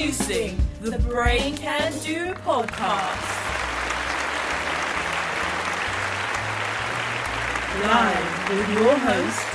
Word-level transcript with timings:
Introducing 0.00 0.56
the 0.80 0.98
Brain 0.98 1.54
Can 1.58 1.92
Do 2.02 2.32
podcast. 2.32 3.20
Live 7.82 8.48
with 8.48 8.70
your 8.78 8.96
host, 8.96 9.46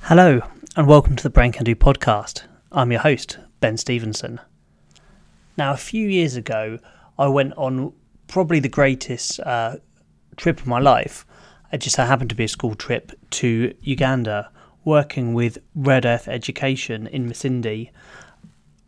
Hello, 0.00 0.40
and 0.74 0.86
welcome 0.86 1.14
to 1.16 1.22
the 1.22 1.28
Brain 1.28 1.52
Can 1.52 1.64
Do 1.64 1.74
podcast. 1.74 2.44
I'm 2.72 2.90
your 2.90 3.02
host, 3.02 3.36
Ben 3.60 3.76
Stevenson. 3.76 4.40
Now, 5.58 5.74
a 5.74 5.76
few 5.76 6.08
years 6.08 6.36
ago, 6.36 6.78
I 7.18 7.28
went 7.28 7.52
on 7.58 7.92
probably 8.28 8.60
the 8.60 8.70
greatest 8.70 9.40
uh, 9.40 9.76
trip 10.38 10.58
of 10.58 10.66
my 10.66 10.80
life. 10.80 11.26
It 11.70 11.82
just 11.82 11.96
so 11.96 12.04
happened 12.04 12.30
to 12.30 12.36
be 12.36 12.44
a 12.44 12.48
school 12.48 12.74
trip 12.74 13.12
to 13.32 13.74
Uganda, 13.82 14.50
working 14.84 15.34
with 15.34 15.58
Red 15.74 16.04
Earth 16.04 16.28
Education 16.28 17.06
in 17.06 17.28
Masindi, 17.28 17.90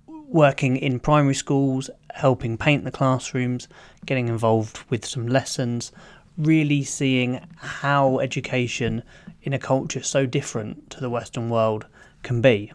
working 0.07 0.77
in 0.77 1.01
primary 1.01 1.35
schools, 1.35 1.89
helping 2.15 2.59
paint 2.59 2.85
the 2.85 2.91
classrooms, 2.91 3.69
getting 4.05 4.29
involved 4.29 4.79
with 4.91 5.05
some 5.05 5.27
lessons, 5.27 5.93
really 6.37 6.83
seeing 6.83 7.47
how 7.57 8.19
education 8.19 9.03
in 9.43 9.53
a 9.53 9.59
culture 9.59 10.03
so 10.03 10.27
different 10.27 10.91
to 10.91 11.01
the 11.01 11.11
Western 11.11 11.49
world 11.49 11.87
can 12.23 12.41
be. 12.41 12.73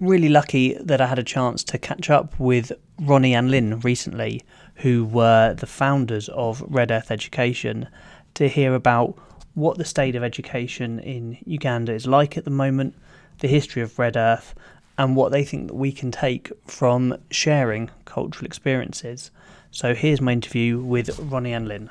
Really 0.00 0.28
lucky 0.28 0.74
that 0.74 1.00
I 1.00 1.06
had 1.06 1.18
a 1.18 1.24
chance 1.24 1.62
to 1.64 1.78
catch 1.78 2.08
up 2.08 2.38
with 2.38 2.72
Ronnie 3.00 3.34
and 3.34 3.50
Lynn 3.50 3.80
recently, 3.80 4.42
who 4.76 5.04
were 5.04 5.54
the 5.54 5.66
founders 5.66 6.28
of 6.30 6.62
Red 6.66 6.90
Earth 6.90 7.10
Education, 7.10 7.88
to 8.34 8.48
hear 8.48 8.74
about 8.74 9.18
what 9.58 9.76
the 9.76 9.84
state 9.84 10.14
of 10.14 10.22
education 10.22 11.00
in 11.00 11.38
Uganda 11.44 11.92
is 11.92 12.06
like 12.06 12.36
at 12.36 12.44
the 12.44 12.50
moment, 12.50 12.94
the 13.40 13.48
history 13.48 13.82
of 13.82 13.98
Red 13.98 14.16
Earth, 14.16 14.54
and 14.96 15.16
what 15.16 15.32
they 15.32 15.44
think 15.44 15.68
that 15.68 15.74
we 15.74 15.92
can 15.92 16.10
take 16.10 16.50
from 16.66 17.16
sharing 17.30 17.90
cultural 18.04 18.46
experiences. 18.46 19.30
So 19.70 19.94
here's 19.94 20.20
my 20.20 20.32
interview 20.32 20.78
with 20.78 21.18
Ronnie 21.18 21.52
and 21.52 21.68
Lynn. 21.68 21.90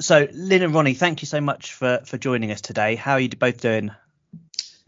So, 0.00 0.28
Lynn 0.32 0.62
and 0.62 0.74
Ronnie, 0.74 0.94
thank 0.94 1.22
you 1.22 1.26
so 1.26 1.40
much 1.40 1.72
for, 1.72 2.00
for 2.04 2.18
joining 2.18 2.52
us 2.52 2.60
today. 2.60 2.94
How 2.94 3.14
are 3.14 3.20
you 3.20 3.28
both 3.30 3.60
doing? 3.60 3.90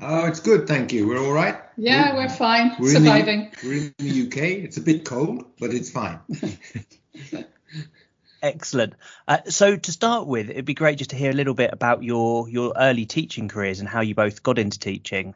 Oh, 0.01 0.27
it's 0.27 0.41
good, 0.41 0.67
thank 0.69 0.93
you. 0.93 1.07
We're 1.09 1.19
all 1.19 1.33
right. 1.33 1.61
Yeah, 1.77 2.15
we're, 2.15 2.29
fine. 2.29 2.77
we're 2.79 2.93
Surviving. 2.95 3.41
In 3.41 3.51
the, 3.51 3.69
we're 3.69 3.75
in 3.77 3.95
the 3.99 4.27
UK. 4.27 4.65
It's 4.65 4.77
a 4.77 4.81
bit 4.81 5.05
cold, 5.05 5.45
but 5.59 5.75
it's 5.75 5.91
fine. 5.91 6.21
Excellent. 8.43 8.95
Uh, 9.29 9.39
so, 9.49 9.77
to 9.77 9.93
start 9.93 10.27
with, 10.27 10.49
it'd 10.51 10.65
be 10.65 10.75
great 10.75 10.99
just 10.99 11.11
to 11.11 11.17
hear 11.17 11.31
a 11.31 11.35
little 11.35 11.55
bit 11.55 11.71
about 11.73 12.03
your 12.03 12.49
your 12.49 12.73
early 12.77 13.05
teaching 13.05 13.49
careers 13.49 13.81
and 13.81 13.89
how 13.89 14.01
you 14.01 14.15
both 14.15 14.43
got 14.43 14.59
into 14.59 14.79
teaching. 14.79 15.35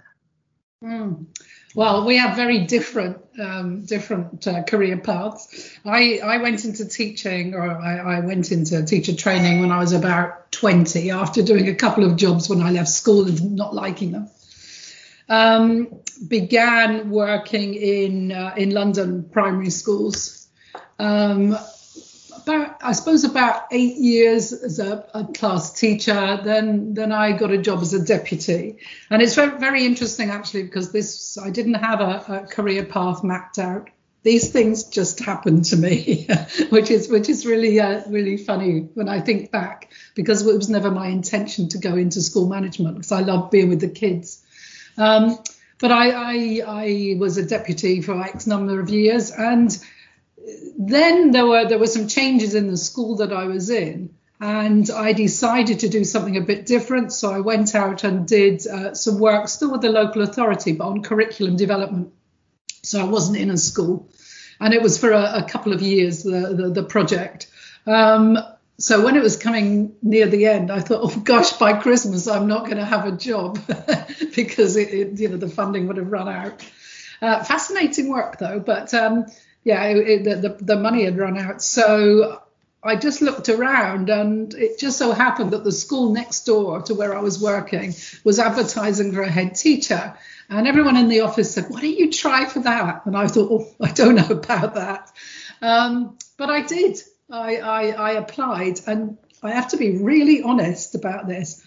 Mm. 0.83 1.27
Well, 1.75 2.07
we 2.07 2.19
have 2.19 2.37
very 2.37 2.67
different 2.67 3.19
um, 3.41 3.85
different 3.85 4.47
uh, 4.47 4.63
career 4.63 4.97
paths. 4.97 5.71
I, 5.85 6.21
I 6.21 6.37
went 6.39 6.65
into 6.65 6.87
teaching, 6.87 7.55
or 7.55 7.69
I, 7.69 8.19
I 8.19 8.21
went 8.21 8.53
into 8.53 8.85
teacher 8.85 9.15
training 9.15 9.61
when 9.61 9.73
I 9.73 9.79
was 9.79 9.93
about 9.93 10.53
20, 10.53 11.11
after 11.11 11.43
doing 11.43 11.69
a 11.69 11.75
couple 11.75 12.05
of 12.05 12.17
jobs 12.17 12.49
when 12.49 12.63
I 12.63 12.71
left 12.71 12.89
school 12.89 13.27
and 13.27 13.57
not 13.57 13.75
liking 13.75 14.13
them. 14.13 14.31
Um, 15.29 16.01
began 16.29 17.11
working 17.11 17.75
in 17.75 18.31
uh, 18.31 18.55
in 18.57 18.71
London 18.71 19.29
primary 19.31 19.71
schools. 19.71 20.49
Um, 20.99 21.57
about 22.45 22.77
I 22.83 22.93
suppose 22.93 23.25
about 23.25 23.65
eight 23.71 23.97
years 23.97 24.53
as 24.53 24.79
a, 24.79 25.07
a, 25.15 25.25
class 25.25 25.73
teacher. 25.73 26.41
Then 26.43 26.95
then 26.95 27.13
I 27.13 27.33
got 27.33 27.51
a 27.51 27.59
job 27.59 27.81
as 27.81 27.93
a 27.95 28.05
deputy, 28.05 28.79
and 29.11 29.21
it's 29.21 29.35
very, 29.35 29.59
very 29.59 29.85
interesting 29.85 30.31
actually 30.31 30.65
because 30.65 30.93
this 30.93 31.37
I 31.39 31.51
didn't 31.51 31.75
have 31.75 32.01
a, 32.01 32.45
a 32.45 32.47
career 32.47 32.85
path 32.85 33.25
mapped 33.25 33.59
out. 33.59 33.91
These 34.23 34.53
things 34.53 34.85
just 34.85 35.21
happened 35.21 35.67
to 35.67 35.77
me, 35.77 36.29
which 36.71 36.91
is 36.91 37.09
which 37.09 37.29
is 37.29 37.45
really 37.45 37.81
uh, 37.81 38.03
really 38.09 38.37
funny 38.37 38.89
when 38.95 39.09
I 39.09 39.21
think 39.21 39.51
back 39.51 39.91
because 40.15 40.47
it 40.47 40.57
was 40.57 40.69
never 40.69 40.91
my 40.91 41.09
intention 41.09 41.69
to 41.71 41.79
go 41.79 41.97
into 41.97 42.23
school 42.23 42.49
management 42.49 42.97
because 42.97 43.13
I 43.13 43.21
love 43.21 43.51
being 43.51 43.69
with 43.69 43.81
the 43.81 43.89
kids. 43.89 44.43
Um, 44.97 45.39
but 45.81 45.91
I, 45.91 46.11
I, 46.11 46.63
I 46.67 47.17
was 47.19 47.37
a 47.37 47.45
deputy 47.45 48.01
for 48.01 48.19
X 48.23 48.47
number 48.47 48.81
of 48.81 48.89
years, 48.91 49.31
and 49.31 49.77
then 50.79 51.31
there 51.31 51.47
were 51.47 51.67
there 51.67 51.79
were 51.79 51.87
some 51.87 52.09
changes 52.09 52.55
in 52.55 52.69
the 52.69 52.77
school 52.77 53.17
that 53.17 53.33
I 53.33 53.45
was 53.45 53.71
in, 53.71 54.15
and 54.41 54.89
I 54.91 55.13
decided 55.13 55.81
to 55.81 55.89
do 55.89 56.05
something 56.05 56.37
a 56.37 56.43
bit 56.43 56.67
different. 56.67 57.13
So 57.13 57.33
I 57.33 57.41
went 57.41 57.75
out 57.75 58.05
and 58.05 58.27
did 58.27 58.67
uh, 58.67 58.95
some 58.95 59.19
work, 59.19 59.49
still 59.49 59.73
with 59.73 59.81
the 59.81 59.91
local 59.91 60.23
authority, 60.23 60.73
but 60.73 60.87
on 60.87 61.03
curriculum 61.03 61.57
development. 61.57 62.13
So 62.83 63.01
I 63.01 63.05
wasn't 63.05 63.39
in 63.39 63.51
a 63.51 63.57
school, 63.57 64.09
and 64.61 64.75
it 64.75 64.83
was 64.83 64.99
for 64.99 65.13
a, 65.13 65.45
a 65.45 65.49
couple 65.49 65.73
of 65.73 65.81
years 65.81 66.23
the 66.23 66.55
the, 66.55 66.71
the 66.71 66.85
project. 66.85 67.49
Um, 67.87 68.39
so 68.77 69.05
when 69.05 69.17
it 69.17 69.23
was 69.23 69.37
coming 69.37 69.95
near 70.03 70.27
the 70.27 70.47
end, 70.47 70.71
I 70.71 70.81
thought, 70.81 71.01
oh 71.05 71.21
gosh, 71.21 71.55
by 71.55 71.75
Christmas 71.75 72.27
I'm 72.27 72.49
not 72.49 72.65
going 72.65 72.79
to 72.79 72.85
have 72.85 73.07
a 73.07 73.13
job 73.13 73.59
because 74.37 74.77
it, 74.77 74.93
it, 74.93 75.21
you 75.21 75.29
know 75.29 75.37
the 75.37 75.49
funding 75.49 75.87
would 75.87 75.97
have 75.97 76.11
run 76.11 76.29
out. 76.29 76.63
Uh, 77.23 77.43
fascinating 77.45 78.09
work 78.09 78.39
though, 78.39 78.61
but 78.61 78.93
um, 78.93 79.27
yeah, 79.65 79.85
it, 79.85 80.25
the, 80.25 80.37
the, 80.37 80.65
the 80.65 80.77
money 80.77 81.05
had 81.05 81.19
run 81.19 81.39
out. 81.39 81.63
So 81.63 82.43
I 82.83 82.97
just 82.97 83.23
looked 83.23 83.49
around, 83.49 84.11
and 84.11 84.53
it 84.53 84.79
just 84.79 84.99
so 84.99 85.13
happened 85.13 85.53
that 85.53 85.65
the 85.65 85.73
school 85.73 86.13
next 86.13 86.45
door 86.45 86.83
to 86.83 86.95
where 86.95 87.17
I 87.17 87.21
was 87.21 87.41
working 87.41 87.95
was 88.25 88.39
advertising 88.39 89.13
for 89.13 89.23
a 89.23 89.31
head 89.31 89.55
teacher. 89.55 90.15
And 90.51 90.69
everyone 90.69 90.99
in 90.99 91.09
the 91.09 91.21
office 91.21 91.55
said, 91.55 91.71
Why 91.71 91.81
don't 91.81 91.97
you 91.97 92.13
try 92.13 92.45
for 92.45 92.61
that? 92.61 93.07
And 93.07 93.17
I 93.17 93.27
thought, 93.27 93.51
Oh, 93.51 93.75
I 93.81 93.91
don't 93.91 94.17
know 94.17 94.29
about 94.29 94.75
that. 94.75 95.11
Um, 95.63 96.19
but 96.37 96.51
I 96.51 96.61
did. 96.61 96.99
I, 97.31 97.57
I, 97.57 97.83
I 97.89 98.11
applied, 98.13 98.81
and 98.87 99.17
I 99.43 99.53
have 99.53 99.69
to 99.69 99.79
be 99.79 99.97
really 99.97 100.43
honest 100.43 100.95
about 100.95 101.27
this. 101.27 101.67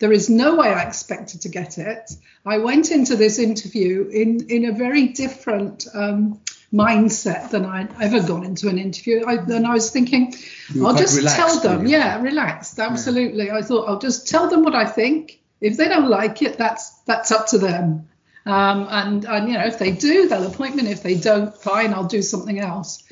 There 0.00 0.12
is 0.12 0.28
no 0.28 0.56
way 0.56 0.68
I 0.68 0.82
expected 0.82 1.42
to 1.42 1.48
get 1.48 1.78
it. 1.78 2.10
I 2.44 2.58
went 2.58 2.90
into 2.90 3.14
this 3.14 3.38
interview 3.38 4.08
in, 4.12 4.50
in 4.50 4.64
a 4.64 4.72
very 4.72 5.08
different 5.08 5.86
um, 5.94 6.40
mindset 6.72 7.50
than 7.50 7.64
I'd 7.64 7.88
ever 8.00 8.20
gone 8.26 8.44
into 8.44 8.68
an 8.68 8.78
interview. 8.78 9.24
I, 9.26 9.36
then 9.36 9.64
I 9.64 9.74
was 9.74 9.90
thinking, 9.90 10.34
I'll 10.82 10.96
just 10.96 11.16
relaxed, 11.16 11.36
tell 11.36 11.60
them, 11.60 11.86
yeah, 11.86 12.20
relaxed, 12.20 12.78
absolutely. 12.78 13.46
Yeah. 13.46 13.56
I 13.56 13.62
thought 13.62 13.88
I'll 13.88 13.98
just 13.98 14.28
tell 14.28 14.48
them 14.48 14.62
what 14.62 14.74
I 14.74 14.84
think. 14.84 15.40
If 15.60 15.76
they 15.76 15.88
don't 15.88 16.08
like 16.08 16.42
it, 16.42 16.58
that's 16.58 16.90
that's 17.06 17.32
up 17.32 17.48
to 17.48 17.58
them. 17.58 18.08
Um, 18.44 18.86
and 18.90 19.24
and 19.24 19.48
you 19.48 19.54
know, 19.54 19.64
if 19.64 19.78
they 19.78 19.92
do, 19.92 20.28
they'll 20.28 20.46
appoint 20.46 20.76
me. 20.76 20.90
If 20.90 21.02
they 21.02 21.14
don't, 21.14 21.56
fine, 21.56 21.94
I'll 21.94 22.04
do 22.04 22.22
something 22.22 22.58
else. 22.58 23.02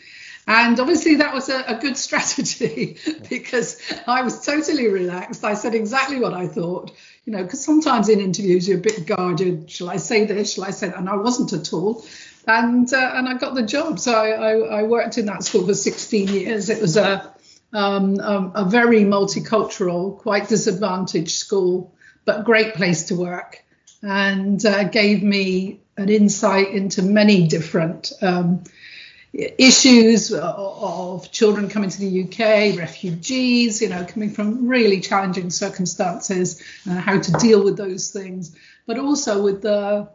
And 0.46 0.78
obviously, 0.78 1.16
that 1.16 1.32
was 1.32 1.48
a, 1.48 1.64
a 1.66 1.74
good 1.76 1.96
strategy 2.06 2.98
because 3.30 3.80
I 4.06 4.22
was 4.22 4.44
totally 4.44 4.88
relaxed. 4.88 5.44
I 5.44 5.54
said 5.54 5.74
exactly 5.74 6.20
what 6.20 6.34
I 6.34 6.48
thought, 6.48 6.92
you 7.24 7.32
know, 7.32 7.42
because 7.42 7.64
sometimes 7.64 8.08
in 8.08 8.20
interviews 8.20 8.68
you're 8.68 8.78
a 8.78 8.82
bit 8.82 9.06
guarded. 9.06 9.70
Shall 9.70 9.88
I 9.88 9.96
say 9.96 10.26
this? 10.26 10.54
Shall 10.54 10.64
I 10.64 10.70
say 10.70 10.88
that? 10.88 10.98
And 10.98 11.08
I 11.08 11.16
wasn't 11.16 11.52
at 11.54 11.72
all 11.72 12.04
and 12.46 12.92
uh, 12.92 13.12
and 13.14 13.28
I 13.28 13.34
got 13.34 13.54
the 13.54 13.62
job. 13.62 13.98
So 13.98 14.12
I, 14.12 14.30
I, 14.30 14.80
I, 14.80 14.82
worked 14.82 15.18
in 15.18 15.26
that 15.26 15.44
school 15.44 15.66
for 15.66 15.74
16 15.74 16.28
years. 16.28 16.70
It 16.70 16.80
was 16.80 16.96
a 16.96 17.34
um, 17.72 18.20
a, 18.20 18.52
a, 18.54 18.64
very 18.64 19.00
multicultural, 19.00 20.18
quite 20.18 20.48
disadvantaged 20.48 21.32
school, 21.32 21.94
but 22.24 22.44
great 22.44 22.74
place 22.74 23.04
to 23.04 23.16
work, 23.16 23.64
and 24.02 24.64
uh, 24.64 24.84
gave 24.84 25.22
me 25.22 25.80
an 25.96 26.08
insight 26.08 26.70
into 26.70 27.02
many 27.02 27.48
different. 27.48 28.12
Um, 28.22 28.64
issues 29.36 30.32
of 30.32 31.30
children 31.32 31.68
coming 31.68 31.90
to 31.90 31.98
the 31.98 32.22
UK, 32.22 32.78
refugees, 32.78 33.82
you 33.82 33.88
know, 33.88 34.04
coming 34.04 34.30
from 34.30 34.68
really 34.68 35.00
challenging 35.00 35.50
circumstances, 35.50 36.62
uh, 36.88 36.94
how 36.94 37.18
to 37.18 37.32
deal 37.32 37.64
with 37.64 37.76
those 37.76 38.10
things, 38.12 38.56
but 38.86 38.96
also 38.96 39.42
with 39.42 39.62
the 39.62 40.08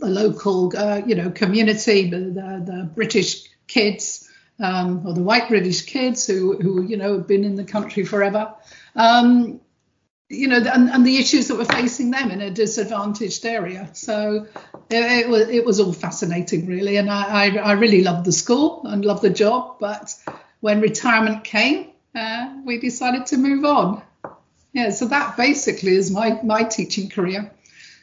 the 0.00 0.08
local, 0.08 0.72
uh, 0.76 1.02
you 1.06 1.14
know, 1.14 1.30
community, 1.30 2.10
the, 2.10 2.18
the, 2.18 2.62
the 2.64 2.90
British 2.94 3.44
kids 3.66 4.28
um, 4.60 5.06
or 5.06 5.14
the 5.14 5.22
white 5.22 5.48
British 5.48 5.82
kids 5.82 6.26
who, 6.26 6.56
who, 6.58 6.82
you 6.82 6.96
know, 6.96 7.18
have 7.18 7.26
been 7.26 7.44
in 7.44 7.56
the 7.56 7.64
country 7.64 8.04
forever. 8.04 8.54
Um, 8.94 9.60
you 10.28 10.46
know, 10.46 10.58
and, 10.58 10.90
and, 10.90 11.04
the 11.04 11.16
issues 11.16 11.48
that 11.48 11.56
were 11.56 11.64
facing 11.64 12.12
them 12.12 12.30
in 12.30 12.40
a 12.40 12.50
disadvantaged 12.50 13.44
area. 13.44 13.90
So 13.94 14.46
it, 14.88 15.24
it, 15.24 15.28
was 15.28 15.48
it 15.48 15.64
was 15.64 15.80
all 15.80 15.92
fascinating, 15.92 16.66
really, 16.66 16.98
and 16.98 17.10
I, 17.10 17.46
I, 17.46 17.56
I 17.56 17.72
really 17.72 18.04
loved 18.04 18.26
the 18.26 18.32
school 18.32 18.86
and 18.86 19.04
loved 19.04 19.22
the 19.22 19.30
job. 19.30 19.78
But 19.80 20.14
when 20.60 20.80
retirement 20.80 21.42
came, 21.42 21.88
uh, 22.14 22.54
we 22.64 22.78
decided 22.78 23.26
to 23.26 23.38
move 23.38 23.64
on. 23.64 24.02
Yeah, 24.72 24.90
so 24.90 25.06
that 25.06 25.36
basically 25.36 25.96
is 25.96 26.12
my 26.12 26.40
my 26.44 26.62
teaching 26.62 27.08
career. 27.08 27.50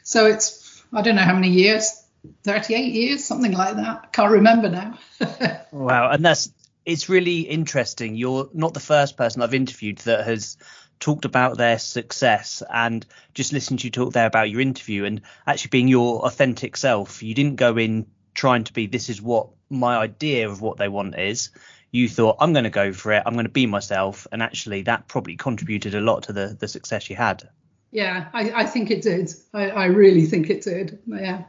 So 0.02 0.26
it's 0.26 0.67
I 0.92 1.02
don't 1.02 1.16
know 1.16 1.22
how 1.22 1.34
many 1.34 1.50
years, 1.50 2.04
38 2.44 2.92
years, 2.92 3.24
something 3.24 3.52
like 3.52 3.76
that. 3.76 4.00
I 4.04 4.06
can't 4.08 4.32
remember 4.32 4.68
now. 4.68 4.98
wow, 5.72 6.10
and 6.10 6.24
that's 6.24 6.50
it's 6.84 7.08
really 7.08 7.40
interesting. 7.40 8.16
You're 8.16 8.48
not 8.54 8.72
the 8.72 8.80
first 8.80 9.16
person 9.16 9.42
I've 9.42 9.54
interviewed 9.54 9.98
that 9.98 10.24
has 10.26 10.56
talked 11.00 11.24
about 11.24 11.56
their 11.56 11.78
success 11.78 12.62
and 12.72 13.04
just 13.34 13.52
listening 13.52 13.78
to 13.78 13.84
you 13.84 13.90
talk 13.90 14.12
there 14.12 14.26
about 14.26 14.50
your 14.50 14.60
interview 14.60 15.04
and 15.04 15.20
actually 15.46 15.68
being 15.68 15.88
your 15.88 16.24
authentic 16.24 16.76
self. 16.76 17.22
You 17.22 17.34
didn't 17.34 17.56
go 17.56 17.76
in 17.76 18.06
trying 18.34 18.64
to 18.64 18.72
be 18.72 18.86
this 18.86 19.08
is 19.08 19.20
what 19.20 19.48
my 19.68 19.98
idea 19.98 20.48
of 20.48 20.60
what 20.62 20.78
they 20.78 20.88
want 20.88 21.18
is. 21.18 21.50
You 21.90 22.08
thought 22.08 22.36
I'm 22.40 22.52
going 22.52 22.64
to 22.64 22.70
go 22.70 22.92
for 22.92 23.12
it. 23.12 23.22
I'm 23.24 23.34
going 23.34 23.46
to 23.46 23.50
be 23.50 23.66
myself, 23.66 24.26
and 24.32 24.42
actually 24.42 24.82
that 24.82 25.08
probably 25.08 25.36
contributed 25.36 25.94
a 25.94 26.00
lot 26.00 26.24
to 26.24 26.32
the 26.32 26.56
the 26.58 26.68
success 26.68 27.08
you 27.08 27.16
had. 27.16 27.48
Yeah, 27.90 28.28
I, 28.32 28.50
I 28.50 28.64
think 28.64 28.90
it 28.90 29.02
did. 29.02 29.32
I, 29.54 29.70
I 29.70 29.84
really 29.86 30.26
think 30.26 30.50
it 30.50 30.62
did. 30.62 30.98
Yeah. 31.06 31.44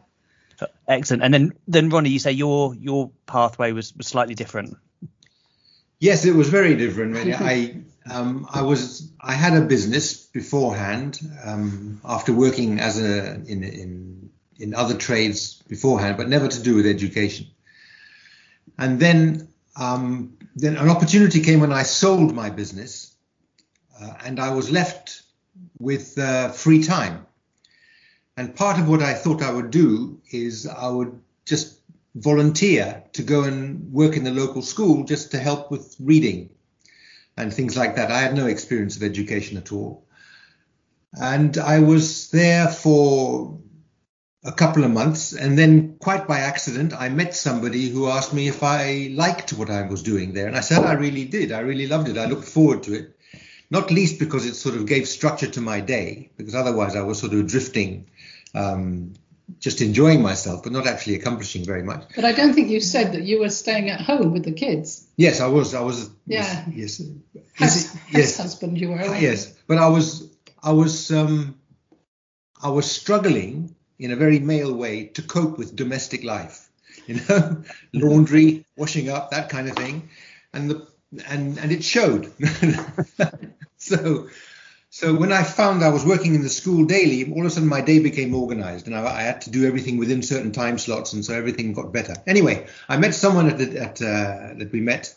Excellent. 0.87 1.23
And 1.23 1.33
then 1.33 1.53
then 1.67 1.89
Ronnie, 1.89 2.09
you 2.09 2.19
say 2.19 2.31
your 2.31 2.73
your 2.75 3.11
pathway 3.25 3.71
was, 3.71 3.95
was 3.95 4.07
slightly 4.07 4.35
different. 4.35 4.77
Yes, 5.99 6.25
it 6.25 6.35
was 6.35 6.49
very 6.49 6.75
different. 6.75 7.13
Really. 7.13 7.33
I 7.35 7.81
um, 8.11 8.47
I 8.51 8.61
was 8.61 9.11
I 9.19 9.33
had 9.33 9.55
a 9.55 9.61
business 9.61 10.25
beforehand 10.25 11.19
um, 11.45 12.01
after 12.03 12.33
working 12.33 12.79
as 12.79 13.01
a 13.01 13.35
in 13.35 13.63
in 13.63 14.29
in 14.57 14.73
other 14.73 14.95
trades 14.95 15.61
beforehand, 15.67 16.17
but 16.17 16.27
never 16.27 16.47
to 16.47 16.61
do 16.61 16.75
with 16.75 16.85
education. 16.85 17.47
And 18.77 18.99
then 18.99 19.47
um, 19.75 20.37
then 20.55 20.77
an 20.77 20.89
opportunity 20.89 21.41
came 21.41 21.59
when 21.59 21.71
I 21.71 21.83
sold 21.83 22.33
my 22.33 22.49
business, 22.49 23.15
uh, 24.01 24.13
and 24.25 24.39
I 24.39 24.53
was 24.53 24.71
left 24.71 25.18
with 25.79 26.17
uh, 26.17 26.49
free 26.49 26.83
time. 26.83 27.25
And 28.37 28.55
part 28.55 28.79
of 28.79 28.87
what 28.87 29.01
I 29.01 29.13
thought 29.13 29.41
I 29.41 29.51
would 29.51 29.71
do 29.71 30.21
is 30.31 30.67
I 30.67 30.87
would 30.87 31.19
just 31.45 31.79
volunteer 32.15 33.03
to 33.13 33.23
go 33.23 33.43
and 33.43 33.91
work 33.91 34.17
in 34.17 34.23
the 34.23 34.31
local 34.31 34.61
school 34.61 35.03
just 35.03 35.31
to 35.31 35.39
help 35.39 35.71
with 35.71 35.95
reading 35.99 36.49
and 37.37 37.53
things 37.53 37.77
like 37.77 37.95
that. 37.95 38.11
I 38.11 38.19
had 38.19 38.35
no 38.35 38.47
experience 38.47 38.95
of 38.95 39.03
education 39.03 39.57
at 39.57 39.71
all. 39.71 40.05
And 41.13 41.57
I 41.57 41.79
was 41.79 42.29
there 42.31 42.67
for 42.67 43.59
a 44.45 44.51
couple 44.51 44.83
of 44.83 44.91
months, 44.91 45.33
and 45.33 45.57
then 45.57 45.97
quite 45.99 46.27
by 46.27 46.39
accident, 46.39 46.93
I 46.93 47.09
met 47.09 47.35
somebody 47.35 47.89
who 47.89 48.07
asked 48.07 48.33
me 48.33 48.47
if 48.47 48.63
I 48.63 49.11
liked 49.13 49.51
what 49.51 49.69
I 49.69 49.81
was 49.81 50.01
doing 50.01 50.33
there. 50.33 50.47
And 50.47 50.55
I 50.55 50.61
said 50.61 50.85
I 50.85 50.93
really 50.93 51.25
did. 51.25 51.51
I 51.51 51.59
really 51.59 51.87
loved 51.87 52.07
it. 52.07 52.17
I 52.17 52.25
looked 52.25 52.47
forward 52.47 52.83
to 52.83 52.93
it, 52.93 53.17
not 53.69 53.91
least 53.91 54.19
because 54.19 54.45
it 54.45 54.55
sort 54.55 54.75
of 54.75 54.85
gave 54.85 55.07
structure 55.07 55.47
to 55.47 55.61
my 55.61 55.79
day, 55.79 56.31
because 56.37 56.55
otherwise 56.55 56.95
I 56.95 57.01
was 57.01 57.19
sort 57.19 57.33
of 57.33 57.47
drifting 57.47 58.09
um, 58.55 59.13
just 59.59 59.81
enjoying 59.81 60.21
myself, 60.21 60.63
but 60.63 60.71
not 60.71 60.85
actually 60.85 61.15
accomplishing 61.15 61.65
very 61.65 61.83
much. 61.83 62.03
But 62.15 62.25
I 62.25 62.31
don't 62.31 62.53
think 62.53 62.69
you 62.69 62.79
said 62.79 63.13
that 63.13 63.23
you 63.23 63.39
were 63.39 63.49
staying 63.49 63.89
at 63.89 64.01
home 64.01 64.31
with 64.31 64.43
the 64.43 64.51
kids. 64.51 65.07
Yes, 65.17 65.41
I 65.41 65.47
was. 65.47 65.73
I 65.73 65.81
was. 65.81 66.09
Yeah. 66.27 66.65
Yes. 66.71 67.01
Yes. 67.59 67.97
yes. 68.11 68.37
husband, 68.37 68.79
you 68.79 68.89
were. 68.89 69.01
Uh, 69.01 69.17
yes, 69.17 69.53
but 69.67 69.77
I 69.77 69.87
was. 69.87 70.29
I 70.61 70.71
was. 70.71 71.11
Um, 71.11 71.55
I 72.61 72.69
was 72.69 72.89
struggling 72.89 73.75
in 73.97 74.11
a 74.11 74.15
very 74.15 74.39
male 74.39 74.73
way 74.73 75.05
to 75.05 75.21
cope 75.21 75.57
with 75.57 75.75
domestic 75.75 76.23
life. 76.23 76.65
You 77.07 77.19
know, 77.27 77.63
laundry, 77.91 78.65
washing 78.77 79.09
up, 79.09 79.31
that 79.31 79.49
kind 79.49 79.67
of 79.67 79.75
thing, 79.75 80.09
and 80.53 80.69
the 80.69 80.87
and 81.27 81.57
and 81.57 81.71
it 81.71 81.83
showed. 81.83 82.31
so 83.79 84.27
so 84.91 85.13
when 85.13 85.31
I 85.31 85.43
found 85.43 85.83
I 85.83 85.89
was 85.89 86.03
working 86.03 86.33
in 86.33 86.41
the 86.41 86.49
school 86.49 86.85
daily, 86.85 87.31
all 87.31 87.41
of 87.41 87.45
a 87.45 87.49
sudden 87.51 87.69
my 87.69 87.81
day 87.81 87.99
became 87.99 88.33
organized 88.33 88.87
and 88.87 88.95
I, 88.95 89.05
I 89.05 89.21
had 89.21 89.41
to 89.41 89.51
do 89.51 89.67
everything 89.67 89.97
within 89.97 90.23
certain 90.23 90.51
time 90.51 90.77
slots, 90.79 91.13
and 91.13 91.23
so 91.23 91.33
everything 91.33 91.73
got 91.73 91.93
better. 91.93 92.15
Anyway, 92.25 92.67
I 92.87 92.97
met 92.97 93.13
someone 93.13 93.49
at, 93.49 93.61
at 93.61 94.01
uh, 94.01 94.53
that 94.57 94.69
we 94.71 94.81
met, 94.81 95.15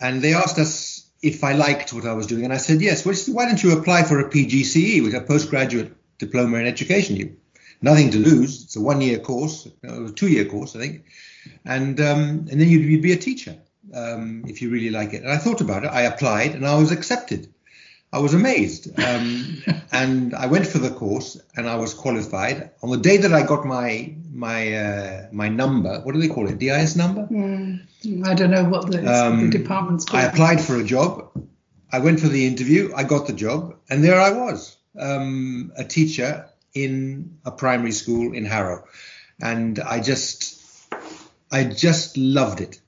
and 0.00 0.22
they 0.22 0.34
asked 0.34 0.58
us 0.58 1.06
if 1.22 1.44
I 1.44 1.52
liked 1.52 1.92
what 1.92 2.06
I 2.06 2.14
was 2.14 2.26
doing, 2.26 2.44
and 2.44 2.52
I 2.52 2.58
said 2.58 2.80
yes. 2.80 3.04
Well, 3.04 3.14
why 3.34 3.46
don't 3.46 3.62
you 3.62 3.78
apply 3.78 4.04
for 4.04 4.20
a 4.20 4.30
PGCE, 4.30 5.02
which 5.02 5.14
is 5.14 5.20
a 5.20 5.20
postgraduate 5.20 5.92
diploma 6.18 6.58
in 6.58 6.66
education? 6.66 7.16
You 7.16 7.36
nothing 7.82 8.10
to 8.10 8.18
lose. 8.18 8.64
It's 8.64 8.76
a 8.76 8.80
one-year 8.80 9.18
course, 9.18 9.68
a 9.82 10.10
two-year 10.10 10.46
course, 10.46 10.74
I 10.74 10.80
think, 10.80 11.04
and 11.64 12.00
um, 12.00 12.20
and 12.50 12.60
then 12.60 12.68
you'd, 12.68 12.84
you'd, 12.84 13.02
be 13.02 13.12
a 13.12 13.16
teacher 13.16 13.56
um, 13.92 14.44
if 14.48 14.62
you 14.62 14.70
really 14.70 14.90
like 14.90 15.12
it. 15.12 15.22
And 15.22 15.30
I 15.30 15.36
thought 15.36 15.60
about 15.60 15.84
it. 15.84 15.88
I 15.88 16.02
applied, 16.02 16.54
and 16.54 16.66
I 16.66 16.76
was 16.78 16.90
accepted. 16.90 17.53
I 18.14 18.18
was 18.18 18.32
amazed. 18.32 18.96
Um, 18.98 19.62
and 19.92 20.34
I 20.34 20.46
went 20.46 20.68
for 20.68 20.78
the 20.78 20.90
course 20.90 21.40
and 21.56 21.68
I 21.68 21.74
was 21.74 21.94
qualified. 21.94 22.70
On 22.82 22.90
the 22.90 22.96
day 22.96 23.16
that 23.16 23.32
I 23.32 23.44
got 23.44 23.66
my 23.66 24.14
my 24.32 24.72
uh, 24.72 25.28
my 25.32 25.48
number, 25.48 26.00
what 26.00 26.14
do 26.14 26.20
they 26.20 26.28
call 26.28 26.48
it? 26.48 26.58
DIS 26.58 26.94
number? 26.94 27.26
Mm, 27.26 27.86
I 28.24 28.34
don't 28.34 28.52
know 28.52 28.64
what 28.64 28.90
the, 28.90 29.04
um, 29.04 29.50
the 29.50 29.58
department's 29.58 30.04
called. 30.04 30.22
I 30.22 30.26
applied 30.26 30.60
for 30.60 30.76
a 30.76 30.84
job. 30.84 31.30
I 31.90 31.98
went 31.98 32.20
for 32.20 32.28
the 32.28 32.46
interview. 32.46 32.92
I 32.94 33.02
got 33.02 33.26
the 33.26 33.32
job, 33.32 33.76
and 33.90 34.02
there 34.02 34.20
I 34.20 34.30
was, 34.30 34.76
um, 34.98 35.72
a 35.76 35.84
teacher 35.84 36.48
in 36.72 37.38
a 37.44 37.50
primary 37.50 37.92
school 37.92 38.32
in 38.32 38.44
Harrow, 38.44 38.84
and 39.40 39.78
I 39.80 40.00
just 40.00 40.88
I 41.50 41.64
just 41.64 42.16
loved 42.16 42.60
it. 42.60 42.80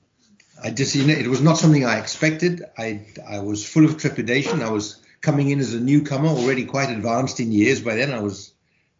I 0.63 0.71
just 0.71 0.95
you 0.95 1.05
know 1.05 1.13
it 1.13 1.27
was 1.27 1.41
not 1.41 1.57
something 1.57 1.85
I 1.85 1.99
expected. 1.99 2.63
I 2.77 3.05
I 3.27 3.39
was 3.39 3.67
full 3.67 3.85
of 3.85 3.97
trepidation. 3.97 4.61
I 4.61 4.71
was 4.71 5.01
coming 5.21 5.49
in 5.49 5.59
as 5.59 5.73
a 5.73 5.79
newcomer, 5.79 6.29
already 6.29 6.65
quite 6.65 6.89
advanced 6.89 7.39
in 7.39 7.51
years. 7.51 7.81
By 7.81 7.95
then, 7.95 8.11
I 8.11 8.21
was 8.21 8.53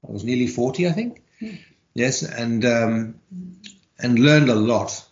I 0.08 0.12
was 0.12 0.24
nearly 0.24 0.48
forty, 0.48 0.88
I 0.88 0.92
think. 0.92 1.24
Mm. 1.42 1.60
Yes, 1.94 2.24
and 2.24 2.66
um, 2.66 3.16
and 4.00 4.20
learned 4.20 4.50
a 4.50 4.56
lot. 4.56 5.04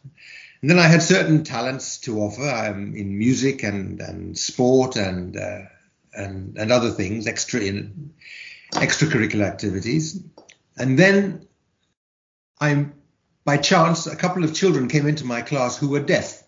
And 0.61 0.69
then 0.69 0.79
I 0.79 0.87
had 0.87 1.03
certain 1.03 1.43
talents 1.43 1.99
to 1.99 2.19
offer 2.21 2.47
um, 2.49 2.95
in 2.95 3.17
music 3.17 3.63
and 3.63 4.01
and 4.01 4.37
sport 4.37 4.95
and 4.95 5.37
uh, 5.37 5.61
and 6.13 6.57
and 6.57 6.71
other 6.71 6.91
things, 6.91 7.27
extra 7.27 7.61
in 7.61 8.13
extracurricular 8.71 9.45
activities. 9.45 10.23
And 10.77 10.97
then 10.97 11.47
I'm 12.59 12.93
by 13.43 13.57
chance 13.57 14.07
a 14.07 14.15
couple 14.15 14.43
of 14.43 14.53
children 14.53 14.87
came 14.87 15.07
into 15.07 15.25
my 15.25 15.41
class 15.41 15.77
who 15.77 15.89
were 15.89 15.99
deaf 15.99 16.44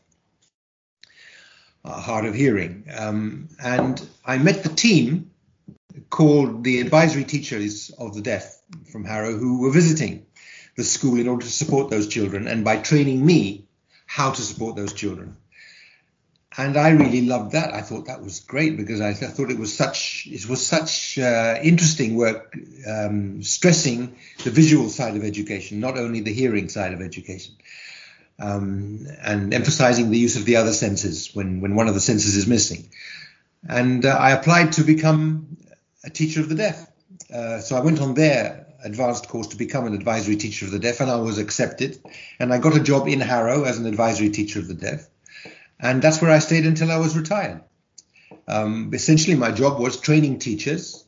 uh, 1.84 2.00
hard 2.00 2.26
of 2.26 2.36
hearing. 2.36 2.86
Um, 2.96 3.50
and 3.64 4.06
I 4.26 4.38
met 4.38 4.64
the 4.64 4.70
team 4.70 5.32
called 6.10 6.64
the 6.64 6.80
advisory 6.80 7.24
teachers 7.24 7.92
of 7.98 8.14
the 8.14 8.22
deaf 8.22 8.60
from 8.92 9.04
Harrow 9.04 9.36
who 9.38 9.62
were 9.62 9.72
visiting 9.72 10.26
the 10.76 10.84
school 10.84 11.20
in 11.20 11.28
order 11.28 11.46
to 11.46 11.52
support 11.52 11.90
those 11.90 12.08
children 12.08 12.48
and 12.48 12.64
by 12.64 12.78
training 12.78 13.26
me 13.26 13.66
how 14.06 14.32
to 14.32 14.42
support 14.42 14.76
those 14.76 14.94
children. 14.94 15.36
And 16.60 16.76
I 16.76 16.90
really 16.90 17.22
loved 17.22 17.52
that. 17.52 17.74
I 17.74 17.82
thought 17.82 18.08
that 18.08 18.24
was 18.24 18.40
great 18.40 18.78
because 18.78 19.00
I, 19.00 19.14
th- 19.14 19.30
I 19.30 19.34
thought 19.34 19.52
it 19.52 19.60
was 19.60 19.76
such 19.76 20.28
it 20.32 20.50
was 20.50 20.66
such 20.66 21.20
uh, 21.20 21.60
interesting 21.62 22.16
work, 22.16 22.56
um, 22.88 23.44
stressing 23.44 24.16
the 24.44 24.50
visual 24.50 24.90
side 24.90 25.16
of 25.16 25.24
education, 25.24 25.80
not 25.80 26.00
only 26.00 26.22
the 26.22 26.34
hearing 26.34 26.70
side 26.70 26.94
of 26.94 27.02
education 27.02 27.54
um, 28.40 29.08
and 29.22 29.54
emphasizing 29.54 30.10
the 30.10 30.18
use 30.18 30.36
of 30.36 30.46
the 30.46 30.58
other 30.58 30.74
senses 30.74 31.32
when, 31.34 31.62
when 31.62 31.76
one 31.76 31.88
of 31.88 31.94
the 31.94 32.00
senses 32.00 32.36
is 32.36 32.48
missing. 32.48 32.90
And 33.68 34.06
uh, 34.06 34.10
I 34.10 34.32
applied 34.32 34.74
to 34.74 34.84
become 34.84 35.58
a 36.04 36.10
teacher 36.10 36.42
of 36.42 36.50
the 36.50 36.56
deaf. 36.56 36.88
Uh, 37.34 37.60
so 37.60 37.76
I 37.76 37.82
went 37.82 38.00
on 38.00 38.14
their 38.14 38.68
advanced 38.84 39.28
course 39.28 39.48
to 39.48 39.58
become 39.58 39.86
an 39.88 39.94
advisory 39.94 40.36
teacher 40.36 40.66
of 40.66 40.72
the 40.72 40.80
deaf, 40.80 41.02
and 41.02 41.10
I 41.10 41.18
was 41.18 41.40
accepted. 41.40 42.00
And 42.40 42.54
I 42.54 42.60
got 42.60 42.78
a 42.78 42.80
job 42.80 43.08
in 43.08 43.20
Harrow 43.20 43.64
as 43.64 43.78
an 43.78 43.86
advisory 43.86 44.30
teacher 44.30 44.60
of 44.60 44.68
the 44.68 44.76
deaf. 44.76 45.08
And 45.80 46.02
that's 46.02 46.22
where 46.22 46.32
I 46.32 46.40
stayed 46.40 46.66
until 46.66 46.92
I 46.92 46.98
was 46.98 47.18
retired. 47.18 47.62
Um, 48.48 48.92
essentially, 48.94 49.36
my 49.36 49.52
job 49.52 49.80
was 49.80 50.00
training 50.00 50.40
teachers 50.40 51.06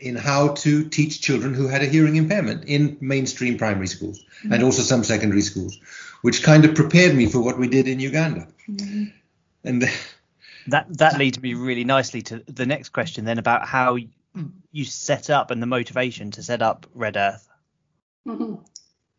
in 0.00 0.16
how 0.16 0.48
to 0.48 0.88
teach 0.88 1.20
children 1.20 1.54
who 1.54 1.68
had 1.68 1.82
a 1.82 1.86
hearing 1.86 2.16
impairment 2.16 2.64
in 2.64 2.98
mainstream 3.00 3.56
primary 3.56 3.86
schools 3.86 4.18
mm-hmm. 4.18 4.52
and 4.52 4.62
also 4.62 4.82
some 4.82 5.04
secondary 5.04 5.40
schools 5.40 5.78
which 6.26 6.42
kind 6.42 6.64
of 6.64 6.74
prepared 6.74 7.14
me 7.14 7.26
for 7.26 7.38
what 7.38 7.56
we 7.56 7.68
did 7.68 7.86
in 7.86 8.00
Uganda. 8.00 8.48
Mm-hmm. 8.68 9.04
And 9.62 9.80
the, 9.80 9.94
that 10.66 10.86
that 10.98 11.18
leads 11.18 11.40
me 11.40 11.54
really 11.54 11.84
nicely 11.84 12.20
to 12.22 12.42
the 12.48 12.66
next 12.66 12.88
question 12.88 13.24
then 13.24 13.38
about 13.38 13.64
how 13.64 13.96
you 14.72 14.84
set 14.84 15.30
up 15.30 15.52
and 15.52 15.62
the 15.62 15.66
motivation 15.66 16.32
to 16.32 16.42
set 16.42 16.62
up 16.62 16.84
Red 16.94 17.16
Earth. 17.16 17.48
Mm-hmm. 18.26 18.56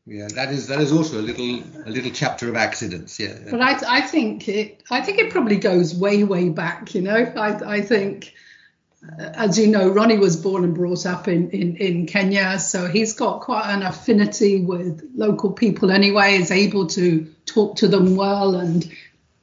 Yeah, 0.05 0.27
that 0.35 0.49
is 0.51 0.67
that 0.67 0.81
is 0.81 0.91
also 0.91 1.21
a 1.21 1.23
little 1.23 1.63
a 1.85 1.89
little 1.89 2.11
chapter 2.11 2.49
of 2.49 2.57
accidents. 2.57 3.17
Yeah, 3.17 3.37
but 3.51 3.61
I 3.61 3.99
I 3.99 4.01
think 4.01 4.49
it 4.49 4.83
I 4.91 4.99
think 4.99 5.19
it 5.19 5.31
probably 5.31 5.55
goes 5.55 5.95
way 5.95 6.25
way 6.25 6.49
back. 6.49 6.93
You 6.93 7.03
know, 7.03 7.31
I 7.37 7.77
I 7.77 7.81
think 7.81 8.33
as 9.17 9.57
you 9.57 9.67
know, 9.67 9.89
Ronnie 9.89 10.17
was 10.17 10.35
born 10.35 10.63
and 10.63 10.75
brought 10.75 11.05
up 11.05 11.27
in, 11.27 11.49
in, 11.51 11.77
in 11.77 12.05
Kenya, 12.05 12.59
so 12.59 12.87
he's 12.87 13.13
got 13.13 13.41
quite 13.41 13.71
an 13.73 13.81
affinity 13.81 14.61
with 14.61 15.09
local 15.15 15.51
people 15.51 15.91
anyway, 15.91 16.35
is 16.35 16.51
able 16.51 16.87
to 16.87 17.33
talk 17.45 17.77
to 17.77 17.87
them 17.87 18.15
well 18.15 18.55
and 18.55 18.91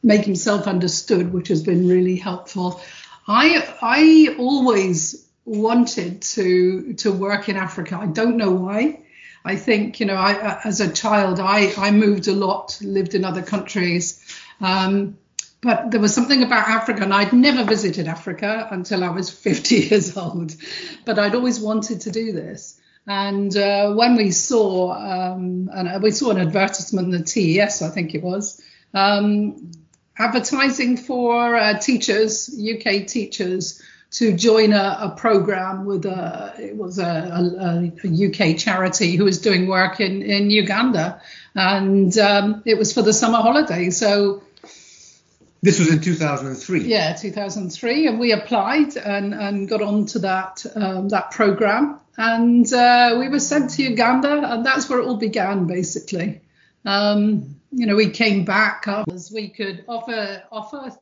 make 0.03 0.25
himself 0.25 0.67
understood, 0.67 1.33
which 1.33 1.49
has 1.49 1.63
been 1.63 1.89
really 1.89 2.17
helpful. 2.17 2.81
I 3.27 3.75
I 3.81 4.37
always 4.39 5.27
wanted 5.45 6.23
to 6.23 6.95
to 6.95 7.13
work 7.13 7.49
in 7.49 7.57
Africa. 7.57 7.99
I 8.01 8.07
don't 8.07 8.37
know 8.37 8.51
why. 8.51 9.01
I 9.45 9.57
think 9.57 10.01
you 10.01 10.07
know, 10.07 10.15
I 10.15 10.61
as 10.65 10.81
a 10.81 10.93
child, 10.93 11.41
I 11.41 11.73
I 11.79 11.91
moved 11.91 12.29
a 12.29 12.33
lot, 12.33 12.79
lived 12.83 13.15
in 13.15 13.25
other 13.25 13.43
countries. 13.43 14.21
Um, 14.61 15.19
but 15.65 15.91
there 15.91 16.01
was 16.01 16.15
something 16.15 16.43
about 16.43 16.69
Africa, 16.69 17.03
and 17.03 17.13
I'd 17.13 17.33
never 17.33 17.65
visited 17.65 18.07
Africa 18.07 18.69
until 18.71 19.03
I 19.03 19.09
was 19.09 19.31
50 19.49 19.75
years 19.75 20.17
old, 20.17 20.55
but 21.07 21.19
I'd 21.19 21.35
always 21.35 21.59
wanted 21.59 22.03
to 22.03 22.11
do 22.11 22.33
this. 22.33 22.79
And 23.07 23.55
uh, 23.57 23.95
when 23.95 24.17
we 24.17 24.31
saw, 24.31 24.93
um, 24.93 25.71
and 25.73 26.03
we 26.03 26.11
saw 26.11 26.31
an 26.31 26.39
advertisement 26.39 27.13
in 27.13 27.21
the 27.21 27.25
TES, 27.25 27.83
I 27.83 27.89
think 27.89 28.15
it 28.15 28.23
was, 28.23 28.63
um, 28.93 29.73
advertising 30.19 30.99
for 30.99 31.57
uh, 31.57 31.79
teachers, 31.79 32.51
UK 32.51 33.07
teachers, 33.07 33.83
to 34.13 34.33
join 34.37 34.73
a, 34.73 34.99
a 35.01 35.15
program 35.17 35.87
with 35.87 36.07
a 36.07 36.55
it 36.57 36.77
was 36.77 37.01
a, 37.01 37.03
a, 37.05 38.07
a, 38.07 38.53
UK 38.53 38.57
charity 38.57 39.17
who 39.17 39.25
was 39.25 39.41
doing 39.41 39.67
work 39.67 39.99
in 39.99 40.23
in 40.23 40.51
Uganda, 40.51 41.21
and 41.57 42.17
um, 42.19 42.63
it 42.65 42.79
was 42.79 42.93
for 42.93 43.03
the 43.03 43.13
summer 43.13 43.39
holiday. 43.39 43.91
So 43.91 44.45
this 45.65 45.79
was 45.79 45.91
in 45.91 46.01
2003. 46.01 46.85
Yeah, 46.85 47.15
2003, 47.15 48.07
and 48.07 48.21
we 48.21 48.33
applied 48.33 48.97
and 48.97 49.35
and 49.35 49.69
got 49.69 49.83
onto 49.83 50.21
that 50.21 50.65
um, 50.75 51.09
that 51.09 51.31
program, 51.31 52.01
and 52.17 52.71
uh, 52.73 53.17
we 53.19 53.29
were 53.29 53.41
sent 53.41 53.71
to 53.71 53.83
Uganda, 53.83 54.53
and 54.53 54.65
that's 54.65 54.89
where 54.89 55.01
it 55.01 55.07
all 55.07 55.17
began 55.17 55.67
basically. 55.67 56.43
Um, 56.85 57.61
you 57.73 57.87
know, 57.87 57.97
we 57.97 58.11
came 58.11 58.45
back 58.45 58.87
as 59.11 59.33
we 59.33 59.49
could 59.49 59.85
offer 59.89 60.43
offer 60.53 60.93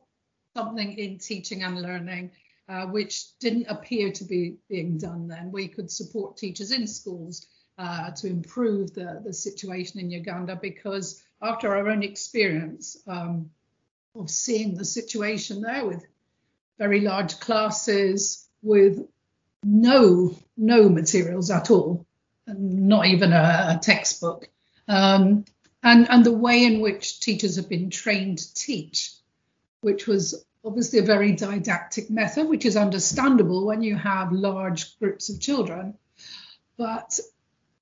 something 0.55 0.97
in 0.97 1.17
teaching 1.17 1.63
and 1.63 1.81
learning 1.81 2.31
uh, 2.69 2.85
which 2.85 3.37
didn't 3.39 3.67
appear 3.67 4.11
to 4.11 4.23
be 4.23 4.57
being 4.69 4.97
done 4.97 5.27
then. 5.27 5.51
We 5.51 5.67
could 5.67 5.91
support 5.91 6.37
teachers 6.37 6.71
in 6.71 6.87
schools 6.87 7.47
uh, 7.77 8.11
to 8.11 8.27
improve 8.27 8.93
the, 8.93 9.21
the 9.23 9.33
situation 9.33 9.99
in 9.99 10.09
Uganda 10.09 10.55
because 10.55 11.21
after 11.41 11.75
our 11.75 11.89
own 11.89 12.03
experience 12.03 12.97
um, 13.07 13.49
of 14.15 14.29
seeing 14.29 14.75
the 14.75 14.85
situation 14.85 15.61
there 15.61 15.85
with 15.85 16.05
very 16.77 17.01
large 17.01 17.39
classes, 17.39 18.47
with 18.61 19.07
no 19.63 20.35
no 20.57 20.89
materials 20.89 21.49
at 21.49 21.71
all, 21.71 22.05
not 22.47 23.05
even 23.07 23.33
a, 23.33 23.75
a 23.75 23.79
textbook, 23.81 24.49
um, 24.87 25.45
and 25.81 26.09
and 26.09 26.25
the 26.25 26.31
way 26.31 26.65
in 26.65 26.81
which 26.81 27.19
teachers 27.19 27.55
have 27.55 27.69
been 27.69 27.89
trained 27.89 28.37
to 28.39 28.53
teach, 28.53 29.13
which 29.81 30.07
was 30.07 30.45
obviously 30.65 30.99
a 30.99 31.03
very 31.03 31.33
didactic 31.33 32.09
method, 32.09 32.47
which 32.47 32.65
is 32.65 32.77
understandable 32.77 33.65
when 33.65 33.81
you 33.81 33.95
have 33.95 34.31
large 34.31 34.97
groups 34.99 35.29
of 35.29 35.39
children. 35.39 35.95
But 36.77 37.19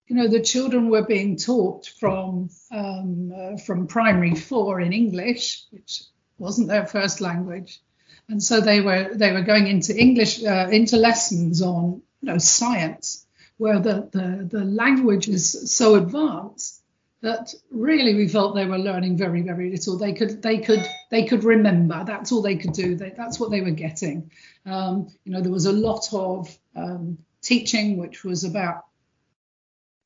you 0.08 0.16
know, 0.16 0.28
the 0.28 0.42
children 0.42 0.90
were 0.90 1.06
being 1.06 1.38
taught 1.38 1.88
from 1.88 2.50
um, 2.72 3.32
uh, 3.36 3.58
from 3.58 3.88
primary 3.88 4.36
four 4.36 4.82
in 4.82 4.94
English, 4.94 5.66
which 5.72 6.04
wasn't 6.42 6.68
their 6.68 6.86
first 6.86 7.22
language, 7.22 7.80
and 8.28 8.42
so 8.42 8.60
they 8.60 8.82
were 8.82 9.14
they 9.14 9.32
were 9.32 9.44
going 9.44 9.68
into 9.68 9.96
English 9.96 10.44
uh, 10.44 10.68
into 10.72 10.98
lessons 10.98 11.62
on 11.62 12.02
you 12.22 12.28
know 12.28 12.38
science, 12.38 13.26
where 13.58 13.80
the, 13.80 14.10
the 14.12 14.48
the 14.58 14.66
language 14.66 15.30
is 15.30 15.72
so 15.74 15.96
advanced 15.96 16.82
that 17.22 17.54
really 17.70 18.16
we 18.16 18.28
felt 18.28 18.56
they 18.56 18.66
were 18.66 18.80
learning 18.80 19.16
very 19.18 19.42
very 19.42 19.70
little. 19.70 19.98
They 19.98 20.14
could 20.14 20.42
they 20.42 20.58
could 20.58 20.84
they 21.12 21.26
could 21.26 21.44
remember. 21.44 22.04
That's 22.04 22.32
all 22.32 22.42
they 22.42 22.58
could 22.58 22.74
do. 22.74 22.96
They, 22.96 23.14
that's 23.16 23.40
what 23.40 23.52
they 23.52 23.62
were 23.62 23.72
getting. 23.72 24.32
Um, 24.66 25.08
you 25.24 25.32
know 25.32 25.42
there 25.42 25.52
was 25.52 25.68
a 25.68 25.72
lot 25.72 26.12
of 26.12 26.58
um, 26.76 27.20
teaching 27.42 27.98
which 27.98 28.24
was 28.24 28.44
about 28.44 28.86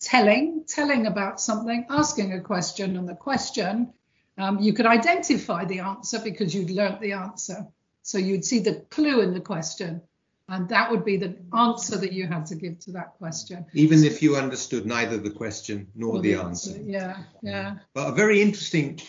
telling 0.01 0.65
telling 0.67 1.07
about 1.07 1.39
something 1.39 1.85
asking 1.89 2.33
a 2.33 2.41
question 2.41 2.97
and 2.97 3.07
the 3.07 3.15
question 3.15 3.93
um, 4.37 4.59
you 4.59 4.73
could 4.73 4.85
identify 4.85 5.65
the 5.65 5.79
answer 5.79 6.19
because 6.19 6.53
you'd 6.53 6.71
learnt 6.71 6.99
the 7.01 7.13
answer 7.13 7.65
so 8.03 8.17
you'd 8.17 8.45
see 8.45 8.59
the 8.59 8.75
clue 8.89 9.21
in 9.21 9.33
the 9.33 9.39
question 9.39 10.01
and 10.47 10.69
that 10.69 10.91
would 10.91 11.03
be 11.03 11.17
the 11.17 11.35
answer 11.57 11.97
that 11.97 12.13
you 12.13 12.27
had 12.27 12.45
to 12.47 12.55
give 12.55 12.79
to 12.81 12.91
that 12.91 13.13
question. 13.17 13.65
Even 13.73 14.03
if 14.03 14.21
you 14.21 14.35
understood 14.35 14.85
neither 14.85 15.17
the 15.17 15.31
question 15.31 15.87
nor 15.95 16.21
the, 16.21 16.33
the 16.33 16.39
answer. 16.39 16.71
answer. 16.71 16.83
Yeah, 16.85 17.17
yeah. 17.41 17.75
But 17.95 18.09
a 18.09 18.11
very 18.11 18.41
interesting 18.41 18.99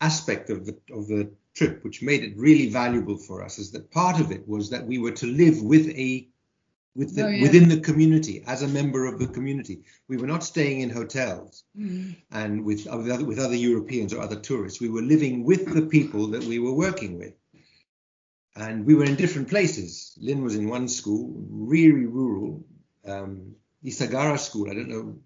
aspect 0.00 0.50
of 0.50 0.66
the 0.66 0.78
of 0.92 1.08
the 1.08 1.30
trip, 1.54 1.82
which 1.82 2.00
made 2.00 2.22
it 2.22 2.36
really 2.36 2.68
valuable 2.68 3.16
for 3.16 3.42
us, 3.42 3.58
is 3.58 3.72
that 3.72 3.90
part 3.90 4.20
of 4.20 4.30
it 4.30 4.46
was 4.46 4.70
that 4.70 4.86
we 4.86 4.98
were 4.98 5.10
to 5.12 5.26
live 5.26 5.60
with 5.60 5.88
a 5.88 6.28
with 6.94 7.14
the, 7.14 7.24
oh, 7.24 7.28
yeah. 7.28 7.42
within 7.42 7.68
the 7.68 7.80
community 7.80 8.42
as 8.46 8.62
a 8.62 8.68
member 8.68 9.06
of 9.06 9.18
the 9.18 9.26
community. 9.26 9.82
We 10.08 10.16
were 10.16 10.26
not 10.26 10.42
staying 10.42 10.80
in 10.80 10.90
hotels 10.90 11.64
mm. 11.78 12.16
and 12.32 12.64
with 12.64 12.86
other, 12.86 13.24
with 13.24 13.38
other 13.38 13.54
Europeans 13.54 14.12
or 14.12 14.20
other 14.20 14.36
tourists. 14.36 14.80
We 14.80 14.88
were 14.88 15.02
living 15.02 15.44
with 15.44 15.72
the 15.72 15.82
people 15.82 16.28
that 16.28 16.44
we 16.44 16.58
were 16.58 16.72
working 16.72 17.18
with 17.18 17.34
and 18.58 18.84
we 18.84 18.94
were 18.94 19.04
in 19.04 19.14
different 19.14 19.48
places. 19.48 20.18
Lynn 20.20 20.42
was 20.42 20.56
in 20.56 20.68
one 20.68 20.88
school, 20.88 21.32
really 21.48 22.06
rural, 22.06 22.64
um, 23.06 23.54
Isagara 23.84 24.38
School. 24.38 24.70
I 24.70 24.74
don't 24.74 24.88
know. 24.88 25.16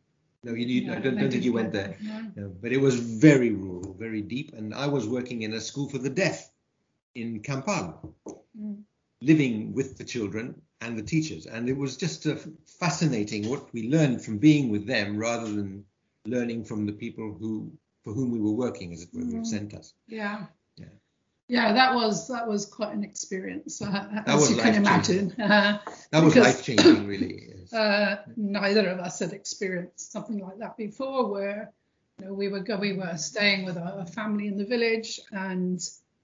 No, 0.45 0.55
you, 0.55 0.67
you, 0.67 0.93
I 0.93 0.97
don't, 0.97 1.17
don't 1.17 1.31
think 1.31 1.45
you 1.45 1.53
went 1.53 1.73
there. 1.73 1.97
No. 2.03 2.53
but 2.61 2.73
it 2.73 2.81
was 2.81 2.97
very 2.97 3.51
rural, 3.51 3.95
very 3.99 4.23
deep. 4.23 4.53
And 4.55 4.75
I 4.75 4.87
was 4.87 5.07
working 5.07 5.43
in 5.43 5.55
a 5.55 5.61
school 5.61 5.89
for 5.89 5.99
the 5.99 6.11
deaf 6.11 6.51
in 7.15 7.41
Kampala, 7.41 8.01
mm. 8.59 8.83
Living 9.23 9.73
with 9.73 9.97
the 9.99 10.05
children 10.05 10.61
and 10.81 10.99
the 10.99 11.03
teachers. 11.03 11.47
And 11.47 11.69
it 11.69 11.77
was 11.77 11.97
just 11.97 12.27
uh, 12.27 12.37
fascinating 12.81 13.49
what 13.49 13.73
we 13.73 13.89
learned 13.89 14.25
from 14.25 14.39
being 14.39 14.71
with 14.71 14.87
them 14.87 15.17
rather 15.17 15.47
than 15.47 15.85
learning 16.27 16.65
from 16.65 16.87
the 16.87 16.93
people 16.93 17.37
who 17.39 17.73
for 18.05 18.13
whom 18.13 18.33
we 18.33 18.41
were 18.41 18.53
working, 18.53 18.93
as 18.93 19.03
it 19.03 19.11
were, 19.13 19.23
mm. 19.23 19.33
who 19.33 19.45
sent 19.45 19.75
us. 19.75 19.95
Yeah. 20.09 20.47
Yeah, 21.53 21.75
that 21.75 21.95
was 21.95 22.29
that 22.29 22.49
was 22.49 22.65
quite 22.65 22.95
an 22.95 23.05
experience, 23.05 23.83
uh, 23.83 24.23
as 24.27 24.51
you 24.51 24.57
can 24.57 24.75
imagine. 24.75 25.33
Uh, 25.33 25.79
that 26.11 26.23
was 26.23 26.35
life 26.35 26.65
changing, 26.65 27.07
really. 27.07 27.49
Yes. 27.49 27.73
Uh, 27.73 28.17
neither 28.37 28.89
of 28.89 28.99
us 28.99 29.19
had 29.21 29.33
experienced 29.33 30.13
something 30.13 30.39
like 30.39 30.59
that 30.59 30.77
before, 30.77 31.31
where 31.31 31.73
you 32.19 32.27
know, 32.27 32.35
we 32.35 32.49
were 32.49 32.63
we 32.81 32.95
were 32.95 33.17
staying 33.17 33.65
with 33.65 33.77
a, 33.77 33.99
a 34.01 34.07
family 34.07 34.47
in 34.47 34.57
the 34.57 34.65
village, 34.65 35.21
and 35.31 35.81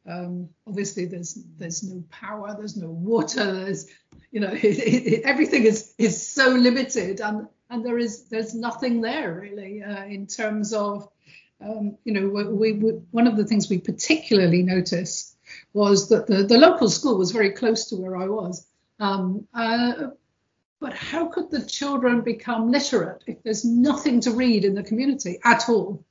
um, 0.08 0.48
obviously 0.66 1.04
there's 1.04 1.38
there's 1.58 1.82
no 1.82 2.02
power, 2.10 2.54
there's 2.56 2.76
no 2.76 2.88
water, 2.88 3.64
there's 3.64 3.86
you 4.30 4.40
know 4.40 4.52
it, 4.52 4.64
it, 4.64 5.22
everything 5.24 5.64
is 5.64 5.94
is 5.98 6.26
so 6.26 6.48
limited, 6.48 7.20
and 7.20 7.48
and 7.70 7.84
there 7.84 7.98
is 7.98 8.24
there's 8.24 8.54
nothing 8.54 9.00
there 9.00 9.34
really 9.34 9.82
uh, 9.82 10.04
in 10.04 10.26
terms 10.26 10.72
of 10.72 11.08
um, 11.60 11.96
you 12.04 12.12
know, 12.12 12.28
we, 12.28 12.72
we, 12.72 12.90
one 13.10 13.26
of 13.26 13.36
the 13.36 13.44
things 13.44 13.68
we 13.68 13.78
particularly 13.78 14.62
noticed 14.62 15.36
was 15.72 16.08
that 16.08 16.26
the, 16.26 16.44
the 16.44 16.58
local 16.58 16.88
school 16.88 17.18
was 17.18 17.32
very 17.32 17.50
close 17.50 17.86
to 17.86 17.96
where 17.96 18.16
I 18.16 18.26
was. 18.26 18.66
Um, 19.00 19.46
uh, 19.54 20.08
but 20.80 20.92
how 20.92 21.26
could 21.26 21.50
the 21.50 21.64
children 21.64 22.20
become 22.20 22.70
literate 22.70 23.24
if 23.26 23.42
there's 23.42 23.64
nothing 23.64 24.20
to 24.20 24.30
read 24.30 24.64
in 24.64 24.74
the 24.74 24.82
community 24.82 25.38
at 25.44 25.68
all? 25.68 26.04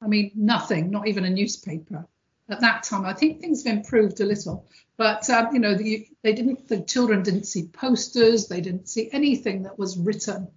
I 0.00 0.06
mean, 0.06 0.32
nothing, 0.34 0.90
not 0.90 1.08
even 1.08 1.24
a 1.24 1.30
newspaper. 1.30 2.06
At 2.48 2.60
that 2.60 2.82
time, 2.82 3.06
I 3.06 3.14
think 3.14 3.40
things 3.40 3.64
have 3.64 3.74
improved 3.74 4.20
a 4.20 4.26
little, 4.26 4.68
but 4.98 5.28
um, 5.30 5.54
you 5.54 5.60
know, 5.60 5.74
the, 5.74 6.06
they 6.22 6.34
didn't. 6.34 6.68
The 6.68 6.82
children 6.82 7.22
didn't 7.22 7.44
see 7.44 7.68
posters. 7.68 8.48
They 8.48 8.60
didn't 8.60 8.88
see 8.88 9.08
anything 9.12 9.62
that 9.62 9.78
was 9.78 9.96
written, 9.96 10.48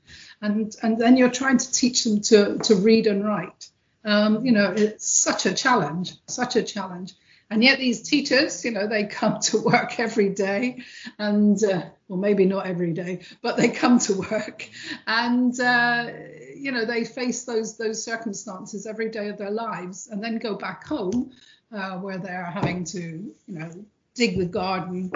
and 0.41 0.75
and 0.83 0.99
then 0.99 1.15
you're 1.15 1.29
trying 1.29 1.57
to 1.57 1.71
teach 1.71 2.03
them 2.03 2.19
to 2.21 2.57
to 2.59 2.75
read 2.75 3.07
and 3.07 3.23
write. 3.23 3.69
Um, 4.03 4.45
you 4.45 4.51
know, 4.51 4.73
it's 4.75 5.07
such 5.07 5.45
a 5.45 5.53
challenge, 5.53 6.13
such 6.27 6.55
a 6.55 6.63
challenge. 6.63 7.13
And 7.49 7.63
yet 7.63 7.79
these 7.79 8.01
teachers, 8.01 8.65
you 8.65 8.71
know, 8.71 8.87
they 8.87 9.05
come 9.05 9.39
to 9.39 9.57
work 9.59 9.99
every 9.99 10.29
day, 10.29 10.83
and 11.17 11.61
uh, 11.63 11.83
well, 12.07 12.19
maybe 12.19 12.45
not 12.45 12.67
every 12.67 12.91
day, 12.91 13.21
but 13.41 13.55
they 13.55 13.69
come 13.69 13.99
to 13.99 14.13
work, 14.31 14.69
and 15.07 15.57
uh, 15.59 16.09
you 16.55 16.71
know, 16.71 16.85
they 16.85 17.05
face 17.05 17.45
those 17.45 17.77
those 17.77 18.03
circumstances 18.03 18.85
every 18.85 19.09
day 19.09 19.29
of 19.29 19.37
their 19.37 19.51
lives, 19.51 20.07
and 20.07 20.21
then 20.21 20.39
go 20.39 20.55
back 20.55 20.85
home, 20.85 21.31
uh, 21.71 21.97
where 21.97 22.17
they're 22.17 22.45
having 22.45 22.83
to, 22.85 22.99
you 22.99 23.33
know, 23.59 23.69
dig 24.13 24.37
the 24.37 24.45
garden, 24.45 25.11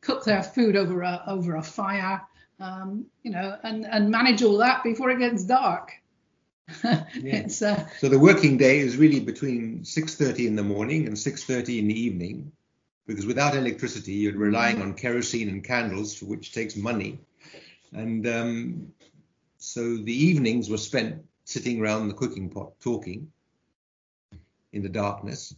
cook 0.00 0.24
their 0.24 0.42
food 0.42 0.76
over 0.76 1.02
a 1.02 1.22
over 1.26 1.56
a 1.56 1.62
fire, 1.62 2.22
um, 2.60 3.06
you 3.22 3.30
know, 3.30 3.56
and 3.62 3.86
and 3.86 4.10
manage 4.10 4.42
all 4.42 4.58
that 4.58 4.82
before 4.82 5.10
it 5.10 5.18
gets 5.18 5.44
dark. 5.44 5.92
yeah. 6.84 7.46
uh, 7.46 7.84
so 7.98 8.08
the 8.08 8.18
working 8.18 8.56
day 8.56 8.78
is 8.78 8.96
really 8.96 9.20
between 9.20 9.80
6.30 9.80 10.46
in 10.46 10.56
the 10.56 10.62
morning 10.62 11.06
and 11.06 11.16
6.30 11.16 11.80
in 11.80 11.88
the 11.88 12.00
evening 12.00 12.52
because 13.06 13.26
without 13.26 13.56
electricity 13.56 14.12
you're 14.12 14.38
relying 14.38 14.80
on 14.80 14.94
kerosene 14.94 15.48
and 15.48 15.64
candles 15.64 16.14
for 16.14 16.26
which 16.26 16.52
takes 16.52 16.76
money 16.76 17.18
and 17.92 18.26
um, 18.26 18.92
so 19.58 19.96
the 19.96 20.12
evenings 20.12 20.70
were 20.70 20.78
spent 20.78 21.22
sitting 21.44 21.80
around 21.80 22.08
the 22.08 22.14
cooking 22.14 22.48
pot 22.48 22.72
talking 22.80 23.30
in 24.72 24.82
the 24.82 24.88
darkness 24.88 25.54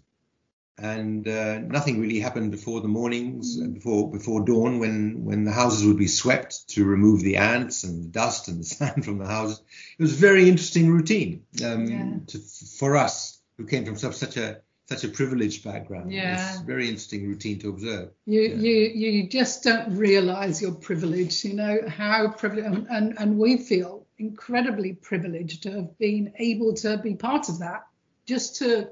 and 0.76 1.28
uh, 1.28 1.58
nothing 1.58 2.00
really 2.00 2.18
happened 2.18 2.50
before 2.50 2.80
the 2.80 2.88
mornings 2.88 3.56
before 3.56 4.10
before 4.10 4.44
dawn 4.44 4.78
when 4.78 5.24
when 5.24 5.44
the 5.44 5.52
houses 5.52 5.86
would 5.86 5.98
be 5.98 6.08
swept 6.08 6.68
to 6.68 6.84
remove 6.84 7.20
the 7.20 7.36
ants 7.36 7.84
and 7.84 8.02
the 8.02 8.08
dust 8.08 8.48
and 8.48 8.58
the 8.60 8.64
sand 8.74 9.04
from 9.04 9.18
the 9.18 9.26
houses 9.26 9.62
it 9.98 10.02
was 10.02 10.12
a 10.12 10.16
very 10.16 10.48
interesting 10.48 10.90
routine 10.90 11.44
um, 11.64 11.86
yeah. 11.86 12.16
to, 12.26 12.38
for 12.38 12.96
us 12.96 13.40
who 13.56 13.66
came 13.66 13.84
from 13.84 13.96
such, 13.96 14.14
such 14.14 14.36
a 14.36 14.60
such 14.86 15.04
a 15.04 15.08
privileged 15.08 15.64
background. 15.64 16.12
Yeah. 16.12 16.34
It's 16.34 16.60
a 16.60 16.64
very 16.64 16.88
interesting 16.88 17.26
routine 17.26 17.58
to 17.60 17.70
observe. 17.70 18.10
You 18.26 18.42
Yeah. 18.42 18.54
you 18.56 19.10
you 19.12 19.28
just 19.28 19.62
don't 19.62 19.96
realise 19.96 20.60
your 20.60 20.72
privilege. 20.72 21.44
You 21.44 21.54
know 21.54 21.78
how 21.88 22.28
privileged, 22.28 22.66
and, 22.66 22.86
and 22.90 23.18
and 23.18 23.38
we 23.38 23.56
feel 23.56 24.06
incredibly 24.18 24.92
privileged 24.92 25.62
to 25.62 25.70
have 25.72 25.98
been 25.98 26.34
able 26.38 26.74
to 26.74 26.98
be 26.98 27.14
part 27.14 27.48
of 27.48 27.60
that. 27.60 27.86
Just 28.26 28.56
to 28.56 28.90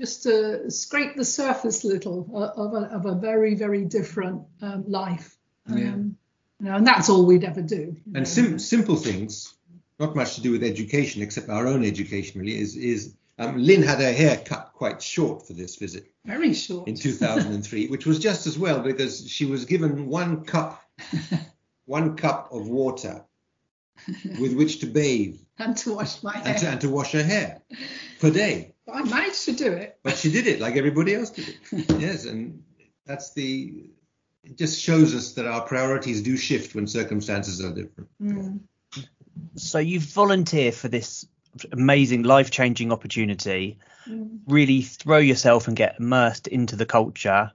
just 0.00 0.22
to 0.24 0.70
scrape 0.70 1.16
the 1.16 1.24
surface 1.24 1.84
a 1.84 1.88
little 1.88 2.28
of 2.56 2.74
a, 2.74 2.86
of 2.94 3.06
a 3.06 3.14
very 3.14 3.54
very 3.54 3.84
different 3.84 4.42
um, 4.62 4.84
life. 4.86 5.36
Um, 5.68 5.76
Yeah. 5.78 5.94
you 6.60 6.70
know, 6.70 6.76
and 6.76 6.86
that's 6.86 7.08
all 7.08 7.24
we'd 7.26 7.44
ever 7.44 7.62
do. 7.62 7.96
And 8.14 8.26
sim- 8.26 8.58
simple 8.58 8.96
things, 8.96 9.54
not 10.00 10.16
much 10.16 10.34
to 10.36 10.40
do 10.40 10.50
with 10.52 10.64
education, 10.64 11.22
except 11.22 11.48
our 11.48 11.66
own 11.66 11.84
education 11.84 12.40
really, 12.40 12.58
is, 12.58 12.76
is 12.76 13.14
um, 13.38 13.56
Lynn 13.58 13.82
had 13.82 14.00
her 14.00 14.12
hair 14.12 14.36
cut 14.44 14.72
quite 14.74 15.00
short 15.00 15.46
for 15.46 15.52
this 15.52 15.76
visit 15.76 16.10
very 16.24 16.52
short. 16.54 16.88
in 16.88 16.96
2003, 16.96 17.86
which 17.88 18.06
was 18.06 18.18
just 18.18 18.46
as 18.48 18.58
well 18.58 18.80
because 18.80 19.28
she 19.30 19.44
was 19.44 19.64
given 19.66 20.06
one 20.08 20.44
cup, 20.44 20.82
one 21.86 22.16
cup 22.16 22.48
of 22.52 22.66
water 22.68 23.24
with 24.40 24.54
which 24.56 24.80
to 24.80 24.86
bathe 24.86 25.38
and 25.58 25.76
to 25.76 25.94
wash 25.94 26.22
my 26.22 26.36
hair. 26.36 26.46
and 26.46 26.58
to, 26.58 26.68
and 26.68 26.80
to 26.80 26.88
wash 26.88 27.12
her 27.12 27.22
hair 27.22 27.60
per 28.20 28.30
day. 28.30 28.74
I 28.92 29.02
managed 29.04 29.44
to 29.46 29.52
do 29.52 29.72
it. 29.72 29.98
But 30.02 30.16
she 30.16 30.30
did 30.30 30.46
it 30.46 30.60
like 30.60 30.76
everybody 30.76 31.14
else 31.14 31.30
did 31.30 31.48
it. 31.48 31.90
yes, 32.00 32.24
and 32.24 32.62
that's 33.06 33.32
the. 33.34 33.90
It 34.44 34.56
just 34.56 34.80
shows 34.80 35.14
us 35.14 35.32
that 35.32 35.46
our 35.46 35.62
priorities 35.62 36.22
do 36.22 36.36
shift 36.36 36.74
when 36.74 36.86
circumstances 36.86 37.62
are 37.62 37.74
different. 37.74 38.08
Mm. 38.22 38.60
So 39.56 39.78
you 39.78 40.00
volunteer 40.00 40.72
for 40.72 40.88
this 40.88 41.26
amazing 41.72 42.22
life-changing 42.22 42.92
opportunity. 42.92 43.78
Mm. 44.08 44.40
Really 44.46 44.82
throw 44.82 45.18
yourself 45.18 45.68
and 45.68 45.76
get 45.76 45.96
immersed 45.98 46.46
into 46.46 46.76
the 46.76 46.86
culture. 46.86 47.52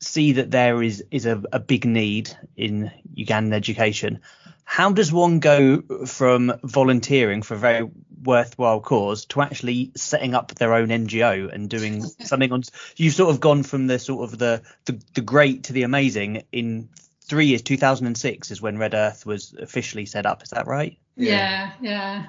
See 0.00 0.32
that 0.32 0.50
there 0.50 0.82
is 0.82 1.02
is 1.10 1.26
a, 1.26 1.42
a 1.52 1.60
big 1.60 1.86
need 1.86 2.36
in 2.56 2.90
Ugandan 3.16 3.54
education. 3.54 4.20
How 4.68 4.92
does 4.92 5.12
one 5.12 5.38
go 5.38 5.80
from 6.06 6.52
volunteering 6.62 7.42
for 7.42 7.54
a 7.54 7.56
very 7.56 7.88
worthwhile 8.24 8.80
cause 8.80 9.24
to 9.26 9.40
actually 9.40 9.92
setting 9.96 10.34
up 10.34 10.52
their 10.56 10.74
own 10.74 10.88
NGO 10.88 11.50
and 11.50 11.70
doing 11.70 12.02
something 12.24 12.52
on? 12.52 12.64
You've 12.96 13.14
sort 13.14 13.30
of 13.30 13.40
gone 13.40 13.62
from 13.62 13.86
the 13.86 13.98
sort 13.98 14.24
of 14.24 14.38
the 14.38 14.62
the, 14.84 15.00
the 15.14 15.20
great 15.20 15.64
to 15.64 15.72
the 15.72 15.84
amazing 15.84 16.42
in 16.50 16.88
three 17.22 17.46
years. 17.46 17.62
2006 17.62 18.50
is 18.50 18.60
when 18.60 18.76
Red 18.76 18.94
Earth 18.94 19.24
was 19.24 19.54
officially 19.54 20.04
set 20.04 20.26
up. 20.26 20.42
Is 20.42 20.50
that 20.50 20.66
right? 20.66 20.98
Yeah, 21.16 21.70
yeah. 21.80 22.26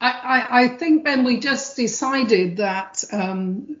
I, 0.00 0.10
I, 0.10 0.62
I 0.62 0.68
think 0.68 1.04
Ben, 1.04 1.24
we 1.24 1.40
just 1.40 1.76
decided 1.76 2.56
that 2.56 3.04
um, 3.12 3.76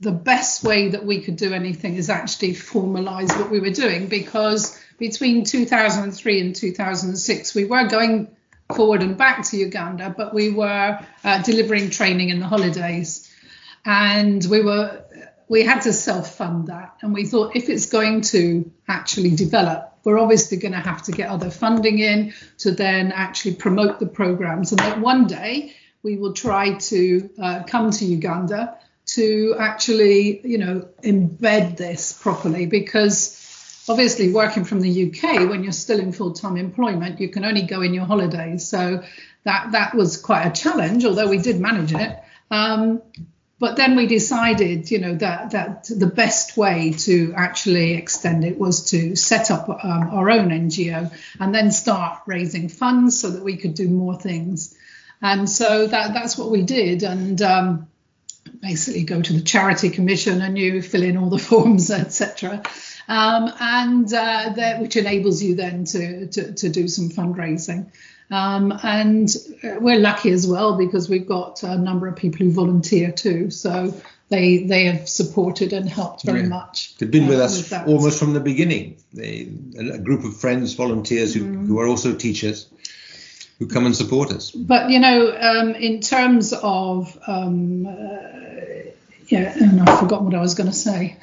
the 0.00 0.12
best 0.12 0.64
way 0.64 0.90
that 0.90 1.04
we 1.04 1.22
could 1.22 1.36
do 1.36 1.54
anything 1.54 1.94
is 1.94 2.10
actually 2.10 2.52
formalize 2.52 3.36
what 3.38 3.50
we 3.50 3.58
were 3.58 3.70
doing 3.70 4.08
because 4.08 4.78
between 5.02 5.44
2003 5.44 6.40
and 6.40 6.54
2006 6.54 7.54
we 7.56 7.64
were 7.64 7.88
going 7.88 8.28
forward 8.72 9.02
and 9.02 9.16
back 9.16 9.44
to 9.44 9.56
Uganda, 9.56 10.14
but 10.16 10.32
we 10.32 10.50
were 10.50 10.98
uh, 11.24 11.42
delivering 11.42 11.90
training 11.90 12.28
in 12.28 12.38
the 12.38 12.46
holidays, 12.46 13.28
and 13.84 14.44
we 14.44 14.62
were 14.62 15.04
we 15.48 15.64
had 15.64 15.80
to 15.82 15.92
self-fund 15.92 16.68
that, 16.68 16.96
and 17.02 17.12
we 17.12 17.26
thought 17.26 17.56
if 17.56 17.68
it's 17.68 17.86
going 17.86 18.20
to 18.20 18.70
actually 18.88 19.30
develop, 19.30 19.98
we're 20.04 20.20
obviously 20.20 20.56
going 20.56 20.72
to 20.72 20.78
have 20.78 21.02
to 21.02 21.12
get 21.12 21.28
other 21.28 21.50
funding 21.50 21.98
in 21.98 22.32
to 22.58 22.70
then 22.70 23.10
actually 23.10 23.54
promote 23.56 23.98
the 23.98 24.06
programs, 24.06 24.70
and 24.70 24.78
that 24.78 25.00
one 25.00 25.26
day 25.26 25.74
we 26.04 26.16
will 26.16 26.32
try 26.32 26.74
to 26.74 27.28
uh, 27.42 27.62
come 27.64 27.90
to 27.90 28.04
Uganda 28.04 28.78
to 29.04 29.56
actually, 29.58 30.40
you 30.46 30.58
know, 30.58 30.88
embed 31.02 31.76
this 31.76 32.12
properly. 32.12 32.66
Because 32.66 33.41
obviously 33.88 34.32
working 34.32 34.64
from 34.64 34.80
the 34.80 35.08
UK 35.08 35.48
when 35.48 35.62
you're 35.62 35.72
still 35.72 35.98
in 35.98 36.12
full-time 36.12 36.56
employment 36.56 37.20
you 37.20 37.28
can 37.28 37.44
only 37.44 37.62
go 37.62 37.82
in 37.82 37.94
your 37.94 38.04
holidays. 38.04 38.66
So 38.66 39.02
that 39.44 39.72
that 39.72 39.94
was 39.94 40.16
quite 40.16 40.44
a 40.46 40.52
challenge 40.52 41.04
although 41.04 41.28
we 41.28 41.38
did 41.38 41.60
manage 41.60 41.92
it. 41.92 42.18
Um, 42.50 43.02
but 43.58 43.76
then 43.76 43.94
we 43.94 44.06
decided 44.06 44.90
you 44.90 44.98
know 44.98 45.14
that 45.16 45.52
that 45.52 45.84
the 45.84 46.06
best 46.06 46.56
way 46.56 46.92
to 46.92 47.32
actually 47.36 47.94
extend 47.94 48.44
it 48.44 48.58
was 48.58 48.90
to 48.90 49.16
set 49.16 49.50
up 49.50 49.68
um, 49.68 50.10
our 50.10 50.30
own 50.30 50.50
NGO 50.50 51.12
and 51.40 51.54
then 51.54 51.70
start 51.70 52.20
raising 52.26 52.68
funds 52.68 53.20
so 53.20 53.30
that 53.30 53.42
we 53.42 53.56
could 53.56 53.74
do 53.74 53.88
more 53.88 54.18
things. 54.18 54.76
And 55.20 55.48
so 55.48 55.86
that 55.86 56.12
that's 56.12 56.36
what 56.36 56.50
we 56.50 56.62
did. 56.62 57.04
And 57.04 57.40
um, 57.40 57.88
basically 58.60 59.04
go 59.04 59.20
to 59.20 59.32
the 59.32 59.40
charity 59.40 59.90
commission 59.90 60.42
and 60.42 60.58
you 60.58 60.82
fill 60.82 61.02
in 61.02 61.16
all 61.16 61.30
the 61.30 61.38
forms 61.50 61.90
etc 61.90 62.62
um, 63.08 63.52
and 63.60 64.06
uh, 64.12 64.52
that, 64.56 64.80
which 64.80 64.96
enables 64.96 65.42
you 65.42 65.54
then 65.54 65.84
to, 65.86 66.26
to, 66.28 66.52
to 66.54 66.68
do 66.68 66.88
some 66.88 67.08
fundraising. 67.10 67.90
Um, 68.30 68.72
and 68.82 69.28
uh, 69.62 69.76
we're 69.80 69.98
lucky 69.98 70.30
as 70.30 70.46
well 70.46 70.78
because 70.78 71.08
we've 71.08 71.26
got 71.28 71.62
a 71.62 71.76
number 71.76 72.06
of 72.08 72.16
people 72.16 72.46
who 72.46 72.52
volunteer 72.52 73.12
too. 73.12 73.50
So 73.50 73.92
they 74.30 74.64
they 74.64 74.86
have 74.86 75.06
supported 75.06 75.74
and 75.74 75.86
helped 75.86 76.22
very 76.24 76.40
Yeah. 76.40 76.48
much. 76.48 76.96
They've 76.96 77.10
been 77.10 77.26
with 77.28 77.40
uh, 77.40 77.44
us 77.44 77.68
that. 77.68 77.86
almost 77.86 78.18
from 78.18 78.32
the 78.32 78.40
beginning. 78.40 78.96
They, 79.12 79.48
a 79.78 79.98
group 79.98 80.24
of 80.24 80.34
friends, 80.38 80.72
volunteers 80.72 81.34
who, 81.34 81.40
Mm-hmm. 81.44 81.66
who 81.66 81.78
are 81.80 81.86
also 81.86 82.14
teachers, 82.14 82.68
who 83.58 83.66
come 83.66 83.84
and 83.84 83.94
support 83.94 84.32
us. 84.32 84.50
But 84.50 84.88
you 84.88 84.98
know, 84.98 85.36
um, 85.38 85.74
in 85.74 86.00
terms 86.00 86.54
of 86.54 87.18
um, 87.26 87.84
uh, 87.86 87.92
yeah, 89.28 89.52
and 89.58 89.82
I 89.82 90.00
forgot 90.00 90.22
what 90.22 90.34
I 90.34 90.40
was 90.40 90.54
going 90.54 90.70
to 90.70 90.76
say. 90.76 91.18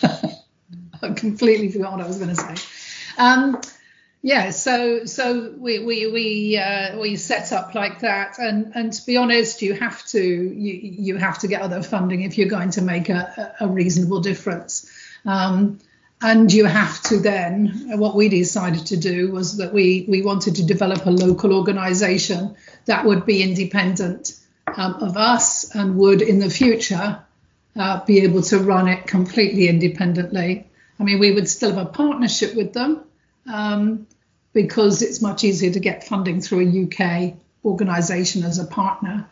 I 1.04 1.12
completely 1.26 1.70
forgot 1.70 1.92
what 1.92 2.00
I 2.00 2.06
was 2.06 2.18
going 2.18 2.34
to 2.34 2.36
say. 2.36 2.54
Um, 3.18 3.60
yeah, 4.22 4.50
so 4.50 5.04
so 5.04 5.52
we 5.58 5.80
we 5.80 6.10
we 6.10 6.56
uh, 6.56 6.98
we 6.98 7.16
set 7.16 7.52
up 7.52 7.74
like 7.74 8.00
that, 8.00 8.38
and 8.38 8.72
and 8.74 8.90
to 8.90 9.04
be 9.04 9.18
honest, 9.18 9.60
you 9.60 9.74
have 9.74 10.02
to 10.06 10.18
you 10.18 10.72
you 10.82 11.16
have 11.18 11.40
to 11.40 11.46
get 11.46 11.60
other 11.60 11.82
funding 11.82 12.22
if 12.22 12.38
you're 12.38 12.48
going 12.48 12.70
to 12.70 12.80
make 12.80 13.10
a, 13.10 13.54
a 13.60 13.68
reasonable 13.68 14.20
difference. 14.20 14.90
Um, 15.26 15.78
and 16.22 16.50
you 16.50 16.64
have 16.64 17.02
to 17.02 17.18
then 17.18 17.98
what 17.98 18.16
we 18.16 18.30
decided 18.30 18.86
to 18.86 18.96
do 18.96 19.30
was 19.30 19.58
that 19.58 19.74
we 19.74 20.06
we 20.08 20.22
wanted 20.22 20.54
to 20.56 20.64
develop 20.64 21.04
a 21.04 21.10
local 21.10 21.52
organization 21.52 22.56
that 22.86 23.04
would 23.04 23.26
be 23.26 23.42
independent 23.42 24.32
um, 24.74 24.94
of 24.94 25.18
us 25.18 25.74
and 25.74 25.98
would 25.98 26.22
in 26.22 26.38
the 26.38 26.48
future 26.48 27.18
uh, 27.76 28.04
be 28.06 28.20
able 28.20 28.40
to 28.40 28.58
run 28.58 28.88
it 28.88 29.06
completely 29.06 29.68
independently 29.68 30.66
i 30.98 31.02
mean 31.02 31.18
we 31.18 31.32
would 31.32 31.48
still 31.48 31.72
have 31.72 31.86
a 31.86 31.90
partnership 31.90 32.54
with 32.54 32.72
them 32.72 33.02
um, 33.52 34.06
because 34.52 35.02
it's 35.02 35.20
much 35.20 35.44
easier 35.44 35.70
to 35.72 35.80
get 35.80 36.04
funding 36.04 36.40
through 36.40 36.60
a 36.60 36.84
uk 36.84 37.34
organization 37.64 38.42
as 38.42 38.58
a 38.58 38.64
partner 38.64 39.28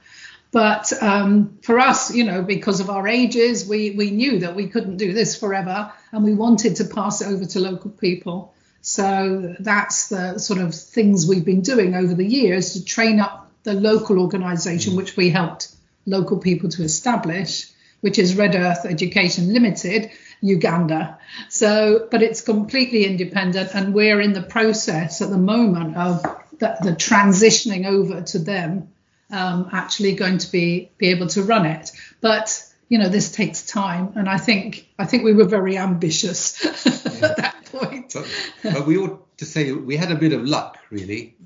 but 0.52 0.92
um, 1.02 1.58
for 1.62 1.78
us, 1.78 2.14
you 2.14 2.24
know, 2.24 2.42
because 2.42 2.80
of 2.80 2.90
our 2.90 3.08
ages, 3.08 3.66
we, 3.66 3.92
we 3.92 4.10
knew 4.10 4.40
that 4.40 4.54
we 4.54 4.68
couldn't 4.68 4.98
do 4.98 5.14
this 5.14 5.34
forever 5.34 5.90
and 6.12 6.22
we 6.22 6.34
wanted 6.34 6.76
to 6.76 6.84
pass 6.84 7.22
it 7.22 7.28
over 7.28 7.46
to 7.46 7.58
local 7.58 7.90
people. 7.90 8.52
So 8.82 9.56
that's 9.58 10.10
the 10.10 10.38
sort 10.38 10.60
of 10.60 10.74
things 10.74 11.26
we've 11.26 11.44
been 11.44 11.62
doing 11.62 11.94
over 11.94 12.12
the 12.12 12.26
years 12.26 12.74
to 12.74 12.84
train 12.84 13.18
up 13.18 13.50
the 13.62 13.72
local 13.72 14.20
organization, 14.20 14.94
which 14.94 15.16
we 15.16 15.30
helped 15.30 15.74
local 16.04 16.36
people 16.36 16.68
to 16.68 16.82
establish, 16.82 17.70
which 18.02 18.18
is 18.18 18.36
Red 18.36 18.54
Earth 18.54 18.84
Education 18.84 19.54
Limited, 19.54 20.10
Uganda. 20.42 21.18
So, 21.48 22.08
but 22.10 22.22
it's 22.22 22.40
completely 22.42 23.04
independent 23.04 23.74
and 23.74 23.94
we're 23.94 24.20
in 24.20 24.32
the 24.32 24.42
process 24.42 25.22
at 25.22 25.30
the 25.30 25.38
moment 25.38 25.96
of 25.96 26.22
the, 26.58 26.76
the 26.82 26.92
transitioning 26.92 27.86
over 27.86 28.20
to 28.20 28.38
them 28.38 28.92
um, 29.30 29.70
actually 29.72 30.14
going 30.14 30.38
to 30.38 30.52
be 30.52 30.90
be 30.98 31.08
able 31.08 31.28
to 31.28 31.42
run 31.42 31.64
it. 31.64 31.90
But 32.20 32.68
you 32.88 32.98
know, 32.98 33.08
this 33.08 33.32
takes 33.32 33.64
time, 33.64 34.12
and 34.16 34.28
I 34.28 34.36
think 34.36 34.86
I 34.98 35.06
think 35.06 35.24
we 35.24 35.32
were 35.32 35.46
very 35.46 35.78
ambitious 35.78 36.62
at 37.22 37.36
that 37.38 37.64
point. 37.72 38.12
But, 38.12 38.28
but 38.62 38.86
we 38.86 38.98
ought 38.98 39.38
to 39.38 39.46
say 39.46 39.72
we 39.72 39.96
had 39.96 40.12
a 40.12 40.16
bit 40.16 40.32
of 40.32 40.44
luck, 40.44 40.78
really, 40.90 41.36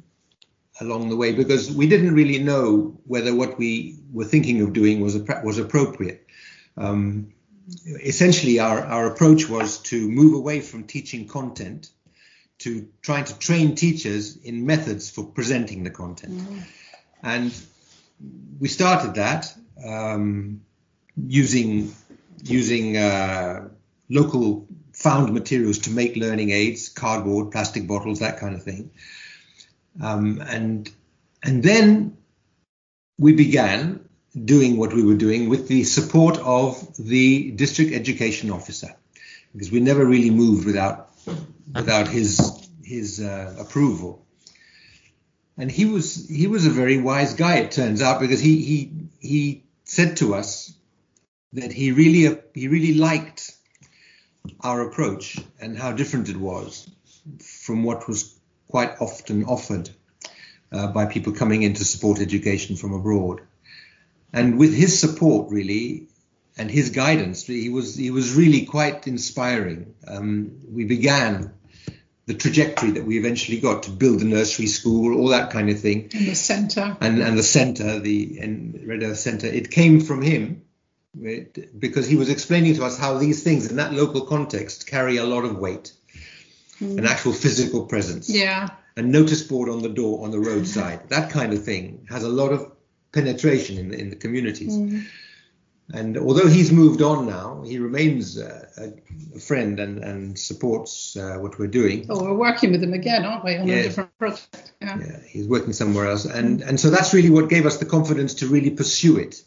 along 0.81 1.09
the 1.09 1.17
way 1.17 1.33
because 1.33 1.71
we 1.71 1.87
didn't 1.87 2.15
really 2.15 2.39
know 2.39 2.99
whether 3.07 3.35
what 3.35 3.59
we 3.59 3.97
were 4.13 4.25
thinking 4.25 4.61
of 4.63 4.73
doing 4.73 5.01
was 5.01 5.17
was 5.45 5.59
appropriate. 5.59 6.27
Um, 6.77 7.33
essentially, 7.87 8.59
our, 8.59 8.81
our 8.81 9.07
approach 9.07 9.49
was 9.49 9.79
to 9.83 10.09
move 10.09 10.35
away 10.35 10.61
from 10.61 10.85
teaching 10.85 11.27
content 11.27 11.91
to 12.59 12.89
trying 13.03 13.25
to 13.25 13.39
train 13.39 13.75
teachers 13.75 14.37
in 14.37 14.65
methods 14.65 15.11
for 15.11 15.25
presenting 15.25 15.85
the 15.85 15.91
content. 15.91 16.43
And 17.23 17.53
we 18.59 18.69
started 18.69 19.17
that 19.17 19.55
um, 19.85 20.63
using 21.17 21.95
using 22.43 22.97
uh, 22.97 23.69
local 24.09 24.67
found 24.93 25.35
materials 25.35 25.81
to 25.81 25.91
make 25.91 26.17
learning 26.17 26.51
aids, 26.51 26.89
cardboard, 26.89 27.51
plastic 27.51 27.87
bottles, 27.87 28.21
that 28.21 28.39
kind 28.39 28.55
of 28.55 28.63
thing. 28.63 28.91
Um, 30.03 30.41
and 30.41 30.91
and 31.43 31.63
then 31.63 32.17
we 33.19 33.33
began 33.33 34.06
doing 34.45 34.77
what 34.77 34.93
we 34.93 35.03
were 35.03 35.15
doing 35.15 35.49
with 35.49 35.69
the 35.69 35.85
support 35.85 36.37
of 36.39 36.97
the 36.99 37.51
district 37.53 37.93
education 37.93 38.51
officer, 38.51 38.95
because 39.53 39.71
we 39.71 39.81
never 39.81 40.05
really 40.05 40.31
moved 40.31 40.67
without 40.67 41.11
without 41.75 42.09
his 42.09 42.41
his 42.85 43.21
uh, 43.21 43.57
approval. 43.59 44.25
And 45.57 45.71
he 45.71 45.87
was 45.87 46.29
he 46.29 46.47
was 46.47 46.67
a 46.67 46.71
very 46.71 46.99
wise 46.99 47.35
guy, 47.35 47.57
it 47.57 47.71
turns 47.71 48.03
out, 48.03 48.21
because 48.21 48.41
he 48.41 48.63
he 48.63 48.93
he 49.21 49.65
said 49.85 50.19
to 50.19 50.35
us 50.35 50.75
that 51.55 51.73
he 51.73 51.93
really 51.93 52.39
he 52.55 52.69
really 52.69 52.95
liked 52.95 53.57
our 54.61 54.83
approach 54.83 55.39
and 55.61 55.79
how 55.79 55.93
different 55.93 56.29
it 56.29 56.37
was 56.37 56.89
from 57.41 57.85
what 57.85 58.07
was 58.07 58.39
quite 58.69 59.01
often 59.01 59.45
offered 59.45 59.89
uh, 60.73 60.89
by 60.89 61.07
people 61.07 61.33
coming 61.33 61.63
in 61.63 61.75
to 61.75 61.85
support 61.85 62.21
education 62.21 62.77
from 62.77 62.93
abroad. 62.93 63.41
And 64.33 64.59
with 64.59 64.75
his 64.75 64.99
support, 64.99 65.51
really, 65.51 66.09
and 66.59 66.71
his 66.71 66.91
guidance, 66.91 67.47
he 67.47 67.69
was 67.69 67.95
he 67.95 68.11
was 68.11 68.35
really 68.35 68.65
quite 68.65 69.07
inspiring. 69.07 69.95
Um, 70.07 70.61
we 70.69 70.85
began 70.85 71.53
the 72.27 72.35
trajectory 72.35 72.91
that 72.93 73.05
we 73.05 73.19
eventually 73.19 73.61
got 73.61 73.85
to 73.85 73.91
build 73.91 74.21
the 74.21 74.25
nursery 74.25 74.67
school, 74.67 75.17
all 75.17 75.29
that 75.29 75.51
kind 75.51 75.71
of 75.71 75.81
thing. 75.81 76.11
And 76.13 76.27
the 76.27 76.35
centre. 76.35 76.97
And 77.01 77.21
and 77.21 77.39
the 77.39 77.43
centre, 77.43 78.01
the 78.01 78.39
and 78.41 78.87
Red 78.87 79.03
Earth 79.03 79.19
Centre, 79.19 79.47
it 79.47 79.71
came 79.71 80.01
from 80.01 80.23
him 80.23 80.63
because 81.79 82.07
he 82.07 82.17
was 82.17 82.29
explaining 82.29 82.75
to 82.75 82.85
us 82.85 82.99
how 82.99 83.19
these 83.19 83.43
things 83.43 83.71
in 83.71 83.77
that 83.77 83.93
local 83.93 84.23
context 84.27 84.87
carry 84.87 85.17
a 85.17 85.25
lot 85.25 85.45
of 85.45 85.57
weight, 85.59 85.93
mm. 86.81 86.99
an 86.99 87.07
actual 87.07 87.33
physical 87.33 87.87
presence. 87.87 88.29
Yeah. 88.29 88.69
A 88.97 89.03
notice 89.03 89.43
board 89.43 89.69
on 89.69 89.83
the 89.83 89.89
door 89.89 90.25
on 90.25 90.31
the 90.31 90.39
roadside, 90.39 91.09
that 91.11 91.31
kind 91.31 91.53
of 91.53 91.65
thing 91.65 92.07
has 92.09 92.23
a 92.23 92.29
lot 92.29 92.53
of 92.53 92.73
penetration 93.17 93.79
in 93.79 93.89
the, 93.89 93.99
in 93.99 94.11
the 94.11 94.17
communities. 94.17 94.77
Mm. 94.77 95.07
And 95.93 96.19
although 96.19 96.49
he's 96.49 96.73
moved 96.73 97.01
on 97.01 97.27
now, 97.27 97.63
he 97.65 97.79
remains 97.79 98.39
a, 98.39 98.67
a, 99.35 99.39
friend 99.39 99.79
and, 99.79 100.03
and 100.03 100.39
supports 100.39 101.17
uh, 101.17 101.37
what 101.39 101.59
we're 101.59 101.69
doing. 101.69 102.07
Oh, 102.11 102.25
we're 102.25 102.35
working 102.35 102.73
with 102.73 102.83
him 102.83 102.93
again, 102.93 103.25
aren't 103.25 103.45
we, 103.45 103.57
on 103.57 103.69
yeah. 103.69 103.77
a 103.77 103.83
different 103.85 104.19
project? 104.19 104.73
Yeah. 104.83 104.99
yeah, 104.99 105.21
he's 105.29 105.47
working 105.47 105.73
somewhere 105.73 106.07
else, 106.07 106.25
and 106.25 106.61
and 106.61 106.81
so 106.81 106.91
that's 106.91 107.15
really 107.15 107.31
what 107.31 107.49
gave 107.49 107.67
us 107.67 107.77
the 107.79 107.87
confidence 107.87 108.35
to 108.35 108.49
really 108.49 108.71
pursue 108.71 109.19
it 109.19 109.43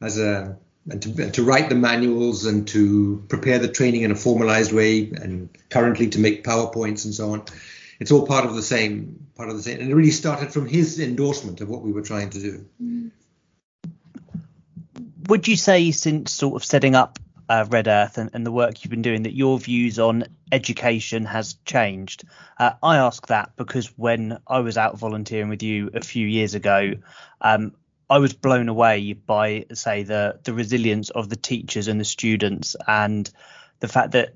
as 0.00 0.18
a 0.18 0.56
and 0.90 1.02
to, 1.02 1.22
and 1.22 1.34
to 1.34 1.42
write 1.42 1.68
the 1.68 1.74
manuals 1.74 2.46
and 2.46 2.66
to 2.68 3.22
prepare 3.28 3.58
the 3.58 3.68
training 3.68 4.02
in 4.02 4.10
a 4.10 4.16
formalized 4.16 4.72
way 4.72 5.10
and 5.10 5.50
currently 5.68 6.08
to 6.10 6.18
make 6.18 6.44
powerpoints 6.44 7.04
and 7.04 7.14
so 7.14 7.32
on 7.32 7.44
it's 8.00 8.10
all 8.10 8.26
part 8.26 8.44
of 8.44 8.54
the 8.54 8.62
same 8.62 9.26
part 9.36 9.48
of 9.48 9.56
the 9.56 9.62
same 9.62 9.80
and 9.80 9.90
it 9.90 9.94
really 9.94 10.10
started 10.10 10.52
from 10.52 10.66
his 10.66 11.00
endorsement 11.00 11.60
of 11.60 11.68
what 11.68 11.82
we 11.82 11.92
were 11.92 12.02
trying 12.02 12.30
to 12.30 12.40
do. 12.40 12.64
Would 15.28 15.48
you 15.48 15.56
say 15.56 15.90
since 15.90 16.32
sort 16.32 16.54
of 16.54 16.64
setting 16.64 16.94
up 16.94 17.18
uh, 17.48 17.66
red 17.68 17.88
earth 17.88 18.16
and, 18.16 18.30
and, 18.32 18.46
the 18.46 18.52
work 18.52 18.82
you've 18.82 18.90
been 18.90 19.02
doing 19.02 19.24
that 19.24 19.34
your 19.34 19.58
views 19.58 19.98
on 19.98 20.24
education 20.50 21.26
has 21.26 21.56
changed? 21.66 22.24
Uh, 22.58 22.72
i 22.82 22.96
ask 22.96 23.26
that 23.26 23.50
because 23.56 23.86
when 23.98 24.38
i 24.46 24.60
was 24.60 24.78
out 24.78 24.98
volunteering 24.98 25.48
with 25.48 25.62
you 25.62 25.90
a 25.92 26.00
few 26.00 26.26
years 26.26 26.54
ago 26.54 26.94
um, 27.40 27.72
I 28.10 28.18
was 28.18 28.32
blown 28.32 28.68
away 28.68 29.14
by 29.14 29.66
say 29.72 30.02
the 30.02 30.38
the 30.44 30.52
resilience 30.52 31.10
of 31.10 31.28
the 31.28 31.36
teachers 31.36 31.88
and 31.88 31.98
the 31.98 32.04
students 32.04 32.76
and 32.86 33.30
the 33.80 33.88
fact 33.88 34.12
that 34.12 34.34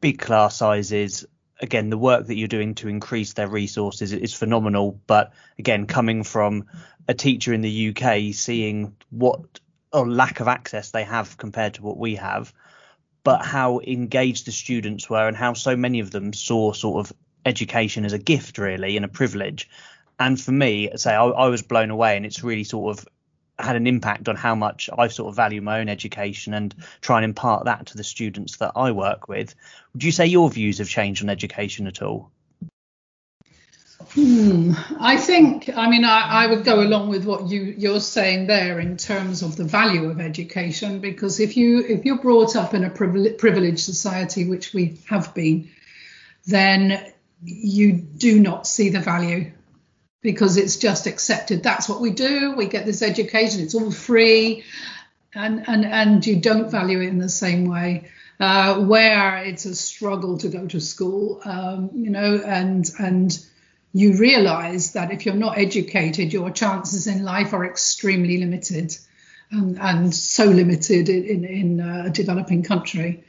big 0.00 0.18
class 0.18 0.56
sizes 0.56 1.26
again 1.62 1.88
the 1.88 1.98
work 1.98 2.26
that 2.26 2.36
you're 2.36 2.48
doing 2.48 2.74
to 2.74 2.88
increase 2.88 3.32
their 3.32 3.48
resources 3.48 4.12
is 4.12 4.34
phenomenal. 4.34 5.00
But 5.06 5.32
again 5.58 5.86
coming 5.86 6.24
from 6.24 6.66
a 7.08 7.14
teacher 7.14 7.54
in 7.54 7.62
the 7.62 7.94
UK 7.96 8.34
seeing 8.34 8.94
what 9.10 9.60
or 9.92 10.08
lack 10.08 10.40
of 10.40 10.48
access 10.48 10.90
they 10.90 11.04
have 11.04 11.36
compared 11.36 11.74
to 11.74 11.82
what 11.82 11.98
we 11.98 12.16
have 12.16 12.52
but 13.24 13.44
how 13.44 13.80
engaged 13.80 14.46
the 14.46 14.52
students 14.52 15.08
were 15.08 15.28
and 15.28 15.36
how 15.36 15.52
so 15.52 15.76
many 15.76 16.00
of 16.00 16.10
them 16.10 16.32
saw 16.32 16.72
sort 16.72 17.06
of 17.06 17.16
education 17.46 18.04
as 18.04 18.12
a 18.12 18.18
gift 18.18 18.58
really 18.58 18.96
and 18.96 19.04
a 19.04 19.08
privilege. 19.08 19.68
And 20.18 20.40
for 20.40 20.52
me, 20.52 20.90
say 20.96 21.14
I, 21.14 21.24
I 21.24 21.48
was 21.48 21.62
blown 21.62 21.90
away, 21.90 22.16
and 22.16 22.26
it's 22.26 22.44
really 22.44 22.64
sort 22.64 22.98
of 22.98 23.08
had 23.62 23.76
an 23.76 23.86
impact 23.86 24.28
on 24.28 24.36
how 24.36 24.54
much 24.54 24.90
I 24.96 25.08
sort 25.08 25.28
of 25.28 25.36
value 25.36 25.60
my 25.60 25.80
own 25.80 25.88
education 25.88 26.54
and 26.54 26.74
try 27.00 27.18
and 27.18 27.24
impart 27.24 27.64
that 27.66 27.86
to 27.86 27.96
the 27.96 28.04
students 28.04 28.56
that 28.58 28.72
I 28.76 28.90
work 28.92 29.28
with. 29.28 29.54
Would 29.92 30.04
you 30.04 30.12
say 30.12 30.26
your 30.26 30.50
views 30.50 30.78
have 30.78 30.88
changed 30.88 31.22
on 31.22 31.30
education 31.30 31.86
at 31.86 32.02
all? 32.02 32.30
Hmm. 34.14 34.72
I 34.98 35.16
think, 35.16 35.70
I 35.74 35.88
mean, 35.88 36.04
I, 36.04 36.44
I, 36.44 36.46
would 36.48 36.64
go 36.64 36.80
along 36.80 37.08
with 37.08 37.24
what 37.24 37.48
you 37.48 37.74
you're 37.78 38.00
saying 38.00 38.46
there 38.46 38.80
in 38.80 38.96
terms 38.96 39.42
of 39.42 39.56
the 39.56 39.64
value 39.64 40.10
of 40.10 40.20
education, 40.20 40.98
because 40.98 41.40
if 41.40 41.56
you 41.56 41.80
if 41.80 42.04
you're 42.04 42.18
brought 42.18 42.56
up 42.56 42.74
in 42.74 42.84
a 42.84 42.90
privileged 42.90 43.78
society, 43.78 44.48
which 44.48 44.74
we 44.74 44.98
have 45.08 45.32
been, 45.34 45.70
then 46.46 47.12
you 47.44 47.92
do 47.92 48.40
not 48.40 48.66
see 48.66 48.88
the 48.90 49.00
value 49.00 49.52
because 50.22 50.56
it's 50.56 50.76
just 50.76 51.06
accepted. 51.06 51.62
That's 51.62 51.88
what 51.88 52.00
we 52.00 52.10
do. 52.10 52.54
We 52.56 52.66
get 52.66 52.86
this 52.86 53.02
education. 53.02 53.60
It's 53.60 53.74
all 53.74 53.90
free, 53.90 54.64
and 55.34 55.68
and 55.68 55.84
and 55.84 56.26
you 56.26 56.36
don't 56.36 56.70
value 56.70 57.00
it 57.00 57.08
in 57.08 57.18
the 57.18 57.28
same 57.28 57.68
way. 57.68 58.08
Uh, 58.40 58.80
where 58.80 59.36
it's 59.38 59.66
a 59.66 59.74
struggle 59.74 60.38
to 60.38 60.48
go 60.48 60.66
to 60.66 60.80
school, 60.80 61.40
um, 61.44 61.90
you 61.94 62.10
know, 62.10 62.40
and 62.44 62.90
and 62.98 63.44
you 63.92 64.16
realize 64.16 64.92
that 64.92 65.12
if 65.12 65.26
you're 65.26 65.34
not 65.34 65.58
educated, 65.58 66.32
your 66.32 66.50
chances 66.50 67.06
in 67.06 67.22
life 67.22 67.52
are 67.52 67.64
extremely 67.64 68.38
limited, 68.38 68.96
and, 69.50 69.78
and 69.78 70.14
so 70.14 70.46
limited 70.46 71.08
in 71.08 71.44
in 71.44 71.80
a 71.80 72.10
developing 72.10 72.62
country 72.62 73.24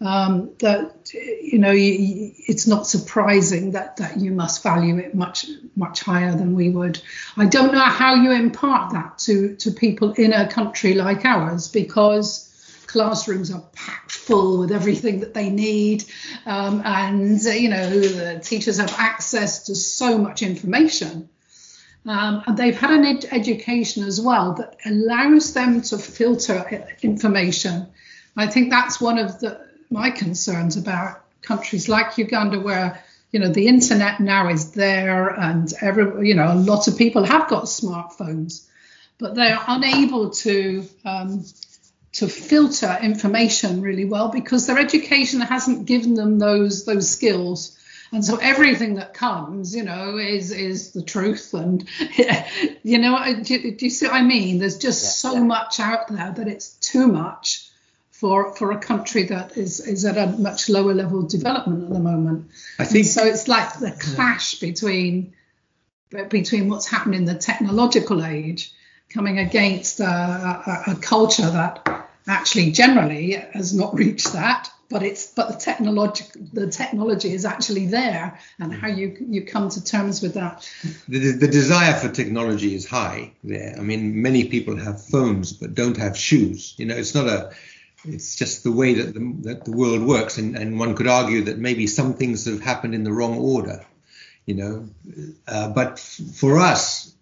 um, 0.00 0.50
that 0.58 1.10
you 1.12 1.58
know 1.58 1.70
you, 1.70 2.32
it's 2.46 2.66
not 2.66 2.86
surprising 2.86 3.72
that 3.72 3.96
that 3.96 4.18
you 4.18 4.30
must 4.30 4.62
value 4.62 4.98
it 4.98 5.14
much 5.14 5.46
much 5.74 6.00
higher 6.00 6.32
than 6.32 6.54
we 6.54 6.68
would. 6.68 7.00
I 7.36 7.46
don't 7.46 7.72
know 7.72 7.80
how 7.80 8.14
you 8.14 8.32
impart 8.32 8.92
that 8.92 9.18
to 9.20 9.56
to 9.56 9.70
people 9.70 10.12
in 10.12 10.32
a 10.32 10.48
country 10.48 10.94
like 10.94 11.24
ours 11.24 11.68
because 11.68 12.42
classrooms 12.86 13.50
are 13.50 13.64
packed 13.72 14.12
full 14.12 14.58
with 14.58 14.70
everything 14.70 15.20
that 15.20 15.34
they 15.34 15.50
need 15.50 16.04
um, 16.44 16.82
and 16.84 17.42
you 17.42 17.68
know 17.68 17.90
the 17.90 18.38
teachers 18.40 18.78
have 18.78 18.94
access 18.96 19.64
to 19.64 19.74
so 19.74 20.16
much 20.16 20.40
information 20.42 21.28
um, 22.06 22.44
and 22.46 22.56
they've 22.56 22.78
had 22.78 22.90
an 22.90 23.04
ed- 23.04 23.26
education 23.32 24.04
as 24.04 24.20
well 24.20 24.54
that 24.54 24.76
allows 24.84 25.52
them 25.52 25.82
to 25.82 25.98
filter 25.98 26.86
information 27.02 27.88
I 28.36 28.46
think 28.46 28.70
that's 28.70 29.00
one 29.00 29.18
of 29.18 29.40
the 29.40 29.65
my 29.90 30.10
concerns 30.10 30.76
about 30.76 31.22
countries 31.42 31.88
like 31.88 32.18
Uganda, 32.18 32.60
where 32.60 33.02
you 33.30 33.40
know 33.40 33.48
the 33.48 33.68
internet 33.68 34.20
now 34.20 34.48
is 34.48 34.72
there, 34.72 35.28
and 35.28 35.72
every 35.80 36.28
you 36.28 36.34
know 36.34 36.52
a 36.52 36.54
lot 36.54 36.88
of 36.88 36.96
people 36.96 37.24
have 37.24 37.48
got 37.48 37.64
smartphones, 37.64 38.66
but 39.18 39.34
they're 39.34 39.60
unable 39.66 40.30
to 40.30 40.86
um, 41.04 41.44
to 42.12 42.28
filter 42.28 42.98
information 43.02 43.82
really 43.82 44.04
well 44.04 44.28
because 44.28 44.66
their 44.66 44.78
education 44.78 45.40
hasn't 45.40 45.86
given 45.86 46.14
them 46.14 46.38
those 46.38 46.84
those 46.84 47.08
skills. 47.08 47.72
And 48.12 48.24
so 48.24 48.36
everything 48.36 48.94
that 48.94 49.14
comes, 49.14 49.74
you 49.74 49.82
know, 49.82 50.16
is 50.16 50.52
is 50.52 50.92
the 50.92 51.02
truth, 51.02 51.52
and 51.54 51.86
you 52.82 52.98
know, 52.98 53.42
do, 53.42 53.72
do 53.72 53.84
you 53.84 53.90
see 53.90 54.06
what 54.06 54.14
I 54.14 54.22
mean? 54.22 54.58
There's 54.58 54.78
just 54.78 55.02
yeah, 55.02 55.30
so 55.30 55.34
yeah. 55.34 55.42
much 55.42 55.80
out 55.80 56.08
there 56.08 56.32
that 56.32 56.48
it's 56.48 56.70
too 56.74 57.08
much 57.08 57.65
for 58.18 58.54
for 58.56 58.72
a 58.72 58.78
country 58.78 59.24
that 59.24 59.56
is 59.56 59.80
is 59.80 60.04
at 60.04 60.16
a 60.16 60.26
much 60.38 60.68
lower 60.68 60.94
level 60.94 61.20
of 61.20 61.28
development 61.28 61.84
at 61.84 61.90
the 61.90 62.00
moment. 62.00 62.50
I 62.78 62.84
think 62.84 63.04
and 63.04 63.06
so. 63.06 63.24
It's 63.26 63.46
like 63.46 63.78
the 63.78 63.92
clash 63.92 64.54
between 64.54 65.34
between 66.30 66.68
what's 66.68 66.86
happening 66.86 67.20
in 67.20 67.24
the 67.26 67.34
technological 67.34 68.24
age 68.24 68.72
coming 69.10 69.38
against 69.38 70.00
a, 70.00 70.04
a, 70.04 70.82
a 70.92 70.94
culture 70.96 71.50
that 71.50 72.06
actually 72.26 72.70
generally 72.72 73.32
has 73.52 73.74
not 73.74 73.94
reached 73.94 74.32
that 74.32 74.70
but 74.88 75.02
it's 75.02 75.32
but 75.32 75.48
the 75.48 75.58
technology 75.58 76.24
the 76.52 76.68
technology 76.68 77.32
is 77.32 77.44
actually 77.44 77.86
there 77.86 78.38
and 78.58 78.72
how 78.74 78.88
you 78.88 79.16
you 79.28 79.44
come 79.44 79.68
to 79.68 79.82
terms 79.84 80.22
with 80.22 80.34
that 80.34 80.68
the, 81.08 81.32
the 81.32 81.48
desire 81.48 81.94
for 81.94 82.08
technology 82.08 82.74
is 82.74 82.86
high 82.86 83.32
there 83.44 83.74
i 83.78 83.80
mean 83.80 84.20
many 84.20 84.48
people 84.48 84.76
have 84.76 85.04
phones 85.04 85.52
but 85.52 85.74
don't 85.74 85.96
have 85.96 86.16
shoes 86.16 86.74
you 86.78 86.86
know 86.86 86.96
it's 86.96 87.14
not 87.14 87.26
a 87.26 87.52
it's 88.04 88.36
just 88.36 88.62
the 88.62 88.72
way 88.72 88.94
that 88.94 89.14
the, 89.14 89.36
that 89.42 89.64
the 89.64 89.72
world 89.72 90.02
works, 90.02 90.38
and, 90.38 90.56
and 90.56 90.78
one 90.78 90.94
could 90.94 91.08
argue 91.08 91.42
that 91.44 91.58
maybe 91.58 91.86
some 91.86 92.14
things 92.14 92.46
have 92.46 92.60
happened 92.60 92.94
in 92.94 93.04
the 93.04 93.12
wrong 93.12 93.38
order, 93.38 93.84
you 94.44 94.54
know. 94.54 94.88
Uh, 95.48 95.70
but 95.70 95.98
for 95.98 96.58
us, 96.58 97.14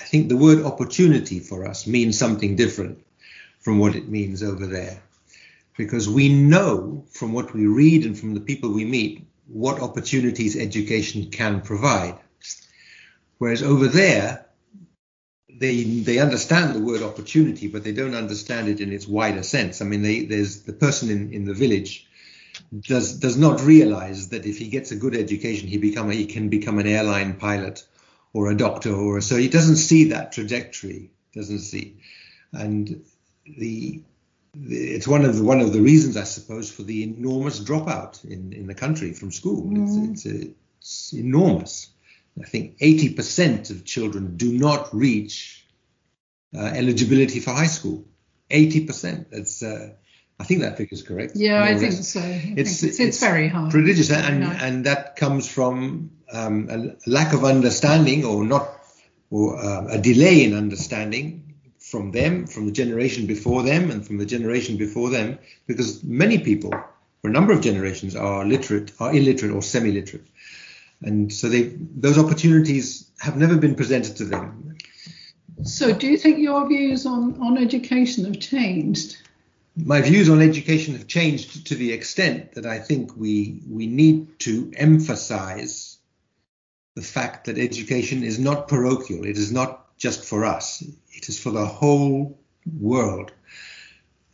I 0.00 0.04
think 0.04 0.28
the 0.28 0.36
word 0.36 0.64
opportunity 0.64 1.40
for 1.40 1.66
us 1.66 1.86
means 1.86 2.18
something 2.18 2.56
different 2.56 3.04
from 3.60 3.78
what 3.78 3.94
it 3.94 4.08
means 4.08 4.42
over 4.42 4.66
there, 4.66 5.02
because 5.76 6.08
we 6.08 6.28
know 6.28 7.04
from 7.10 7.32
what 7.32 7.52
we 7.52 7.66
read 7.66 8.04
and 8.04 8.18
from 8.18 8.34
the 8.34 8.40
people 8.40 8.70
we 8.70 8.84
meet 8.84 9.26
what 9.46 9.80
opportunities 9.80 10.56
education 10.56 11.30
can 11.30 11.60
provide. 11.60 12.18
Whereas 13.38 13.62
over 13.62 13.88
there, 13.88 14.46
they 15.58 15.82
they 15.82 16.18
understand 16.18 16.74
the 16.74 16.80
word 16.80 17.02
opportunity, 17.02 17.68
but 17.68 17.84
they 17.84 17.92
don't 17.92 18.14
understand 18.14 18.68
it 18.68 18.80
in 18.80 18.92
its 18.92 19.06
wider 19.06 19.42
sense. 19.42 19.80
I 19.80 19.84
mean, 19.84 20.02
they, 20.02 20.24
there's 20.24 20.62
the 20.62 20.72
person 20.72 21.10
in, 21.10 21.32
in 21.32 21.44
the 21.44 21.54
village 21.54 22.06
does 22.80 23.18
does 23.18 23.36
not 23.36 23.60
realize 23.62 24.28
that 24.28 24.46
if 24.46 24.58
he 24.58 24.68
gets 24.68 24.90
a 24.90 24.96
good 24.96 25.14
education, 25.14 25.68
he 25.68 25.78
become 25.78 26.10
a, 26.10 26.14
he 26.14 26.26
can 26.26 26.48
become 26.48 26.78
an 26.78 26.86
airline 26.86 27.34
pilot 27.34 27.84
or 28.32 28.50
a 28.50 28.56
doctor 28.56 28.94
or 28.94 29.18
a, 29.18 29.22
so 29.22 29.36
he 29.36 29.48
doesn't 29.48 29.76
see 29.76 30.04
that 30.04 30.32
trajectory. 30.32 31.10
Doesn't 31.34 31.60
see, 31.60 31.96
and 32.52 33.02
the, 33.46 34.02
the 34.54 34.76
it's 34.76 35.08
one 35.08 35.24
of 35.24 35.36
the 35.36 35.44
one 35.44 35.60
of 35.60 35.72
the 35.72 35.80
reasons 35.80 36.16
I 36.16 36.24
suppose 36.24 36.70
for 36.70 36.82
the 36.82 37.02
enormous 37.04 37.60
dropout 37.60 38.22
in 38.24 38.52
in 38.52 38.66
the 38.66 38.74
country 38.74 39.12
from 39.12 39.32
school. 39.32 39.64
Mm. 39.64 40.12
It's, 40.12 40.26
it's, 40.26 40.54
it's 40.78 41.12
enormous. 41.14 41.88
I 42.40 42.44
think 42.44 42.78
80% 42.78 43.70
of 43.70 43.84
children 43.84 44.36
do 44.36 44.52
not 44.52 44.94
reach 44.94 45.64
uh, 46.56 46.60
eligibility 46.60 47.40
for 47.40 47.50
high 47.52 47.66
school. 47.66 48.04
80%. 48.50 49.26
That's 49.30 49.62
uh, 49.62 49.90
I 50.40 50.44
think 50.44 50.62
that 50.62 50.76
figure 50.76 50.94
is 50.94 51.02
correct. 51.02 51.36
Yeah, 51.36 51.62
I 51.62 51.76
think 51.78 51.92
so. 51.92 52.20
I 52.20 52.38
think 52.38 52.58
It's- 52.58 52.82
it's, 52.82 52.82
it's, 52.82 53.00
it's 53.00 53.20
very 53.20 53.48
hard. 53.48 53.70
Prodigious, 53.70 54.10
and 54.10 54.42
and 54.44 54.86
that 54.86 55.16
comes 55.16 55.46
from 55.48 56.10
um, 56.32 56.68
a 56.70 57.10
lack 57.10 57.32
of 57.34 57.44
understanding, 57.44 58.24
or 58.24 58.44
not, 58.44 58.68
or 59.30 59.56
uh, 59.62 59.86
a 59.90 59.98
delay 60.00 60.42
in 60.44 60.54
understanding 60.54 61.54
from 61.78 62.10
them, 62.10 62.46
from 62.46 62.66
the 62.66 62.72
generation 62.72 63.26
before 63.26 63.62
them, 63.62 63.90
and 63.90 64.04
from 64.06 64.18
the 64.18 64.26
generation 64.26 64.76
before 64.78 65.10
them, 65.10 65.38
because 65.66 66.02
many 66.02 66.38
people, 66.38 66.70
for 67.20 67.28
a 67.28 67.30
number 67.32 67.52
of 67.52 67.60
generations, 67.60 68.16
are 68.16 68.44
literate, 68.44 68.92
are 68.98 69.14
illiterate, 69.14 69.52
or 69.54 69.62
semi-literate, 69.62 70.26
and 71.02 71.32
so 71.32 71.48
they 71.48 71.74
those 71.96 72.18
opportunities 72.18 73.10
have 73.18 73.36
never 73.36 73.56
been 73.56 73.74
presented 73.74 74.16
to 74.16 74.24
them. 74.24 74.76
So, 75.64 75.92
do 75.92 76.06
you 76.08 76.16
think 76.16 76.38
your 76.38 76.66
views 76.66 77.06
on, 77.06 77.40
on 77.40 77.58
education 77.58 78.24
have 78.24 78.40
changed? 78.40 79.16
my 79.76 80.00
views 80.02 80.28
on 80.28 80.42
education 80.42 80.94
have 80.94 81.06
changed 81.06 81.66
to 81.66 81.74
the 81.74 81.92
extent 81.92 82.52
that 82.52 82.66
I 82.66 82.78
think 82.78 83.16
we 83.16 83.62
we 83.68 83.86
need 83.86 84.38
to 84.40 84.70
emphasize 84.76 85.98
the 86.94 87.02
fact 87.02 87.46
that 87.46 87.58
education 87.58 88.22
is 88.22 88.38
not 88.38 88.68
parochial. 88.68 89.24
It 89.24 89.38
is 89.38 89.50
not 89.50 89.96
just 89.96 90.24
for 90.24 90.44
us. 90.44 90.82
It 91.12 91.28
is 91.28 91.38
for 91.38 91.50
the 91.50 91.64
whole 91.64 92.38
world. 92.78 93.32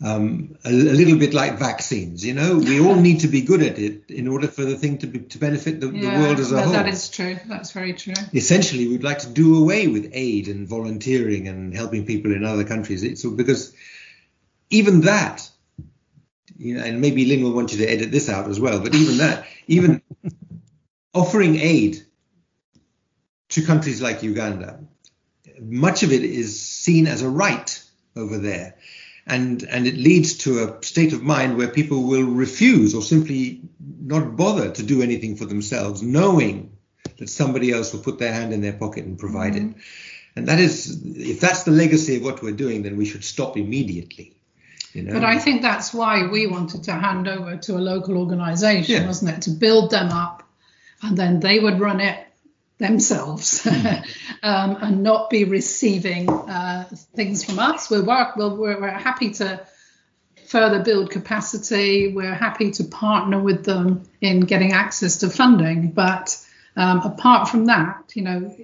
Um, 0.00 0.56
a, 0.64 0.68
a 0.68 0.70
little 0.70 1.18
bit 1.18 1.34
like 1.34 1.58
vaccines, 1.58 2.24
you 2.24 2.32
know, 2.32 2.58
we 2.58 2.78
all 2.78 2.94
need 2.94 3.20
to 3.20 3.26
be 3.28 3.42
good 3.42 3.62
at 3.62 3.80
it 3.80 4.08
in 4.08 4.28
order 4.28 4.46
for 4.46 4.64
the 4.64 4.76
thing 4.76 4.98
to 4.98 5.08
be 5.08 5.18
to 5.18 5.38
benefit 5.38 5.80
the, 5.80 5.88
the 5.88 6.06
world 6.06 6.38
as 6.38 6.52
a 6.52 6.54
that- 6.54 6.64
whole 6.64 6.72
that 6.72 6.86
is 6.86 7.08
true. 7.08 7.36
That's 7.46 7.72
very 7.72 7.94
true. 7.94 8.14
essentially 8.32 8.86
we'd 8.86 9.02
like 9.02 9.18
to 9.20 9.28
do 9.28 9.60
away 9.60 9.88
with 9.88 10.10
aid 10.12 10.46
and 10.46 10.68
volunteering 10.68 11.48
and 11.48 11.74
helping 11.74 12.06
people 12.06 12.32
in 12.32 12.44
other 12.44 12.62
countries. 12.62 13.02
It's 13.02 13.24
because 13.26 13.74
even 14.70 15.00
that, 15.00 15.50
you 16.56 16.76
know, 16.76 16.84
and 16.84 17.00
maybe 17.00 17.24
Lynn 17.24 17.42
will 17.42 17.52
want 17.54 17.72
you 17.72 17.78
to 17.78 17.86
edit 17.90 18.12
this 18.12 18.28
out 18.28 18.48
as 18.48 18.60
well, 18.60 18.78
but 18.80 18.94
even 18.94 19.16
that, 19.18 19.46
even 19.66 20.00
offering 21.12 21.56
aid 21.56 22.04
to 23.48 23.62
countries 23.62 24.00
like 24.00 24.22
Uganda, 24.22 24.78
much 25.60 26.04
of 26.04 26.12
it 26.12 26.22
is 26.22 26.60
seen 26.60 27.08
as 27.08 27.22
a 27.22 27.28
right 27.28 27.82
over 28.14 28.38
there. 28.38 28.76
And, 29.28 29.62
and 29.64 29.86
it 29.86 29.96
leads 29.96 30.38
to 30.38 30.64
a 30.64 30.82
state 30.82 31.12
of 31.12 31.22
mind 31.22 31.58
where 31.58 31.68
people 31.68 32.04
will 32.04 32.24
refuse 32.24 32.94
or 32.94 33.02
simply 33.02 33.60
not 33.78 34.36
bother 34.36 34.70
to 34.70 34.82
do 34.82 35.02
anything 35.02 35.36
for 35.36 35.44
themselves, 35.44 36.02
knowing 36.02 36.76
that 37.18 37.28
somebody 37.28 37.72
else 37.72 37.92
will 37.92 38.00
put 38.00 38.18
their 38.18 38.32
hand 38.32 38.52
in 38.52 38.62
their 38.62 38.72
pocket 38.72 39.04
and 39.04 39.18
provide 39.18 39.54
it. 39.54 39.62
Mm-hmm. 39.62 39.80
And 40.36 40.48
that 40.48 40.60
is, 40.60 41.02
if 41.04 41.40
that's 41.40 41.64
the 41.64 41.72
legacy 41.72 42.16
of 42.16 42.22
what 42.22 42.42
we're 42.42 42.52
doing, 42.52 42.82
then 42.82 42.96
we 42.96 43.04
should 43.04 43.24
stop 43.24 43.56
immediately. 43.56 44.36
You 44.92 45.02
know? 45.02 45.12
But 45.12 45.24
I 45.24 45.38
think 45.38 45.62
that's 45.62 45.92
why 45.92 46.26
we 46.28 46.46
wanted 46.46 46.84
to 46.84 46.92
hand 46.92 47.28
over 47.28 47.56
to 47.56 47.76
a 47.76 47.78
local 47.80 48.16
organisation, 48.16 49.02
Yeah. 49.02 49.06
wasn't 49.06 49.32
it, 49.32 49.42
to 49.42 49.50
build 49.50 49.90
them 49.90 50.10
up, 50.10 50.42
and 51.02 51.16
then 51.16 51.40
they 51.40 51.58
would 51.58 51.80
run 51.80 52.00
it 52.00 52.18
themselves 52.78 53.66
um, 54.42 54.76
and 54.80 55.02
not 55.02 55.30
be 55.30 55.44
receiving 55.44 56.28
uh, 56.30 56.88
things 57.14 57.44
from 57.44 57.58
us. 57.58 57.90
We're, 57.90 58.04
work, 58.04 58.36
we're, 58.36 58.54
we're 58.54 58.80
we're 58.80 58.90
happy 58.90 59.30
to 59.34 59.66
further 60.46 60.82
build 60.82 61.10
capacity. 61.10 62.12
We're 62.14 62.34
happy 62.34 62.70
to 62.72 62.84
partner 62.84 63.40
with 63.40 63.64
them 63.64 64.04
in 64.20 64.40
getting 64.40 64.72
access 64.72 65.18
to 65.18 65.28
funding. 65.28 65.90
But 65.90 66.36
um, 66.76 67.00
apart 67.00 67.48
from 67.48 67.66
that, 67.66 68.12
you 68.14 68.22
know, 68.22 68.56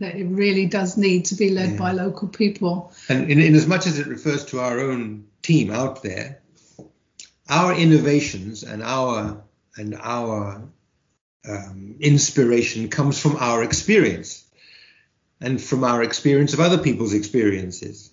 it 0.00 0.26
really 0.28 0.66
does 0.66 0.96
need 0.96 1.26
to 1.26 1.34
be 1.34 1.50
led 1.50 1.72
Yeah. 1.72 1.78
by 1.78 1.92
local 1.92 2.28
people. 2.28 2.92
And 3.08 3.30
in, 3.30 3.38
in 3.40 3.54
as 3.54 3.66
much 3.66 3.86
as 3.86 3.98
it 3.98 4.06
refers 4.06 4.44
to 4.46 4.60
our 4.60 4.80
own 4.80 5.26
team 5.42 5.70
out 5.70 6.02
there, 6.02 6.40
our 7.48 7.74
innovations 7.74 8.62
and 8.62 8.82
our 8.82 9.42
and 9.76 9.94
our 10.00 10.62
um, 11.48 11.96
inspiration 12.00 12.88
comes 12.88 13.20
from 13.20 13.36
our 13.36 13.62
experience 13.62 14.44
and 15.40 15.60
from 15.60 15.84
our 15.84 16.02
experience 16.02 16.52
of 16.52 16.60
other 16.60 16.78
people's 16.78 17.14
experiences. 17.14 18.10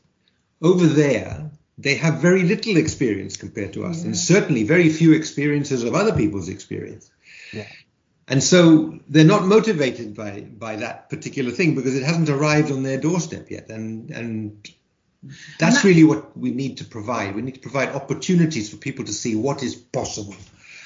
Over 0.62 0.86
there, 0.86 1.52
they 1.78 1.96
have 1.96 2.22
very 2.22 2.44
little 2.44 2.78
experience 2.78 3.38
compared 3.38 3.74
to 3.74 3.86
us, 3.86 4.04
and 4.04 4.16
certainly 4.16 4.64
very 4.64 4.90
few 4.90 5.14
experiences 5.14 5.84
of 5.84 5.94
other 5.94 6.14
people's 6.14 6.50
experience. 6.50 7.12
Yeah. 7.52 7.68
And 8.28 8.42
so 8.42 9.00
they're 9.08 9.26
not 9.26 9.46
motivated 9.46 10.16
by 10.16 10.42
by 10.42 10.78
that 10.78 11.10
particular 11.10 11.52
thing 11.52 11.76
because 11.76 11.96
it 11.96 12.04
hasn't 12.04 12.30
arrived 12.30 12.72
on 12.72 12.84
their 12.84 13.00
doorstep 13.00 13.52
yet. 13.52 13.70
And 13.70 14.10
and 14.12 14.68
that's 15.60 15.84
really 15.84 16.04
what 16.04 16.38
we 16.38 16.52
need 16.52 16.78
to 16.78 16.86
provide. 16.86 17.36
We 17.36 17.42
need 17.42 17.56
to 17.56 17.60
provide 17.60 17.90
opportunities 17.90 18.70
for 18.70 18.78
people 18.78 19.06
to 19.06 19.14
see 19.14 19.36
what 19.36 19.62
is 19.62 19.76
possible. 19.76 20.36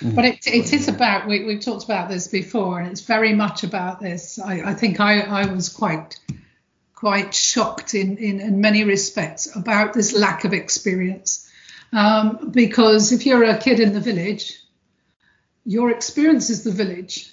But 0.02 0.26
it, 0.26 0.48
it 0.48 0.74
is 0.74 0.88
about, 0.88 1.28
we, 1.28 1.44
we've 1.44 1.60
talked 1.60 1.84
about 1.84 2.10
this 2.10 2.28
before, 2.28 2.80
and 2.80 2.90
it's 2.90 3.02
very 3.02 3.34
much 3.34 3.64
about 3.64 4.00
this. 4.00 4.40
I, 4.40 4.72
I 4.72 4.74
think 4.74 5.00
I, 5.00 5.22
I 5.22 5.46
was 5.54 5.70
quite 5.70 6.18
quite 7.00 7.34
shocked 7.34 7.94
in, 7.94 8.18
in, 8.18 8.42
in 8.42 8.60
many 8.60 8.84
respects 8.84 9.56
about 9.56 9.94
this 9.94 10.14
lack 10.14 10.44
of 10.44 10.52
experience. 10.52 11.50
Um, 11.94 12.52
because 12.52 13.14
if 13.14 13.26
you're 13.26 13.46
a 13.46 13.58
kid 13.58 13.80
in 13.80 13.94
the 13.94 14.02
village, 14.02 14.60
your 15.64 15.92
experience 15.92 16.50
is 16.50 16.66
the 16.66 16.72
village. 16.72 17.32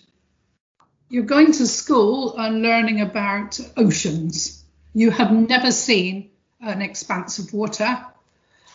You're 1.09 1.25
going 1.25 1.51
to 1.53 1.67
school 1.67 2.37
and 2.39 2.63
learning 2.63 3.01
about 3.01 3.59
oceans. 3.77 4.63
You 4.95 5.11
have 5.11 5.33
never 5.33 5.73
seen 5.73 6.31
an 6.61 6.81
expanse 6.81 7.41
of 7.41 7.53
water. 7.53 8.07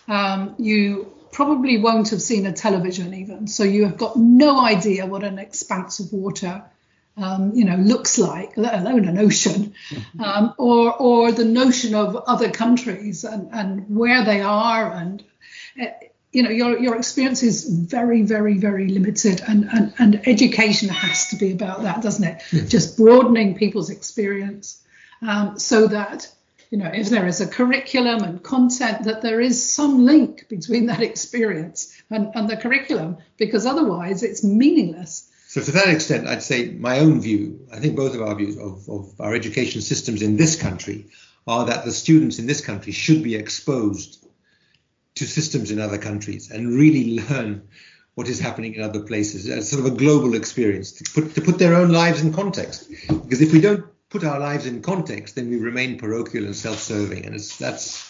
Um, 0.10 0.56
you 0.58 1.14
probably 1.32 1.78
won't 1.78 2.10
have 2.10 2.22
seen 2.22 2.46
a 2.46 2.54
television 2.54 3.14
even, 3.14 3.48
so 3.48 3.64
you 3.64 3.86
have 3.86 3.98
got 3.98 4.16
no 4.18 4.60
idea 4.60 5.06
what 5.06 5.24
an 5.24 5.40
expanse 5.40 6.00
of 6.00 6.12
water, 6.12 6.64
um, 7.18 7.52
you 7.54 7.66
know, 7.66 7.76
looks 7.76 8.18
like, 8.18 8.58
let 8.58 8.76
alone 8.76 9.08
an 9.08 9.18
ocean, 9.18 9.74
um, 10.20 10.54
or 10.58 10.94
or 10.94 11.32
the 11.32 11.46
notion 11.46 11.96
of 11.96 12.16
other 12.16 12.50
countries 12.52 13.24
and, 13.24 13.50
and 13.52 13.96
where 13.96 14.24
they 14.24 14.42
are, 14.42 14.92
and 14.92 15.24
uh, 15.82 15.86
you 16.32 16.44
know, 16.44 16.50
your 16.50 16.80
your 16.80 16.96
experience 16.96 17.44
is 17.44 17.68
very, 17.68 18.22
very, 18.22 18.58
very 18.58 18.88
limited, 18.88 19.42
and 19.48 19.66
and, 19.66 19.94
and 20.00 20.28
education 20.28 20.90
has 20.90 21.28
to 21.30 21.36
be 21.36 21.52
about 21.52 21.84
that, 21.84 22.02
doesn't 22.02 22.24
it? 22.24 22.70
Just 22.70 22.98
broadening 22.98 23.56
people's 23.56 23.90
experience, 23.90 24.82
um, 25.22 25.60
so 25.60 25.88
that 25.88 26.28
you 26.72 26.78
know, 26.78 26.90
if 26.92 27.10
there 27.10 27.28
is 27.28 27.42
a 27.42 27.48
curriculum 27.48 28.24
and 28.24 28.42
content, 28.42 29.04
that 29.04 29.22
there 29.22 29.42
is 29.42 29.72
some 29.72 30.06
link 30.06 30.48
between 30.48 30.86
that 30.86 31.02
experience 31.02 32.02
and, 32.10 32.32
and 32.34 32.50
the 32.50 32.56
curriculum, 32.56 33.18
because 33.38 33.66
otherwise 33.66 34.24
it's 34.24 34.42
meaningless. 34.42 35.30
So 35.50 35.62
to 35.62 35.72
that 35.72 35.90
extent, 35.90 36.28
I'd 36.28 36.42
say 36.42 36.72
my 36.72 37.00
own 37.00 37.20
view, 37.20 37.68
I 37.74 37.80
think 37.80 37.98
both 37.98 38.16
of 38.16 38.22
our 38.22 38.34
views 38.36 38.58
of, 38.58 38.88
of 38.90 39.20
our 39.20 39.36
education 39.36 39.82
systems 39.82 40.22
in 40.22 40.38
this 40.38 40.60
country 40.60 41.08
are 41.46 41.66
that 41.66 41.84
the 41.84 41.92
students 41.92 42.40
in 42.40 42.48
this 42.48 42.62
country 42.62 42.94
should 42.94 43.22
be 43.22 43.36
exposed 43.36 44.26
to 45.16 45.28
systems 45.28 45.72
in 45.72 45.82
other 45.82 45.98
countries 45.98 46.52
and 46.52 46.74
really 46.74 47.20
learn 47.20 47.68
what 48.16 48.30
is 48.30 48.40
happening 48.40 48.76
in 48.76 48.82
other 48.82 49.02
places 49.02 49.50
as 49.50 49.70
sort 49.70 49.86
of 49.86 49.92
a 49.92 49.98
global 49.98 50.36
experience 50.36 50.94
to 50.94 51.12
put, 51.12 51.36
to 51.36 51.42
put 51.42 51.60
their 51.60 51.76
own 51.76 51.90
lives 51.90 52.22
in 52.22 52.32
context. 52.32 52.90
Because 53.10 53.42
if 53.42 53.52
we 53.52 53.60
don't 53.60 53.86
put 54.12 54.24
our 54.24 54.40
lives 54.40 54.66
in 54.66 54.82
context, 54.82 55.36
then 55.36 55.50
we 55.50 55.58
remain 55.58 55.98
parochial 55.98 56.46
and 56.46 56.56
self-serving, 56.56 57.26
and 57.26 57.34
it's, 57.34 57.58
that's 57.58 58.10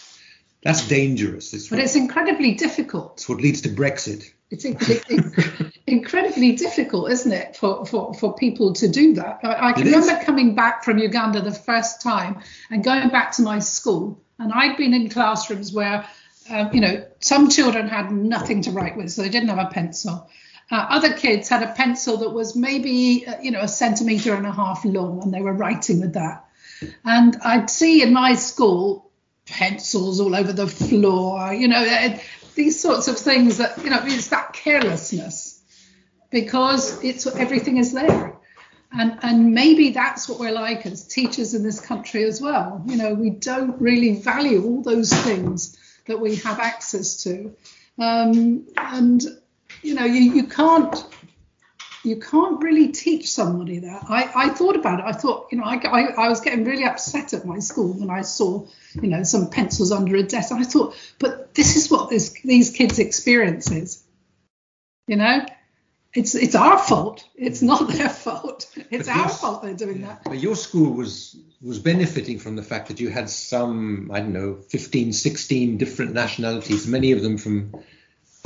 that's 0.62 0.86
dangerous. 0.86 1.52
It's 1.54 1.68
But 1.68 1.78
what, 1.78 1.84
it's 1.84 1.96
incredibly 1.96 2.54
difficult. 2.54 3.14
it's 3.14 3.28
what 3.28 3.40
leads 3.40 3.62
to 3.62 3.68
Brexit. 3.68 4.30
It's 4.50 4.64
in- 4.64 4.78
in- 5.08 5.72
incredibly 5.86 6.52
difficult, 6.52 7.10
isn't 7.10 7.32
it, 7.32 7.56
for, 7.56 7.84
for, 7.86 8.14
for 8.14 8.34
people 8.34 8.72
to 8.74 8.86
do 8.88 9.14
that? 9.14 9.40
I, 9.42 9.70
I 9.70 9.72
can 9.72 9.84
remember 9.84 10.22
coming 10.24 10.54
back 10.54 10.84
from 10.84 10.98
Uganda 10.98 11.40
the 11.40 11.52
first 11.52 12.00
time 12.02 12.42
and 12.70 12.84
going 12.84 13.08
back 13.08 13.32
to 13.32 13.42
my 13.42 13.58
school, 13.60 14.20
and 14.38 14.52
I'd 14.52 14.76
been 14.76 14.94
in 14.94 15.08
classrooms 15.08 15.72
where, 15.72 16.06
um, 16.50 16.70
you 16.72 16.80
know, 16.80 17.04
some 17.20 17.48
children 17.48 17.88
had 17.88 18.12
nothing 18.12 18.62
to 18.62 18.70
write 18.70 18.96
with, 18.96 19.10
so 19.10 19.22
they 19.22 19.30
didn't 19.30 19.48
have 19.48 19.58
a 19.58 19.70
pencil. 19.70 20.28
Uh, 20.72 20.86
other 20.88 21.12
kids 21.12 21.50
had 21.50 21.62
a 21.62 21.74
pencil 21.74 22.16
that 22.16 22.30
was 22.30 22.56
maybe, 22.56 23.26
uh, 23.26 23.38
you 23.42 23.50
know, 23.50 23.60
a 23.60 23.68
centimetre 23.68 24.34
and 24.34 24.46
a 24.46 24.52
half 24.52 24.86
long, 24.86 25.22
and 25.22 25.32
they 25.32 25.42
were 25.42 25.52
writing 25.52 26.00
with 26.00 26.14
that. 26.14 26.46
And 27.04 27.36
I'd 27.44 27.68
see 27.68 28.02
in 28.02 28.14
my 28.14 28.34
school 28.36 29.10
pencils 29.46 30.18
all 30.18 30.34
over 30.34 30.50
the 30.50 30.66
floor, 30.66 31.52
you 31.52 31.68
know, 31.68 31.84
eh, 31.84 32.18
these 32.54 32.80
sorts 32.80 33.06
of 33.06 33.18
things 33.18 33.58
that, 33.58 33.84
you 33.84 33.90
know, 33.90 34.00
it's 34.02 34.28
that 34.28 34.54
carelessness 34.54 35.60
because 36.30 37.04
it's 37.04 37.26
everything 37.26 37.76
is 37.76 37.92
there. 37.92 38.34
And, 38.90 39.18
and 39.22 39.52
maybe 39.52 39.90
that's 39.90 40.26
what 40.26 40.38
we're 40.38 40.52
like 40.52 40.86
as 40.86 41.06
teachers 41.06 41.52
in 41.52 41.62
this 41.62 41.80
country 41.80 42.24
as 42.24 42.40
well. 42.40 42.82
You 42.86 42.96
know, 42.96 43.12
we 43.12 43.28
don't 43.28 43.78
really 43.78 44.14
value 44.14 44.64
all 44.64 44.82
those 44.82 45.12
things 45.12 45.76
that 46.06 46.18
we 46.18 46.36
have 46.36 46.60
access 46.60 47.24
to. 47.24 47.54
Um, 47.98 48.66
and, 48.76 49.22
you 49.82 49.94
know, 49.94 50.04
you, 50.04 50.32
you 50.32 50.44
can't 50.44 51.04
you 52.04 52.16
can't 52.16 52.60
really 52.62 52.88
teach 52.88 53.30
somebody 53.30 53.78
that. 53.80 54.04
I, 54.08 54.30
I 54.34 54.48
thought 54.48 54.74
about 54.74 55.00
it. 55.00 55.06
I 55.06 55.12
thought, 55.12 55.48
you 55.52 55.58
know, 55.58 55.64
I, 55.64 55.76
I, 55.76 56.24
I, 56.24 56.28
was 56.28 56.40
getting 56.40 56.64
really 56.64 56.84
upset 56.84 57.32
at 57.32 57.46
my 57.46 57.60
school 57.60 57.92
when 57.92 58.10
I 58.10 58.22
saw, 58.22 58.66
you 59.00 59.08
know, 59.08 59.22
some 59.22 59.50
pencils 59.50 59.92
under 59.92 60.16
a 60.16 60.24
desk. 60.24 60.50
And 60.50 60.60
I 60.60 60.64
thought, 60.64 60.96
but 61.20 61.54
this 61.54 61.76
is 61.76 61.90
what 61.92 62.10
this, 62.10 62.32
these 62.42 62.70
kids' 62.70 62.98
experience 62.98 63.70
is. 63.70 64.02
You 65.06 65.16
know, 65.16 65.46
it's 66.14 66.34
it's 66.34 66.54
our 66.54 66.78
fault. 66.78 67.24
It's 67.34 67.62
not 67.62 67.88
their 67.88 68.08
fault. 68.08 68.70
It's 68.90 69.08
our 69.08 69.28
fault 69.28 69.62
they're 69.62 69.74
doing 69.74 70.02
that. 70.02 70.24
But 70.24 70.40
your 70.40 70.56
school 70.56 70.92
was 70.92 71.36
was 71.60 71.78
benefiting 71.78 72.38
from 72.38 72.56
the 72.56 72.62
fact 72.62 72.88
that 72.88 73.00
you 73.00 73.08
had 73.08 73.30
some, 73.30 74.10
I 74.12 74.18
don't 74.18 74.32
know, 74.32 74.56
15, 74.68 75.12
16 75.12 75.78
different 75.78 76.12
nationalities, 76.12 76.88
many 76.88 77.12
of 77.12 77.22
them 77.22 77.38
from 77.38 77.72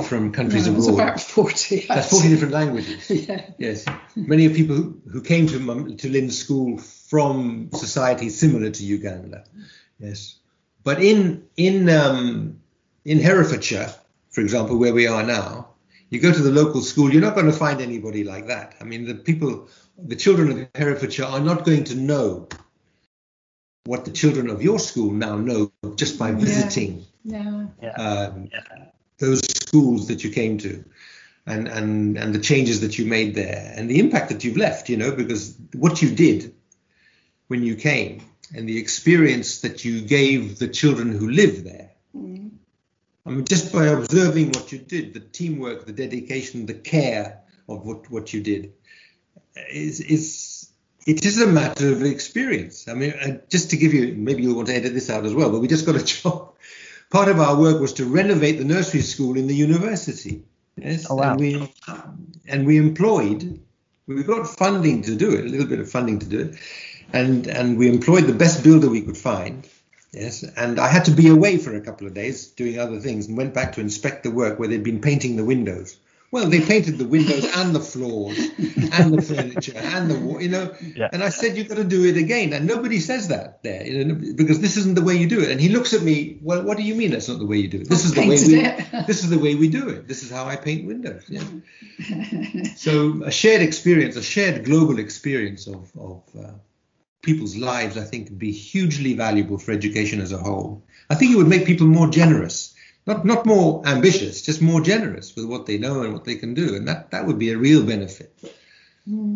from 0.03 0.31
countries 0.31 0.67
no, 0.67 0.73
abroad. 0.73 0.93
about 0.93 1.21
40. 1.21 1.85
That's 1.87 2.09
40 2.09 2.29
different 2.29 2.53
languages. 2.53 3.09
yeah. 3.27 3.49
Yes. 3.57 3.85
Many 4.15 4.45
of 4.45 4.53
people 4.53 4.75
who, 4.75 5.01
who 5.11 5.21
came 5.21 5.47
to, 5.47 5.95
to 5.95 6.09
Lynn's 6.09 6.37
school 6.37 6.77
from 6.77 7.69
societies 7.73 8.39
similar 8.39 8.69
to 8.69 8.83
Uganda. 8.83 9.43
Yes. 9.99 10.39
But 10.83 11.03
in 11.03 11.47
in 11.57 11.89
um, 11.89 12.61
in 13.03 13.19
Herefordshire, 13.19 13.93
for 14.29 14.41
example, 14.41 14.77
where 14.77 14.93
we 14.93 15.07
are 15.07 15.23
now, 15.23 15.69
you 16.09 16.21
go 16.21 16.31
to 16.31 16.41
the 16.41 16.51
local 16.51 16.81
school, 16.81 17.11
you're 17.11 17.21
not 17.21 17.33
going 17.33 17.47
to 17.47 17.51
find 17.51 17.81
anybody 17.81 18.23
like 18.23 18.47
that. 18.47 18.75
I 18.79 18.83
mean, 18.83 19.05
the 19.05 19.15
people, 19.15 19.67
the 19.97 20.15
children 20.15 20.51
of 20.51 20.67
Herefordshire 20.75 21.25
are 21.25 21.41
not 21.41 21.65
going 21.65 21.83
to 21.85 21.95
know 21.95 22.47
what 23.85 24.05
the 24.05 24.11
children 24.11 24.49
of 24.49 24.61
your 24.61 24.79
school 24.79 25.11
now 25.11 25.37
know 25.37 25.71
just 25.95 26.19
by 26.19 26.31
visiting 26.31 27.05
yeah. 27.23 27.67
Yeah. 27.81 27.91
um, 27.93 28.49
those 29.17 29.41
schools 29.67 30.07
that 30.07 30.23
you 30.23 30.29
came 30.29 30.57
to 30.59 30.83
and, 31.45 31.67
and, 31.67 32.17
and 32.17 32.33
the 32.33 32.39
changes 32.39 32.81
that 32.81 32.97
you 32.97 33.05
made 33.05 33.35
there 33.35 33.73
and 33.75 33.89
the 33.89 33.99
impact 33.99 34.29
that 34.29 34.43
you've 34.43 34.57
left, 34.57 34.89
you 34.89 34.97
know, 34.97 35.11
because 35.11 35.55
what 35.73 36.01
you 36.01 36.09
did 36.13 36.53
when 37.47 37.63
you 37.63 37.75
came 37.75 38.21
and 38.55 38.67
the 38.67 38.77
experience 38.77 39.61
that 39.61 39.83
you 39.85 40.01
gave 40.01 40.59
the 40.59 40.67
children 40.67 41.11
who 41.11 41.29
live 41.29 41.63
there. 41.63 41.91
Mm. 42.15 42.51
I 43.25 43.29
mean, 43.29 43.45
just 43.45 43.73
by 43.73 43.87
observing 43.87 44.51
what 44.51 44.71
you 44.71 44.79
did, 44.79 45.13
the 45.13 45.19
teamwork, 45.19 45.85
the 45.85 45.91
dedication, 45.91 46.65
the 46.65 46.73
care 46.73 47.41
of 47.67 47.85
what, 47.85 48.09
what 48.09 48.33
you 48.33 48.41
did 48.41 48.73
is, 49.69 49.99
is 49.99 50.69
it 51.05 51.25
is 51.25 51.41
a 51.41 51.47
matter 51.47 51.91
of 51.91 52.03
experience. 52.03 52.87
I 52.87 52.93
mean, 52.93 53.11
uh, 53.11 53.39
just 53.49 53.69
to 53.71 53.77
give 53.77 53.93
you, 53.93 54.13
maybe 54.15 54.43
you'll 54.43 54.55
want 54.55 54.67
to 54.67 54.75
edit 54.75 54.93
this 54.93 55.09
out 55.09 55.25
as 55.25 55.33
well, 55.33 55.51
but 55.51 55.59
we 55.59 55.67
just 55.67 55.85
got 55.85 55.95
a 55.95 56.03
job 56.15 56.46
part 57.09 57.29
of 57.29 57.39
our 57.39 57.55
work 57.59 57.79
was 57.79 57.93
to 57.93 58.05
renovate 58.05 58.57
the 58.57 58.65
nursery 58.65 59.01
school 59.01 59.37
in 59.37 59.47
the 59.47 59.55
university. 59.55 60.43
Yes, 60.75 61.07
oh, 61.09 61.15
wow. 61.15 61.31
and 61.31 61.39
we 61.39 61.73
and 62.47 62.65
we 62.67 62.77
employed. 62.77 63.59
We 64.05 64.23
got 64.23 64.47
funding 64.47 65.01
to 65.03 65.15
do 65.15 65.31
it, 65.31 65.45
a 65.45 65.49
little 65.49 65.67
bit 65.67 65.79
of 65.79 65.89
funding 65.89 66.19
to 66.19 66.25
do 66.25 66.39
it, 66.39 66.55
and 67.13 67.47
and 67.47 67.77
we 67.77 67.89
employed 67.89 68.25
the 68.25 68.33
best 68.33 68.63
builder 68.63 68.89
we 68.89 69.01
could 69.01 69.17
find. 69.17 69.67
Yes, 70.13 70.43
and 70.43 70.79
I 70.79 70.87
had 70.87 71.05
to 71.05 71.11
be 71.11 71.27
away 71.27 71.57
for 71.57 71.75
a 71.75 71.81
couple 71.81 72.07
of 72.07 72.13
days 72.13 72.47
doing 72.47 72.79
other 72.79 72.99
things, 72.99 73.27
and 73.27 73.37
went 73.37 73.53
back 73.53 73.73
to 73.73 73.81
inspect 73.81 74.23
the 74.23 74.31
work 74.31 74.59
where 74.59 74.67
they'd 74.67 74.83
been 74.83 75.01
painting 75.01 75.35
the 75.35 75.43
windows. 75.43 75.97
Well, 76.29 76.47
they 76.49 76.59
painted 76.59 76.97
the 76.97 77.07
windows 77.07 77.45
and 77.55 77.73
the 77.73 77.79
floors 77.79 78.37
and 78.37 79.13
the 79.13 79.21
furniture 79.21 79.77
and 79.77 80.11
the 80.11 80.19
wall, 80.19 80.41
you 80.41 80.49
know. 80.49 80.75
Yeah. 80.93 81.07
And 81.13 81.23
I 81.23 81.29
said, 81.29 81.55
you've 81.55 81.69
got 81.69 81.77
to 81.77 81.85
do 81.85 82.05
it 82.05 82.17
again. 82.17 82.51
And 82.51 82.67
nobody 82.67 82.99
says 82.99 83.29
that 83.29 83.63
there, 83.63 83.87
you 83.87 84.03
know, 84.03 84.33
because 84.35 84.59
this 84.59 84.75
isn't 84.75 84.95
the 84.95 85.03
way 85.03 85.15
you 85.15 85.29
do 85.29 85.39
it. 85.39 85.51
And 85.51 85.61
he 85.61 85.69
looks 85.69 85.93
at 85.93 86.01
me, 86.01 86.37
well, 86.41 86.63
what 86.63 86.75
do 86.75 86.83
you 86.83 86.95
mean 86.95 87.11
that's 87.11 87.29
not 87.29 87.39
the 87.39 87.45
way 87.45 87.57
you 87.57 87.69
do 87.69 87.79
it? 87.79 87.87
This 87.87 88.03
is 88.03 88.13
the 88.13 88.21
way 88.21 88.27
we, 88.27 88.59
it. 88.59 88.85
this 89.07 89.23
is 89.23 89.29
the 89.29 89.39
way 89.39 89.55
we 89.55 89.69
do 89.69 89.87
it. 89.87 90.05
This 90.05 90.21
is 90.21 90.29
how 90.29 90.45
I 90.45 90.57
paint 90.57 90.85
windows. 90.85 91.23
Yeah. 91.29 91.43
so 92.75 93.23
a 93.23 93.31
shared 93.31 93.61
experience, 93.61 94.17
a 94.17 94.21
shared 94.21 94.65
global 94.65 94.99
experience 94.99 95.65
of, 95.65 95.89
of 95.97 96.23
uh, 96.37 96.51
people's 97.21 97.55
lives, 97.55 97.97
I 97.97 98.03
think, 98.03 98.29
would 98.29 98.39
be 98.39 98.51
hugely 98.51 99.13
valuable 99.13 99.59
for 99.59 99.71
education 99.71 100.19
as 100.19 100.33
a 100.33 100.37
whole. 100.37 100.83
I 101.09 101.15
think 101.15 101.31
it 101.31 101.37
would 101.37 101.47
make 101.47 101.65
people 101.65 101.87
more 101.87 102.09
generous 102.09 102.73
not 103.07 103.25
not 103.25 103.45
more 103.45 103.81
ambitious, 103.87 104.41
just 104.41 104.61
more 104.61 104.81
generous 104.81 105.35
with 105.35 105.45
what 105.45 105.65
they 105.65 105.77
know 105.77 106.03
and 106.03 106.13
what 106.13 106.25
they 106.25 106.35
can 106.35 106.53
do, 106.53 106.75
and 106.75 106.87
that 106.87 107.11
that 107.11 107.25
would 107.25 107.39
be 107.39 107.51
a 107.51 107.57
real 107.57 107.83
benefit. 107.83 108.37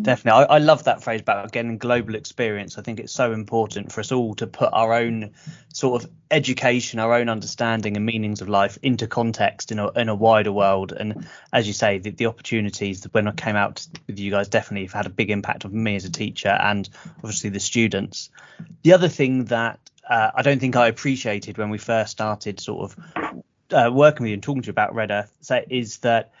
Definitely, 0.02 0.44
I, 0.44 0.56
I 0.56 0.58
love 0.58 0.84
that 0.84 1.02
phrase 1.02 1.22
about 1.22 1.50
getting 1.50 1.78
global 1.78 2.14
experience. 2.14 2.76
I 2.76 2.82
think 2.82 3.00
it's 3.00 3.12
so 3.12 3.32
important 3.32 3.90
for 3.90 4.00
us 4.00 4.12
all 4.12 4.34
to 4.34 4.46
put 4.46 4.68
our 4.74 4.92
own 4.92 5.30
sort 5.72 6.04
of 6.04 6.10
education, 6.30 6.98
our 6.98 7.14
own 7.14 7.30
understanding 7.30 7.96
and 7.96 8.04
meanings 8.04 8.42
of 8.42 8.50
life 8.50 8.78
into 8.82 9.06
context 9.06 9.72
in 9.72 9.78
a 9.78 9.88
in 9.92 10.10
a 10.10 10.14
wider 10.14 10.52
world. 10.52 10.92
And 10.92 11.26
as 11.54 11.66
you 11.66 11.72
say, 11.72 11.96
the, 11.96 12.10
the 12.10 12.26
opportunities 12.26 13.02
when 13.12 13.26
I 13.26 13.32
came 13.32 13.56
out 13.56 13.86
with 14.06 14.18
you 14.18 14.30
guys 14.30 14.48
definitely 14.48 14.84
have 14.84 14.92
had 14.92 15.06
a 15.06 15.10
big 15.10 15.30
impact 15.30 15.64
on 15.64 15.82
me 15.82 15.96
as 15.96 16.04
a 16.04 16.12
teacher 16.12 16.50
and 16.50 16.86
obviously 17.16 17.48
the 17.48 17.60
students. 17.60 18.28
The 18.82 18.92
other 18.92 19.08
thing 19.08 19.46
that 19.46 19.78
uh, 20.06 20.32
I 20.34 20.42
don't 20.42 20.58
think 20.58 20.76
I 20.76 20.88
appreciated 20.88 21.56
when 21.56 21.70
we 21.70 21.78
first 21.78 22.10
started 22.10 22.60
sort 22.60 22.92
of 22.92 23.41
uh, 23.72 23.90
working 23.92 24.24
with 24.24 24.30
you 24.30 24.34
and 24.34 24.42
talking 24.42 24.62
to 24.62 24.66
you 24.66 24.70
about 24.72 24.94
Red 24.94 25.10
Earth 25.10 25.32
so 25.40 25.60
is 25.68 25.98
that 25.98 26.32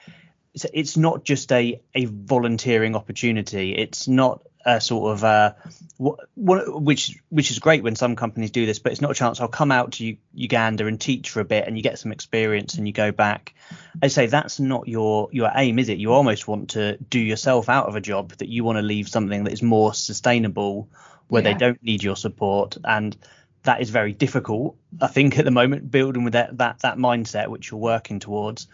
it's, 0.54 0.66
it's 0.72 0.96
not 0.96 1.24
just 1.24 1.50
a 1.52 1.80
a 1.94 2.04
volunteering 2.06 2.94
opportunity. 2.96 3.74
It's 3.74 4.06
not 4.08 4.42
a 4.64 4.80
sort 4.80 5.12
of 5.12 5.24
uh, 5.24 5.54
wh- 5.98 6.20
wh- 6.34 6.80
which 6.80 7.18
which 7.30 7.50
is 7.50 7.58
great 7.58 7.82
when 7.82 7.96
some 7.96 8.14
companies 8.16 8.50
do 8.50 8.64
this, 8.66 8.78
but 8.78 8.92
it's 8.92 9.00
not 9.00 9.10
a 9.10 9.14
chance. 9.14 9.40
I'll 9.40 9.48
come 9.48 9.72
out 9.72 9.92
to 9.92 10.04
U- 10.04 10.16
Uganda 10.34 10.86
and 10.86 11.00
teach 11.00 11.30
for 11.30 11.40
a 11.40 11.44
bit, 11.44 11.66
and 11.66 11.76
you 11.76 11.82
get 11.82 11.98
some 11.98 12.12
experience, 12.12 12.74
and 12.74 12.86
you 12.86 12.92
go 12.92 13.12
back. 13.12 13.54
I 14.02 14.08
say 14.08 14.26
that's 14.26 14.60
not 14.60 14.86
your 14.88 15.30
your 15.32 15.50
aim, 15.54 15.78
is 15.78 15.88
it? 15.88 15.98
You 15.98 16.12
almost 16.12 16.46
want 16.46 16.70
to 16.70 16.96
do 16.98 17.18
yourself 17.18 17.68
out 17.68 17.86
of 17.88 17.96
a 17.96 18.00
job 18.00 18.32
that 18.38 18.48
you 18.48 18.62
want 18.62 18.76
to 18.76 18.82
leave 18.82 19.08
something 19.08 19.44
that 19.44 19.52
is 19.52 19.62
more 19.62 19.94
sustainable, 19.94 20.88
where 21.28 21.42
Yeah. 21.42 21.54
they 21.54 21.58
don't 21.58 21.82
need 21.82 22.02
your 22.02 22.16
support 22.16 22.76
and 22.84 23.16
that 23.64 23.80
is 23.80 23.90
very 23.90 24.12
difficult, 24.12 24.76
I 25.00 25.06
think, 25.06 25.38
at 25.38 25.44
the 25.44 25.50
moment, 25.50 25.90
building 25.90 26.24
with 26.24 26.32
that 26.32 26.58
that 26.58 26.80
that 26.80 26.98
mindset 26.98 27.48
which 27.48 27.70
you're 27.70 27.80
working 27.80 28.18
towards. 28.18 28.66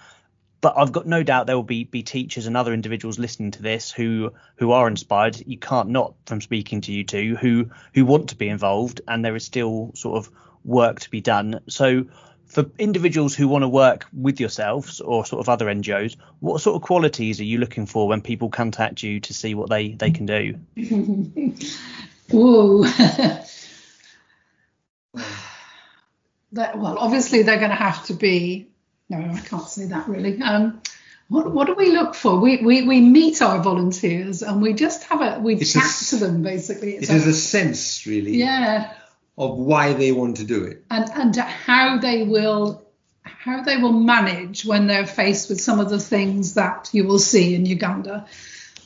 But 0.60 0.74
I've 0.76 0.90
got 0.90 1.06
no 1.06 1.22
doubt 1.22 1.46
there 1.46 1.56
will 1.56 1.62
be 1.62 1.84
be 1.84 2.02
teachers 2.02 2.46
and 2.46 2.56
other 2.56 2.72
individuals 2.72 3.18
listening 3.18 3.52
to 3.52 3.62
this 3.62 3.92
who 3.92 4.32
who 4.56 4.72
are 4.72 4.88
inspired. 4.88 5.42
You 5.46 5.58
can't 5.58 5.90
not 5.90 6.14
from 6.26 6.40
speaking 6.40 6.80
to 6.82 6.92
you 6.92 7.04
two 7.04 7.36
who 7.36 7.70
who 7.94 8.04
want 8.04 8.30
to 8.30 8.36
be 8.36 8.48
involved, 8.48 9.00
and 9.06 9.24
there 9.24 9.36
is 9.36 9.44
still 9.44 9.92
sort 9.94 10.18
of 10.18 10.30
work 10.64 11.00
to 11.00 11.10
be 11.10 11.20
done. 11.20 11.60
So 11.68 12.06
for 12.46 12.64
individuals 12.78 13.34
who 13.34 13.46
want 13.46 13.62
to 13.62 13.68
work 13.68 14.06
with 14.12 14.40
yourselves 14.40 15.00
or 15.00 15.24
sort 15.26 15.40
of 15.40 15.50
other 15.50 15.66
NGOs, 15.66 16.16
what 16.40 16.62
sort 16.62 16.76
of 16.76 16.82
qualities 16.82 17.40
are 17.40 17.44
you 17.44 17.58
looking 17.58 17.84
for 17.84 18.08
when 18.08 18.22
people 18.22 18.48
contact 18.48 19.02
you 19.02 19.20
to 19.20 19.34
see 19.34 19.54
what 19.54 19.68
they 19.68 19.92
they 19.92 20.10
can 20.10 20.26
do? 20.26 20.58
Ooh. 22.34 22.86
that, 26.52 26.78
well, 26.78 26.98
obviously 26.98 27.42
they're 27.42 27.58
going 27.58 27.70
to 27.70 27.76
have 27.76 28.06
to 28.06 28.14
be. 28.14 28.68
No, 29.10 29.18
I 29.18 29.40
can't 29.40 29.66
say 29.68 29.86
that 29.86 30.06
really. 30.08 30.40
Um, 30.42 30.82
what, 31.28 31.52
what 31.52 31.66
do 31.66 31.74
we 31.74 31.90
look 31.92 32.14
for? 32.14 32.38
We, 32.40 32.58
we 32.62 32.82
we 32.82 33.00
meet 33.00 33.42
our 33.42 33.62
volunteers 33.62 34.42
and 34.42 34.62
we 34.62 34.72
just 34.72 35.04
have 35.04 35.20
a 35.20 35.40
we 35.40 35.56
It's 35.56 35.72
chat 35.72 35.82
s- 35.84 36.10
to 36.10 36.16
them 36.16 36.42
basically. 36.42 36.94
It 36.96 37.02
It's 37.02 37.10
is 37.10 37.26
a- 37.26 37.30
a 37.30 37.32
sense, 37.32 38.06
really, 38.06 38.36
yeah, 38.36 38.92
of 39.36 39.56
why 39.58 39.92
they 39.92 40.12
want 40.12 40.38
to 40.38 40.44
do 40.44 40.64
it. 40.64 40.84
and 40.90 41.10
and 41.14 41.36
how 41.36 41.98
they 41.98 42.22
will 42.24 42.82
how 43.24 43.62
they 43.62 43.76
will 43.76 43.92
manage 43.92 44.64
when 44.64 44.86
they're 44.86 45.06
faced 45.06 45.48
with 45.50 45.60
some 45.60 45.80
of 45.80 45.90
the 45.90 46.00
things 46.00 46.54
that 46.54 46.88
you 46.92 47.04
will 47.06 47.18
see 47.18 47.54
in 47.54 47.66
Uganda, 47.66 48.26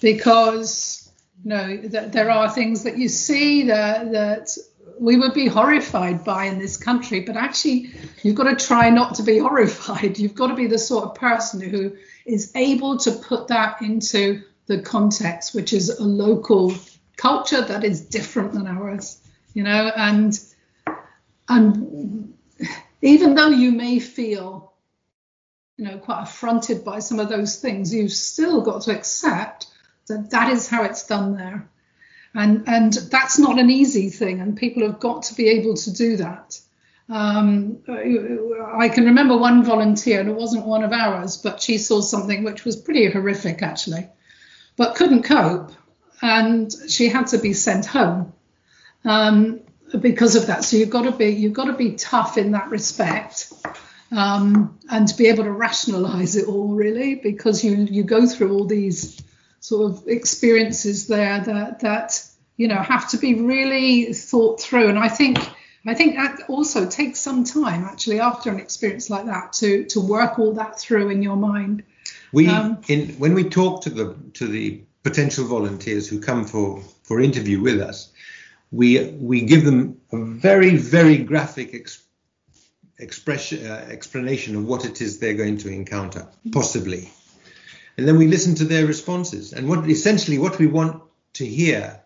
because 0.00 1.01
you 1.44 1.48
know 1.50 1.76
th- 1.76 2.12
there 2.12 2.30
are 2.30 2.50
things 2.50 2.84
that 2.84 2.98
you 2.98 3.08
see 3.08 3.64
that 3.64 4.12
that 4.12 4.56
we 4.98 5.16
would 5.16 5.34
be 5.34 5.46
horrified 5.46 6.24
by 6.24 6.44
in 6.44 6.58
this 6.58 6.76
country, 6.76 7.20
but 7.20 7.36
actually 7.36 7.90
you've 8.22 8.36
got 8.36 8.56
to 8.56 8.66
try 8.66 8.90
not 8.90 9.16
to 9.16 9.22
be 9.22 9.38
horrified. 9.46 10.18
You've 10.18 10.34
got 10.34 10.48
to 10.48 10.54
be 10.54 10.66
the 10.66 10.78
sort 10.78 11.04
of 11.04 11.14
person 11.14 11.60
who 11.60 11.96
is 12.24 12.52
able 12.54 12.98
to 12.98 13.10
put 13.12 13.48
that 13.48 13.82
into 13.82 14.42
the 14.66 14.80
context, 14.80 15.54
which 15.54 15.72
is 15.72 15.90
a 15.90 16.04
local 16.04 16.72
culture 17.16 17.60
that 17.60 17.84
is 17.84 18.06
different 18.06 18.52
than 18.52 18.66
ours, 18.66 19.20
you 19.54 19.62
know, 19.62 19.90
and 19.96 20.38
and 21.48 22.34
even 23.00 23.34
though 23.34 23.48
you 23.48 23.72
may 23.72 23.98
feel 23.98 24.72
you 25.76 25.84
know 25.84 25.98
quite 25.98 26.22
affronted 26.22 26.84
by 26.84 27.00
some 27.00 27.18
of 27.18 27.28
those 27.28 27.60
things 27.60 27.92
you've 27.92 28.12
still 28.12 28.60
got 28.60 28.82
to 28.82 28.94
accept 28.94 29.66
that 30.12 30.30
that 30.30 30.52
is 30.52 30.68
how 30.68 30.84
it's 30.84 31.06
done 31.06 31.36
there 31.36 31.68
and 32.34 32.64
and 32.66 32.92
that's 32.92 33.38
not 33.38 33.58
an 33.58 33.70
easy 33.70 34.08
thing, 34.08 34.40
and 34.40 34.56
people 34.56 34.82
have 34.82 35.00
got 35.00 35.24
to 35.24 35.34
be 35.34 35.48
able 35.48 35.74
to 35.74 35.92
do 35.92 36.16
that. 36.16 36.58
Um, 37.08 37.78
I 37.88 38.88
can 38.88 39.04
remember 39.04 39.36
one 39.36 39.64
volunteer, 39.64 40.20
and 40.20 40.30
it 40.30 40.36
wasn't 40.36 40.66
one 40.66 40.82
of 40.82 40.92
ours, 40.92 41.36
but 41.36 41.60
she 41.60 41.78
saw 41.78 42.00
something 42.00 42.42
which 42.44 42.64
was 42.64 42.76
pretty 42.76 43.10
horrific 43.10 43.62
actually, 43.62 44.08
but 44.76 44.94
couldn't 44.94 45.24
cope, 45.24 45.72
and 46.22 46.72
she 46.88 47.08
had 47.08 47.26
to 47.28 47.38
be 47.38 47.52
sent 47.52 47.84
home 47.84 48.32
um, 49.04 49.60
because 50.00 50.36
of 50.36 50.46
that. 50.46 50.64
So 50.64 50.78
you've 50.78 50.90
got 50.90 51.02
to 51.02 51.12
be 51.12 51.28
you've 51.28 51.52
got 51.52 51.66
to 51.66 51.74
be 51.74 51.92
tough 51.92 52.38
in 52.38 52.52
that 52.52 52.70
respect. 52.70 53.52
Um, 54.10 54.78
and 54.90 55.08
to 55.08 55.16
be 55.16 55.28
able 55.28 55.44
to 55.44 55.50
rationalize 55.50 56.36
it 56.36 56.46
all 56.46 56.74
really 56.74 57.14
because 57.14 57.64
you 57.64 57.76
you 57.76 58.02
go 58.02 58.26
through 58.26 58.52
all 58.52 58.66
these 58.66 59.18
sort 59.62 59.92
of 59.92 60.08
experiences 60.08 61.06
there 61.06 61.40
that 61.40 61.80
that 61.80 62.20
you 62.56 62.66
know 62.68 62.82
have 62.82 63.08
to 63.10 63.16
be 63.16 63.34
really 63.40 64.12
thought 64.12 64.60
through. 64.60 64.88
And 64.88 64.98
i 64.98 65.08
think 65.08 65.38
i 65.86 65.94
think 65.94 66.16
that 66.16 66.40
also 66.48 66.88
takes 66.88 67.20
some 67.20 67.44
time 67.44 67.84
actually 67.84 68.20
after 68.20 68.50
an 68.50 68.58
experience 68.58 69.08
like 69.08 69.26
that 69.26 69.52
to 69.54 69.84
to 69.86 70.00
work 70.00 70.38
all 70.38 70.52
that 70.54 70.78
through 70.78 71.08
in 71.10 71.22
your 71.22 71.36
mind. 71.36 71.84
We 72.32 72.48
um, 72.48 72.82
in 72.88 73.10
when 73.18 73.34
we 73.34 73.44
talk 73.48 73.82
to 73.82 73.90
the 73.90 74.16
to 74.34 74.48
the 74.48 74.82
potential 75.04 75.46
volunteers 75.46 76.08
who 76.08 76.20
come 76.20 76.44
for 76.44 76.82
for 77.04 77.20
interview 77.20 77.60
with 77.60 77.80
us 77.80 78.12
we 78.72 79.04
we 79.20 79.42
give 79.42 79.64
them 79.64 80.00
a 80.10 80.16
very 80.16 80.76
very 80.76 81.18
graphic 81.18 81.74
ex, 81.74 82.02
expression 82.98 83.64
uh, 83.66 83.86
explanation 83.90 84.56
of 84.56 84.64
what 84.64 84.84
it 84.84 85.00
is 85.00 85.18
they're 85.18 85.34
going 85.34 85.58
to 85.58 85.68
encounter 85.68 86.26
possibly 86.52 87.10
and 87.96 88.08
then 88.08 88.18
we 88.18 88.26
listen 88.26 88.54
to 88.56 88.64
their 88.64 88.86
responses. 88.86 89.52
And 89.52 89.68
what 89.68 89.88
essentially 89.88 90.38
what 90.38 90.58
we 90.58 90.66
want 90.66 91.02
to 91.34 91.46
hear 91.46 92.00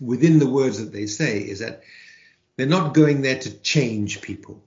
within 0.00 0.38
the 0.38 0.48
words 0.48 0.78
that 0.78 0.92
they 0.92 1.06
say 1.06 1.38
is 1.38 1.60
that 1.60 1.82
they're 2.56 2.66
not 2.66 2.94
going 2.94 3.22
there 3.22 3.38
to 3.38 3.58
change 3.58 4.20
people. 4.20 4.62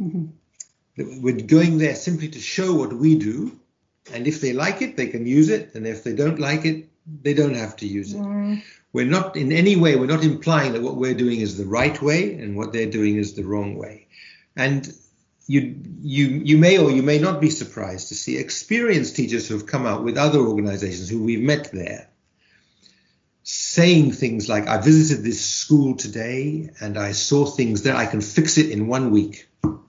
Mm-hmm. 0.00 0.26
We're 1.22 1.46
going 1.46 1.78
there 1.78 1.94
simply 1.94 2.28
to 2.28 2.38
show 2.38 2.74
what 2.74 2.92
we 2.92 3.14
do, 3.16 3.58
and 4.12 4.26
if 4.26 4.40
they 4.40 4.52
like 4.52 4.82
it, 4.82 4.96
they 4.96 5.06
can 5.06 5.26
use 5.26 5.48
it, 5.48 5.74
and 5.74 5.86
if 5.86 6.04
they 6.04 6.14
don't 6.14 6.38
like 6.38 6.66
it, 6.66 6.90
they 7.22 7.32
don't 7.32 7.54
have 7.54 7.76
to 7.76 7.86
use 7.86 8.12
it. 8.12 8.20
Mm. 8.20 8.62
We're 8.92 9.06
not 9.06 9.36
in 9.36 9.52
any 9.52 9.76
way, 9.76 9.96
we're 9.96 10.06
not 10.06 10.22
implying 10.22 10.74
that 10.74 10.82
what 10.82 10.96
we're 10.96 11.14
doing 11.14 11.40
is 11.40 11.56
the 11.56 11.64
right 11.64 12.00
way 12.02 12.34
and 12.34 12.56
what 12.56 12.72
they're 12.72 12.90
doing 12.90 13.16
is 13.16 13.32
the 13.32 13.44
wrong 13.44 13.76
way. 13.76 14.06
And 14.54 14.92
you 15.46 15.76
you 16.00 16.26
you 16.44 16.58
may 16.58 16.78
or 16.78 16.90
you 16.90 17.02
may 17.02 17.18
not 17.18 17.40
be 17.40 17.50
surprised 17.50 18.08
to 18.08 18.14
see 18.14 18.36
experienced 18.36 19.16
teachers 19.16 19.48
who 19.48 19.54
have 19.54 19.66
come 19.66 19.86
out 19.86 20.04
with 20.04 20.16
other 20.16 20.38
organizations 20.38 21.08
who 21.08 21.22
we've 21.22 21.42
met 21.42 21.70
there 21.72 22.08
saying 23.42 24.12
things 24.12 24.48
like 24.48 24.68
i 24.68 24.80
visited 24.80 25.24
this 25.24 25.44
school 25.44 25.96
today 25.96 26.70
and 26.80 26.96
i 26.96 27.12
saw 27.12 27.44
things 27.44 27.82
there 27.82 27.96
i 27.96 28.06
can 28.06 28.20
fix 28.20 28.56
it 28.56 28.70
in 28.70 28.86
one 28.86 29.10
week 29.10 29.48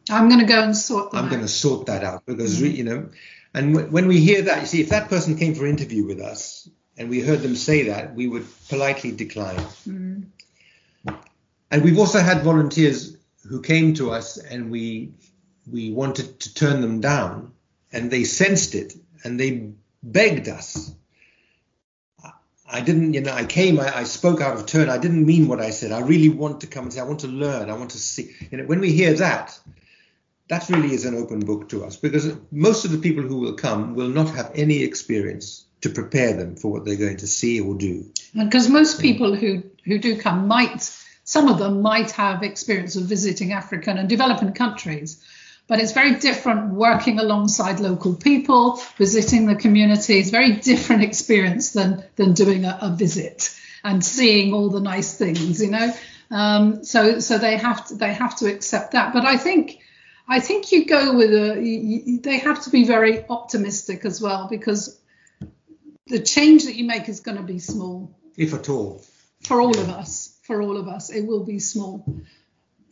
i'm 0.10 0.28
going 0.28 0.40
to 0.40 0.46
go 0.46 0.62
and 0.64 0.76
sort 0.76 1.12
that. 1.12 1.18
i'm 1.18 1.30
going 1.30 1.42
to 1.42 1.48
sort 1.48 1.86
that 1.86 2.04
out 2.04 2.26
because 2.26 2.60
mm-hmm. 2.60 2.76
you 2.76 2.84
know 2.84 3.10
and 3.54 3.74
w- 3.76 3.92
when 3.92 4.08
we 4.08 4.20
hear 4.20 4.42
that 4.42 4.62
you 4.62 4.66
see 4.66 4.82
if 4.82 4.90
that 4.90 5.08
person 5.08 5.38
came 5.38 5.54
for 5.54 5.66
an 5.66 5.72
interview 5.72 6.04
with 6.04 6.20
us 6.20 6.68
and 6.98 7.10
we 7.10 7.22
heard 7.22 7.42
them 7.42 7.56
say 7.56 7.84
that 7.84 8.16
we 8.16 8.28
would 8.28 8.46
politely 8.70 9.12
decline 9.12 9.58
mm-hmm. 9.88 11.14
and 11.70 11.84
we've 11.84 12.00
also 12.00 12.20
had 12.20 12.42
volunteers 12.42 13.16
who 13.48 13.62
came 13.62 13.94
to 13.94 14.10
us 14.10 14.38
and 14.38 14.72
we 14.72 15.14
we 15.72 15.92
wanted 15.92 16.40
to 16.42 16.54
turn 16.54 16.82
them 16.82 17.02
down, 17.02 17.54
and 17.92 18.10
they 18.12 18.24
sensed 18.24 18.76
it 18.76 18.94
and 19.24 19.40
they 19.40 19.72
begged 20.02 20.48
us. 20.50 20.94
I 22.70 22.82
didn't, 22.82 23.14
you 23.14 23.22
know, 23.22 23.32
I 23.32 23.46
came, 23.46 23.80
I, 23.80 24.00
I, 24.00 24.04
spoke 24.04 24.42
out 24.42 24.58
of 24.58 24.66
turn. 24.66 24.90
I 24.90 24.98
didn't 24.98 25.26
mean 25.26 25.48
what 25.48 25.62
I 25.62 25.70
said. 25.70 25.92
I 25.92 26.00
really 26.00 26.30
want 26.30 26.62
to 26.62 26.68
come 26.68 26.86
and 26.86 26.94
say, 26.94 27.02
I 27.02 27.04
want 27.04 27.20
to 27.20 27.28
learn. 27.28 27.70
I 27.70 27.74
want 27.74 27.92
to 27.92 28.00
see. 28.00 28.32
You 28.50 28.58
know, 28.58 28.64
when 28.64 28.80
we 28.80 28.92
hear 28.92 29.14
that, 29.14 29.60
that 30.48 30.68
really 30.70 30.94
is 30.94 31.06
an 31.06 31.16
open 31.16 31.40
book 31.40 31.70
to 31.70 31.86
us 31.86 31.98
because 31.98 32.36
most 32.52 32.84
of 32.84 32.92
the 32.92 32.98
people 32.98 33.24
who 33.24 33.38
will 33.38 33.54
come 33.54 33.94
will 33.94 34.10
not 34.10 34.30
have 34.30 34.52
any 34.56 34.82
experience 34.82 35.66
to 35.82 35.90
prepare 35.90 36.34
them 36.34 36.56
for 36.56 36.72
what 36.72 36.86
they're 36.86 36.96
going 36.96 37.18
to 37.18 37.28
see 37.28 37.60
or 37.60 37.76
do. 37.76 38.10
Because 38.34 38.70
most 38.70 39.00
people 39.00 39.36
who 39.36 39.64
who 39.84 40.00
do 40.00 40.18
come 40.20 40.48
might, 40.48 40.82
some 41.26 41.50
of 41.50 41.60
them 41.60 41.82
might 41.82 42.12
have 42.12 42.42
experience 42.42 42.96
of 42.96 43.04
visiting 43.04 43.52
African 43.52 43.98
and 43.98 44.10
developing 44.10 44.54
countries 44.54 45.24
but 45.68 45.80
it's 45.80 45.94
very 45.94 46.16
different 46.16 46.74
working 46.74 47.20
alongside 47.20 47.80
local 47.80 48.16
people, 48.16 48.80
visiting 48.98 49.46
the 49.46 49.56
community. 49.56 50.20
It's 50.20 50.30
very 50.30 50.54
different 50.54 51.04
experience 51.04 51.72
than 51.72 52.04
than 52.16 52.34
doing 52.34 52.66
a, 52.66 52.78
a 52.82 52.96
visit 52.96 53.58
and 53.84 54.04
seeing 54.04 54.54
all 54.54 54.70
the 54.70 54.80
nice 54.80 55.18
things, 55.18 55.62
you 55.62 55.72
know. 55.72 55.94
Um, 56.32 56.84
so 56.84 57.20
so 57.20 57.38
they 57.38 57.58
have 57.58 57.88
to 57.88 57.96
they 57.96 58.14
have 58.14 58.36
to 58.38 58.48
accept 58.48 58.92
that. 58.92 59.14
But 59.14 59.26
I 59.26 59.38
think 59.38 59.80
I 60.28 60.40
think 60.40 60.72
you 60.72 60.86
go 60.86 61.16
with 61.16 61.34
a 61.34 61.62
you, 61.62 62.20
they 62.20 62.40
have 62.40 62.64
to 62.64 62.70
be 62.70 62.86
very 62.86 63.26
optimistic 63.30 64.06
as 64.06 64.22
well 64.22 64.48
because 64.50 65.00
the 66.08 66.20
change 66.20 66.66
that 66.66 66.76
you 66.76 66.86
make 66.86 67.08
is 67.08 67.22
going 67.22 67.38
to 67.38 67.44
be 67.44 67.60
small, 67.60 68.14
if 68.38 68.54
at 68.54 68.68
all, 68.70 69.04
for 69.42 69.62
all 69.62 69.78
of 69.78 69.90
us. 69.90 70.30
For 70.44 70.62
all 70.62 70.76
of 70.76 70.90
us, 70.90 71.10
it 71.10 71.26
will 71.26 71.46
be 71.46 71.60
small 71.60 72.06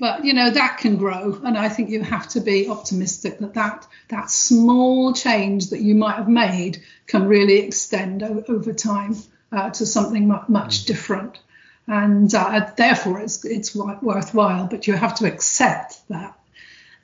but 0.02 0.26
you 0.26 0.34
know 0.34 0.50
that 0.50 0.80
can 0.80 0.98
grow 0.98 1.40
and 1.44 1.56
i 1.56 1.70
think 1.70 1.90
you 1.92 2.02
have 2.02 2.28
to 2.28 2.42
be 2.42 2.68
optimistic 2.68 3.38
that 3.38 3.54
that, 3.54 3.88
that 4.10 4.32
small 4.32 5.14
change 5.14 5.70
that 5.70 5.80
you 5.80 5.94
might 5.94 6.16
have 6.16 6.28
made 6.28 6.82
can 7.06 7.28
really 7.28 7.60
extend 7.60 8.24
o- 8.24 8.44
over 8.50 8.74
time 8.74 9.16
uh, 9.52 9.70
to 9.70 9.86
something 9.86 10.28
much, 10.28 10.50
much 10.50 10.84
mm. 10.84 10.86
different. 10.88 11.40
And 11.88 12.34
uh, 12.34 12.72
therefore 12.78 13.20
it's 13.20 13.46
it's 13.46 13.76
worthwhile 13.76 14.68
but 14.68 14.88
you 14.88 14.94
have 14.94 15.16
to 15.16 15.26
accept 15.26 16.08
that. 16.10 16.38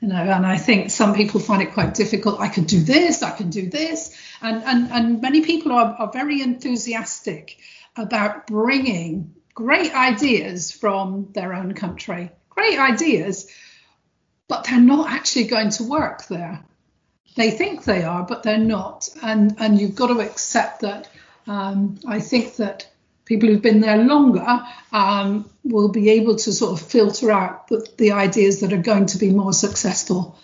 You 0.00 0.08
know 0.08 0.24
and 0.36 0.46
i 0.46 0.56
think 0.56 0.90
some 0.90 1.14
people 1.14 1.40
find 1.40 1.62
it 1.62 1.72
quite 1.72 1.94
difficult. 1.94 2.40
I 2.40 2.48
can 2.48 2.64
do 2.64 2.80
this 2.80 3.22
i 3.22 3.30
can 3.30 3.50
do 3.50 3.68
this. 3.68 4.16
And 4.42 4.62
and, 4.64 4.90
and 4.90 5.22
many 5.22 5.42
people 5.42 5.72
are, 5.72 5.94
are 6.00 6.10
very 6.12 6.40
enthusiastic 6.40 7.58
about 7.96 8.46
bringing 8.46 9.34
great 9.54 9.92
ideas 9.94 10.72
from 10.72 11.28
their 11.32 11.52
own 11.52 11.74
country 11.74 12.30
great 12.58 12.78
ideas, 12.78 13.48
but 14.48 14.64
they're 14.64 14.80
not 14.80 15.10
actually 15.10 15.44
going 15.44 15.70
to 15.70 15.84
work 15.84 16.26
there. 16.26 16.60
They 17.36 17.52
think 17.52 17.84
they 17.84 18.02
are, 18.02 18.24
but 18.24 18.42
they're 18.42 18.58
not. 18.58 19.08
And 19.22 19.54
and 19.58 19.80
you've 19.80 19.94
got 19.94 20.08
to 20.08 20.20
accept 20.20 20.80
that. 20.80 21.08
Um, 21.46 21.98
I 22.06 22.20
think 22.20 22.56
that 22.56 22.88
people 23.24 23.48
who've 23.48 23.62
been 23.62 23.80
there 23.80 23.98
longer 23.98 24.60
um, 24.92 25.48
will 25.64 25.88
be 25.88 26.10
able 26.10 26.36
to 26.36 26.52
sort 26.52 26.72
of 26.72 26.86
filter 26.86 27.30
out 27.30 27.68
the, 27.68 27.86
the 27.96 28.12
ideas 28.12 28.60
that 28.60 28.72
are 28.72 28.82
going 28.82 29.06
to 29.06 29.18
be 29.18 29.30
more 29.30 29.52
successful 29.52 30.38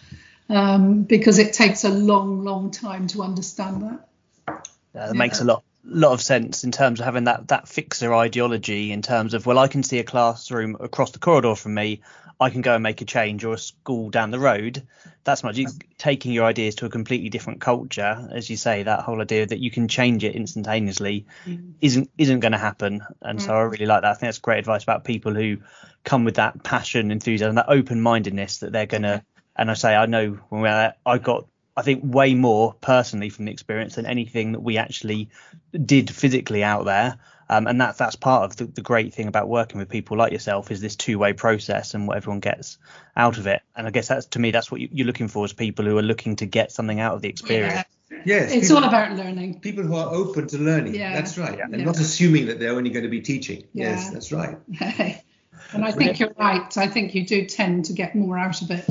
um, 0.48 1.02
because 1.02 1.38
it 1.38 1.52
takes 1.52 1.84
a 1.84 1.90
long, 1.90 2.44
long 2.44 2.70
time 2.70 3.06
to 3.08 3.22
understand 3.22 3.82
that. 3.82 4.08
Yeah, 4.46 4.54
that 4.94 5.14
yeah. 5.14 5.18
makes 5.18 5.40
a 5.40 5.44
lot 5.44 5.64
lot 5.84 6.12
of 6.12 6.22
sense 6.22 6.64
in 6.64 6.72
terms 6.72 7.00
of 7.00 7.04
having 7.04 7.24
that 7.24 7.48
that 7.48 7.68
fixer 7.68 8.14
ideology 8.14 8.92
in 8.92 9.02
terms 9.02 9.34
of 9.34 9.46
well 9.46 9.58
I 9.58 9.68
can 9.68 9.82
see 9.82 9.98
a 9.98 10.04
classroom 10.04 10.76
across 10.80 11.10
the 11.10 11.18
corridor 11.18 11.54
from 11.54 11.74
me. 11.74 12.02
I 12.40 12.50
can 12.50 12.62
go 12.62 12.74
and 12.74 12.82
make 12.82 13.00
a 13.00 13.04
change 13.04 13.44
or 13.44 13.54
a 13.54 13.58
school 13.58 14.10
down 14.10 14.32
the 14.32 14.40
road. 14.40 14.86
That's 15.22 15.44
much 15.44 15.58
taking 15.98 16.32
your 16.32 16.44
ideas 16.44 16.74
to 16.76 16.86
a 16.86 16.90
completely 16.90 17.28
different 17.28 17.60
culture 17.60 18.28
as 18.32 18.50
you 18.50 18.56
say 18.56 18.82
that 18.82 19.00
whole 19.00 19.22
idea 19.22 19.46
that 19.46 19.60
you 19.60 19.70
can 19.70 19.86
change 19.86 20.24
it 20.24 20.34
instantaneously 20.34 21.26
mm. 21.46 21.74
isn't 21.80 22.10
isn't 22.18 22.40
going 22.40 22.52
to 22.52 22.58
happen. 22.58 23.02
And 23.22 23.38
mm. 23.38 23.42
so 23.42 23.54
I 23.54 23.60
really 23.62 23.86
like 23.86 24.02
that. 24.02 24.10
I 24.10 24.14
think 24.14 24.28
that's 24.28 24.38
great 24.38 24.58
advice 24.58 24.82
about 24.82 25.04
people 25.04 25.32
who 25.32 25.58
come 26.02 26.24
with 26.24 26.36
that 26.36 26.62
passion 26.64 27.10
enthusiasm 27.10 27.54
that 27.54 27.68
open 27.68 28.00
mindedness 28.00 28.58
that 28.58 28.72
they're 28.72 28.86
going 28.86 29.02
to 29.02 29.22
and 29.56 29.70
I 29.70 29.74
say 29.74 29.94
I 29.94 30.06
know 30.06 30.38
when 30.48 30.62
we're 30.62 30.94
I 31.06 31.18
got 31.18 31.46
I 31.76 31.82
think 31.82 32.02
way 32.04 32.34
more 32.34 32.74
personally 32.80 33.30
from 33.30 33.46
the 33.46 33.52
experience 33.52 33.96
than 33.96 34.06
anything 34.06 34.52
that 34.52 34.60
we 34.60 34.78
actually 34.78 35.30
did 35.72 36.10
physically 36.10 36.62
out 36.62 36.84
there. 36.84 37.18
Um, 37.48 37.66
and 37.66 37.80
that's 37.80 37.98
that's 37.98 38.16
part 38.16 38.44
of 38.44 38.56
the, 38.56 38.64
the, 38.64 38.80
great 38.80 39.12
thing 39.12 39.28
about 39.28 39.48
working 39.48 39.78
with 39.78 39.90
people 39.90 40.16
like 40.16 40.32
yourself 40.32 40.70
is 40.70 40.80
this 40.80 40.96
two-way 40.96 41.34
process 41.34 41.92
and 41.92 42.08
what 42.08 42.16
everyone 42.16 42.40
gets 42.40 42.78
out 43.14 43.36
of 43.36 43.46
it. 43.46 43.60
And 43.76 43.86
I 43.86 43.90
guess 43.90 44.08
that's 44.08 44.26
to 44.26 44.38
me 44.38 44.50
that's 44.50 44.70
what 44.70 44.80
you, 44.80 45.04
are 45.04 45.06
looking 45.06 45.28
for 45.28 45.44
is 45.44 45.52
people 45.52 45.84
who 45.84 45.98
are 45.98 46.02
looking 46.02 46.36
to 46.36 46.46
get 46.46 46.72
something 46.72 47.00
out 47.00 47.14
of 47.14 47.20
the 47.20 47.28
experience. 47.28 47.74
Yeah. 47.74 48.18
Yes, 48.24 48.52
it's 48.52 48.68
people, 48.68 48.82
all 48.82 48.88
about 48.88 49.16
learning. 49.16 49.60
People 49.60 49.84
who 49.84 49.94
are 49.96 50.14
open 50.14 50.46
to 50.48 50.58
learning. 50.58 50.94
Yeah. 50.94 51.12
That's 51.12 51.36
right. 51.36 51.58
Yeah. 51.58 51.64
And 51.64 51.80
yeah. 51.80 51.84
not 51.84 51.98
assuming 51.98 52.46
that 52.46 52.58
they're 52.58 52.74
only 52.74 52.88
going 52.88 53.02
to 53.04 53.10
be 53.10 53.20
teaching. 53.20 53.64
Yeah. 53.74 53.90
Yes, 53.90 54.10
that's 54.10 54.32
right. 54.32 54.56
and 54.80 55.84
I 55.84 55.92
think 55.92 56.18
you're 56.18 56.32
right. 56.38 56.74
I 56.78 56.86
think 56.86 57.14
you 57.14 57.26
do 57.26 57.44
tend 57.44 57.86
to 57.86 57.92
get 57.92 58.14
more 58.14 58.38
out 58.38 58.62
of 58.62 58.70
it 58.70 58.88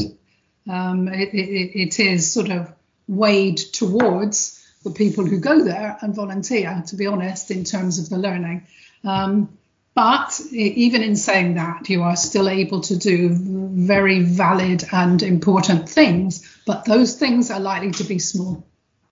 um, 0.69 1.07
it, 1.07 1.33
it, 1.33 1.79
it 1.79 1.99
is 1.99 2.31
sort 2.31 2.49
of 2.49 2.73
weighed 3.07 3.57
towards 3.57 4.59
the 4.83 4.91
people 4.91 5.25
who 5.25 5.39
go 5.39 5.63
there 5.63 5.97
and 6.01 6.15
volunteer, 6.15 6.83
to 6.87 6.95
be 6.95 7.07
honest, 7.07 7.51
in 7.51 7.63
terms 7.63 7.99
of 7.99 8.09
the 8.09 8.17
learning. 8.17 8.67
Um, 9.03 9.57
but 9.95 10.39
even 10.51 11.03
in 11.03 11.15
saying 11.15 11.55
that, 11.55 11.87
you 11.87 12.01
are 12.01 12.15
still 12.15 12.49
able 12.49 12.81
to 12.81 12.97
do 12.97 13.29
very 13.31 14.23
valid 14.23 14.83
and 14.91 15.21
important 15.21 15.87
things, 15.87 16.59
but 16.65 16.85
those 16.85 17.15
things 17.15 17.51
are 17.51 17.59
likely 17.59 17.91
to 17.91 18.03
be 18.03 18.17
small. 18.17 18.65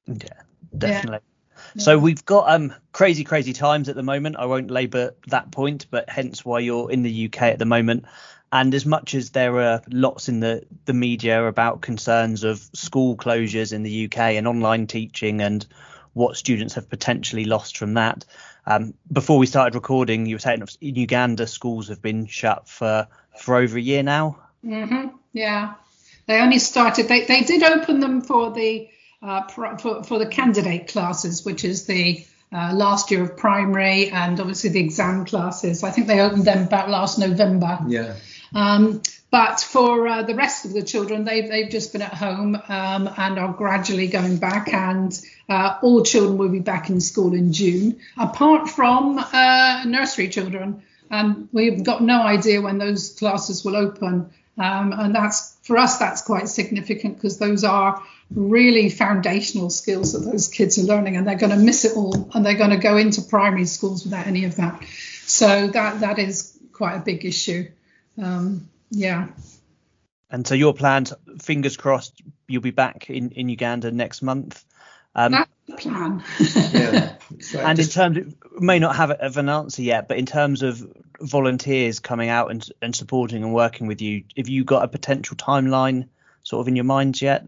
Yeah, 0.08 0.42
definitely. 0.76 1.20
Yeah. 1.76 1.84
So 1.84 2.00
we've 2.00 2.26
got 2.26 2.50
um 2.50 2.74
crazy, 2.92 3.24
crazy 3.24 3.54
times 3.54 3.90
at 3.90 3.96
the 3.96 4.04
moment. 4.04 4.38
I 4.38 4.46
won't 4.46 4.72
labour 4.72 5.14
that 5.28 5.52
point, 5.52 5.86
but 5.92 6.10
hence 6.10 6.44
why 6.44 6.60
you're 6.60 6.92
in 6.92 7.04
the 7.04 7.26
UK 7.28 7.44
at 7.44 7.60
the 7.60 7.66
moment. 7.66 8.06
And 8.52 8.74
as 8.76 8.86
much 8.86 9.16
as 9.16 9.30
there 9.30 9.60
are 9.62 9.82
lots 9.90 10.28
in 10.28 10.42
the, 10.42 10.64
the 10.86 10.94
media 10.94 11.46
about 11.48 11.82
concerns 11.82 12.44
of 12.44 12.60
school 12.74 13.16
closures 13.16 13.72
in 13.72 13.84
the 13.84 14.06
UK 14.06 14.18
and 14.36 14.48
online 14.48 14.88
teaching 14.88 15.42
and 15.42 15.66
what 16.14 16.36
students 16.36 16.76
have 16.76 16.90
potentially 16.90 17.46
lost 17.46 17.78
from 17.78 17.94
that, 17.94 18.26
um, 18.66 18.94
before 19.12 19.38
we 19.38 19.46
started 19.46 19.76
recording, 19.76 20.26
you 20.26 20.36
were 20.36 20.40
saying 20.40 20.64
in 20.82 20.96
Uganda 20.96 21.48
schools 21.48 21.88
have 21.88 22.02
been 22.02 22.28
shut 22.28 22.68
for 22.68 23.08
for 23.40 23.56
over 23.56 23.78
a 23.78 23.82
year 23.82 24.04
now. 24.04 24.38
hmm 24.64 25.08
Yeah, 25.34 25.74
they 26.28 26.40
only 26.40 26.60
started. 26.60 27.08
They 27.08 27.26
they 27.26 27.42
did 27.42 27.64
open 27.64 28.00
them 28.00 28.22
for 28.22 28.52
the 28.52 28.88
uh, 29.24 29.48
for 29.48 30.04
for 30.04 30.20
the 30.20 30.28
candidate 30.28 30.90
classes, 30.90 31.44
which 31.44 31.64
is 31.64 31.86
the 31.86 32.24
uh, 32.54 32.72
last 32.74 33.10
year 33.10 33.24
of 33.24 33.38
primary 33.38 34.10
and 34.10 34.40
obviously 34.40 34.70
the 34.70 34.80
exam 34.80 35.26
classes. 35.26 35.84
I 35.84 35.92
think 35.92 36.08
they 36.08 36.20
opened 36.20 36.46
them 36.46 36.68
about 36.68 36.90
last 36.90 37.18
November. 37.18 37.80
Yeah. 37.88 38.16
Um, 38.54 39.02
but 39.32 39.62
for 39.62 40.08
uh, 40.08 40.24
the 40.24 40.36
rest 40.36 40.66
of 40.66 40.74
the 40.74 40.84
children, 40.84 41.24
they've, 41.24 41.48
they've 41.48 41.70
just 41.70 41.94
been 41.94 42.02
at 42.02 42.14
home 42.14 42.56
um, 42.68 43.10
and 43.18 43.40
are 43.40 43.54
gradually 43.54 44.08
going 44.08 44.38
back. 44.38 44.74
And 44.74 45.18
uh, 45.48 45.78
all 45.82 46.04
children 46.04 46.38
will 46.38 46.50
be 46.50 46.60
back 46.60 46.90
in 46.90 47.00
school 47.00 47.34
in 47.34 47.54
June, 47.54 48.00
apart 48.18 48.70
from 48.70 49.18
uh, 49.20 49.84
nursery 49.86 50.28
children. 50.28 50.84
And 51.10 51.48
we've 51.54 51.84
got 51.84 52.04
no 52.04 52.22
idea 52.22 52.62
when 52.62 52.78
those 52.78 53.16
classes 53.18 53.64
will 53.64 53.78
open. 53.78 54.32
Um, 54.58 54.94
and 54.94 55.16
that's 55.16 55.58
for 55.64 55.78
us, 55.78 55.98
that's 55.98 56.22
quite 56.22 56.50
significant 56.50 57.16
because 57.16 57.38
those 57.38 57.64
are 57.64 58.04
really 58.36 58.90
foundational 58.90 59.70
skills 59.70 60.14
that 60.14 60.30
those 60.30 60.48
kids 60.48 60.78
are 60.78 60.84
learning, 60.84 61.16
and 61.18 61.26
they're 61.26 61.38
going 61.38 61.52
to 61.52 61.58
miss 61.58 61.86
it 61.86 61.96
all, 61.96 62.30
and 62.34 62.46
they're 62.46 62.58
going 62.58 62.70
to 62.70 62.78
go 62.78 62.98
into 62.98 63.22
primary 63.22 63.66
schools 63.66 64.04
without 64.04 64.28
any 64.28 64.46
of 64.46 64.58
that. 64.58 64.84
So 65.26 65.68
that 65.68 66.02
that 66.02 66.20
is 66.20 66.58
quite 66.74 66.96
a 66.96 67.00
big 67.00 67.26
issue. 67.26 67.70
Um, 68.18 68.70
yeah. 68.90 69.30
And 70.30 70.48
so 70.48 70.56
your 70.56 70.74
plans, 70.74 71.14
fingers 71.42 71.76
crossed, 71.78 72.22
you'll 72.48 72.62
be 72.62 72.72
back 72.72 73.10
in, 73.10 73.32
in 73.32 73.50
Uganda 73.50 73.92
next 73.92 74.22
month. 74.22 74.64
Um, 75.14 75.34
That's 75.34 75.52
the 75.68 75.76
plan. 75.76 76.24
Yeah. 76.74 77.16
So 77.40 77.60
I 77.60 77.72
and 77.72 77.80
in 77.80 77.88
terms, 77.88 78.18
of, 78.18 78.62
may 78.62 78.80
not 78.80 78.96
have, 78.96 79.12
a- 79.12 79.18
have 79.22 79.38
an 79.38 79.50
answer 79.50 79.82
yet, 79.82 80.08
but 80.08 80.18
in 80.18 80.26
terms 80.26 80.64
of 80.64 80.86
volunteers 81.20 82.00
coming 82.00 82.30
out 82.30 82.52
and, 82.52 82.68
and 82.82 82.96
supporting 82.96 83.44
and 83.44 83.54
working 83.54 83.88
with 83.88 84.02
you, 84.02 84.24
have 84.38 84.50
you 84.50 84.64
got 84.64 84.84
a 84.84 84.88
potential 84.88 85.36
timeline 85.36 86.08
sort 86.44 86.62
of 86.62 86.68
in 86.68 86.76
your 86.76 86.86
minds 86.86 87.22
yet? 87.22 87.48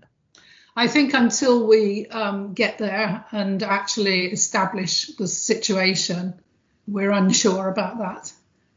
I 0.76 0.88
think 0.88 1.14
until 1.14 1.68
we 1.68 2.08
um, 2.08 2.54
get 2.54 2.80
there 2.80 3.26
and 3.32 3.62
actually 3.62 4.26
establish 4.32 5.08
the 5.18 5.28
situation, 5.28 6.34
we're 6.88 7.12
unsure 7.12 7.70
about 7.70 8.00
that. 8.00 8.34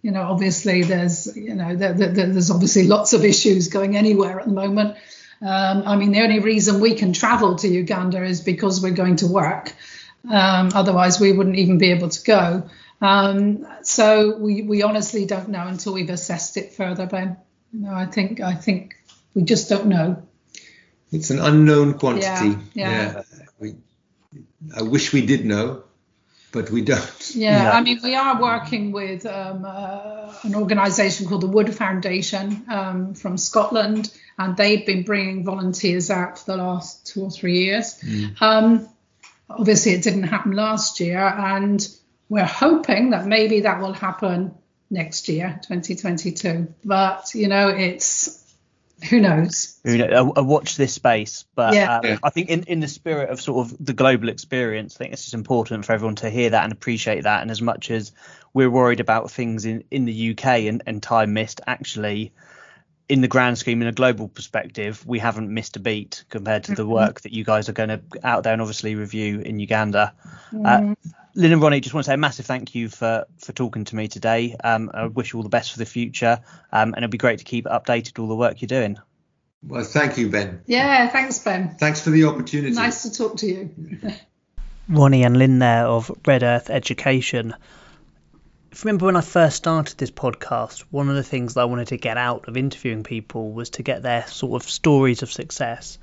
You 0.06 0.12
know, 0.12 0.22
obviously 0.22 0.84
there's, 0.84 1.36
you 1.36 1.56
know, 1.56 1.74
there, 1.74 1.92
there, 1.92 2.12
there's 2.12 2.52
obviously 2.52 2.86
lots 2.86 3.12
of 3.12 3.24
issues 3.24 3.66
going 3.66 3.96
anywhere 3.96 4.38
at 4.38 4.46
the 4.46 4.52
moment. 4.52 4.96
Um, 5.42 5.82
I 5.84 5.96
mean, 5.96 6.12
the 6.12 6.20
only 6.20 6.38
reason 6.38 6.80
we 6.80 6.94
can 6.94 7.12
travel 7.12 7.56
to 7.56 7.66
Uganda 7.66 8.22
is 8.22 8.40
because 8.40 8.80
we're 8.80 8.94
going 8.94 9.16
to 9.16 9.26
work. 9.26 9.72
Um, 10.30 10.70
otherwise, 10.76 11.18
we 11.18 11.32
wouldn't 11.32 11.56
even 11.56 11.78
be 11.78 11.90
able 11.90 12.08
to 12.08 12.22
go. 12.22 12.70
Um, 13.00 13.66
so 13.82 14.36
we, 14.36 14.62
we 14.62 14.84
honestly 14.84 15.26
don't 15.26 15.48
know 15.48 15.66
until 15.66 15.94
we've 15.94 16.08
assessed 16.08 16.56
it 16.56 16.74
further, 16.74 17.06
Ben. 17.06 17.36
You 17.72 17.80
know, 17.80 17.92
I 17.92 18.06
think 18.06 18.38
I 18.40 18.54
think 18.54 18.94
we 19.34 19.42
just 19.42 19.68
don't 19.68 19.86
know. 19.86 20.22
It's 21.10 21.30
an 21.30 21.40
unknown 21.40 21.94
quantity. 21.98 22.56
Yeah, 22.74 22.92
yeah. 22.92 23.22
We, 23.58 23.74
I 24.72 24.82
wish 24.82 25.12
we 25.12 25.26
did 25.26 25.44
know, 25.44 25.82
but 26.56 26.70
we 26.70 26.80
don't. 26.80 27.34
Yeah, 27.34 27.64
Yeah. 27.64 27.70
I 27.72 27.82
mean, 27.82 28.00
we 28.02 28.14
are 28.14 28.40
working 28.40 28.90
with 28.90 29.26
um, 29.26 29.66
uh, 29.66 30.32
an 30.42 30.54
organisation 30.54 31.26
called 31.28 31.42
the 31.42 31.48
Wood 31.48 31.74
Foundation 31.74 32.64
um, 32.70 33.14
from 33.14 33.36
Scotland, 33.36 34.10
and 34.38 34.56
they've 34.56 34.86
been 34.86 35.02
bringing 35.02 35.44
volunteers 35.44 36.10
out 36.10 36.38
for 36.38 36.52
the 36.52 36.56
last 36.56 37.06
two 37.06 37.24
or 37.24 37.30
three 37.30 37.58
years. 37.64 38.02
Um, 38.40 38.88
obviously, 39.50 39.92
it 39.92 40.02
didn't 40.02 40.22
happen 40.22 40.52
last 40.52 40.98
year, 40.98 41.20
and 41.20 41.86
we're 42.30 42.46
hoping 42.46 43.10
that 43.10 43.26
maybe 43.26 43.60
that 43.60 43.80
will 43.82 43.92
happen 43.92 44.54
next 44.88 45.28
year, 45.28 45.60
2022. 45.68 46.72
But 46.86 47.34
you 47.34 47.48
know, 47.48 47.68
it's 47.68 48.45
who 49.10 49.20
knows. 49.20 49.78
You 49.84 49.98
know, 49.98 50.32
I, 50.36 50.40
I 50.40 50.42
watch 50.42 50.76
this 50.76 50.92
space, 50.92 51.44
but 51.54 51.74
Yeah. 51.74 51.98
um, 51.98 52.04
Yeah. 52.04 52.18
I 52.22 52.30
think 52.30 52.48
in, 52.48 52.62
in 52.64 52.80
the 52.80 52.88
spirit 52.88 53.30
of 53.30 53.40
sort 53.40 53.66
of 53.66 53.76
the 53.84 53.92
global 53.92 54.28
experience, 54.28 54.96
I 54.96 54.98
think 54.98 55.10
this 55.10 55.26
is 55.26 55.34
important 55.34 55.84
for 55.84 55.92
everyone 55.92 56.16
to 56.16 56.30
hear 56.30 56.50
that 56.50 56.64
and 56.64 56.72
appreciate 56.72 57.24
that. 57.24 57.42
And 57.42 57.50
as 57.50 57.60
much 57.60 57.90
as 57.90 58.12
we're 58.54 58.70
worried 58.70 59.00
about 59.00 59.30
things 59.30 59.64
in, 59.64 59.84
in 59.90 60.06
the 60.06 60.30
UK 60.30 60.46
and, 60.66 60.82
and 60.86 61.02
time 61.02 61.34
missed, 61.34 61.60
actually, 61.66 62.32
in 63.08 63.20
the 63.20 63.28
grand 63.28 63.58
scheme, 63.58 63.82
in 63.82 63.88
a 63.88 63.92
global 63.92 64.28
perspective, 64.28 65.06
we 65.06 65.18
haven't 65.18 65.52
missed 65.52 65.76
a 65.76 65.80
beat 65.80 66.24
compared 66.28 66.64
to 66.64 66.74
the 66.74 66.86
work 66.86 67.20
that 67.20 67.32
you 67.32 67.44
guys 67.44 67.68
are 67.68 67.72
going 67.72 67.90
to 67.90 68.00
out 68.24 68.42
there 68.42 68.52
and 68.52 68.62
obviously 68.62 68.94
review 68.94 69.40
in 69.40 69.60
Uganda. 69.60 70.12
Uh, 70.64 70.94
Lynn 71.36 71.52
and 71.52 71.60
Ronnie, 71.60 71.80
just 71.80 71.92
want 71.92 72.06
to 72.06 72.10
say 72.10 72.14
a 72.14 72.16
massive 72.16 72.46
thank 72.46 72.74
you 72.74 72.88
for 72.88 73.26
for 73.38 73.52
talking 73.52 73.84
to 73.84 73.94
me 73.94 74.08
today. 74.08 74.56
Um, 74.64 74.90
I 74.92 75.06
wish 75.06 75.32
you 75.32 75.38
all 75.38 75.42
the 75.42 75.50
best 75.50 75.70
for 75.70 75.78
the 75.78 75.84
future, 75.84 76.40
um, 76.72 76.94
and 76.94 77.04
it'll 77.04 77.10
be 77.10 77.18
great 77.18 77.40
to 77.40 77.44
keep 77.44 77.66
updated 77.66 78.18
all 78.18 78.26
the 78.26 78.34
work 78.34 78.62
you're 78.62 78.66
doing. 78.68 78.96
Well, 79.62 79.84
thank 79.84 80.16
you, 80.16 80.30
Ben. 80.30 80.62
Yeah, 80.66 81.08
thanks, 81.08 81.38
Ben. 81.38 81.76
Thanks 81.76 82.00
for 82.00 82.08
the 82.08 82.24
opportunity. 82.24 82.74
Nice 82.74 83.02
to 83.02 83.12
talk 83.12 83.36
to 83.38 83.46
you. 83.46 83.70
Ronnie 84.88 85.24
and 85.24 85.36
Lynn 85.36 85.58
there 85.58 85.86
of 85.86 86.10
Red 86.26 86.42
Earth 86.42 86.70
Education. 86.70 87.54
If 88.72 88.84
you 88.84 88.88
remember 88.88 89.06
when 89.06 89.16
I 89.16 89.20
first 89.20 89.56
started 89.56 89.98
this 89.98 90.10
podcast, 90.10 90.84
one 90.90 91.10
of 91.10 91.16
the 91.16 91.22
things 91.22 91.54
that 91.54 91.60
I 91.60 91.64
wanted 91.64 91.88
to 91.88 91.98
get 91.98 92.16
out 92.16 92.48
of 92.48 92.56
interviewing 92.56 93.02
people 93.02 93.52
was 93.52 93.70
to 93.70 93.82
get 93.82 94.02
their 94.02 94.26
sort 94.26 94.62
of 94.62 94.70
stories 94.70 95.22
of 95.22 95.30
success. 95.30 95.98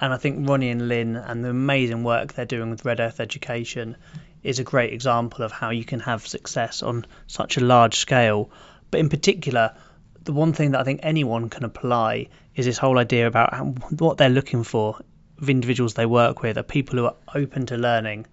And 0.00 0.12
I 0.12 0.16
think 0.16 0.48
Ronnie 0.48 0.70
and 0.70 0.88
Lynn 0.88 1.14
and 1.14 1.44
the 1.44 1.50
amazing 1.50 2.02
work 2.02 2.32
they're 2.32 2.46
doing 2.46 2.70
with 2.70 2.84
Red 2.84 2.98
Earth 2.98 3.20
Education 3.20 3.96
is 4.42 4.58
a 4.58 4.64
great 4.64 4.92
example 4.92 5.44
of 5.44 5.52
how 5.52 5.70
you 5.70 5.84
can 5.84 6.00
have 6.00 6.26
success 6.26 6.82
on 6.82 7.06
such 7.26 7.56
a 7.56 7.60
large 7.60 7.96
scale. 7.96 8.50
But 8.90 9.00
in 9.00 9.08
particular, 9.08 9.74
the 10.24 10.32
one 10.32 10.52
thing 10.52 10.72
that 10.72 10.80
I 10.80 10.84
think 10.84 11.00
anyone 11.02 11.48
can 11.48 11.64
apply 11.64 12.28
is 12.54 12.66
this 12.66 12.78
whole 12.78 12.98
idea 12.98 13.26
about 13.26 13.54
how, 13.54 13.64
what 13.98 14.18
they're 14.18 14.28
looking 14.28 14.64
for 14.64 14.98
of 15.40 15.50
individuals 15.50 15.94
they 15.94 16.06
work 16.06 16.42
with 16.42 16.58
are 16.58 16.62
people 16.62 16.98
who 16.98 17.06
are 17.06 17.16
open 17.34 17.66
to 17.66 17.76
learning. 17.76 18.26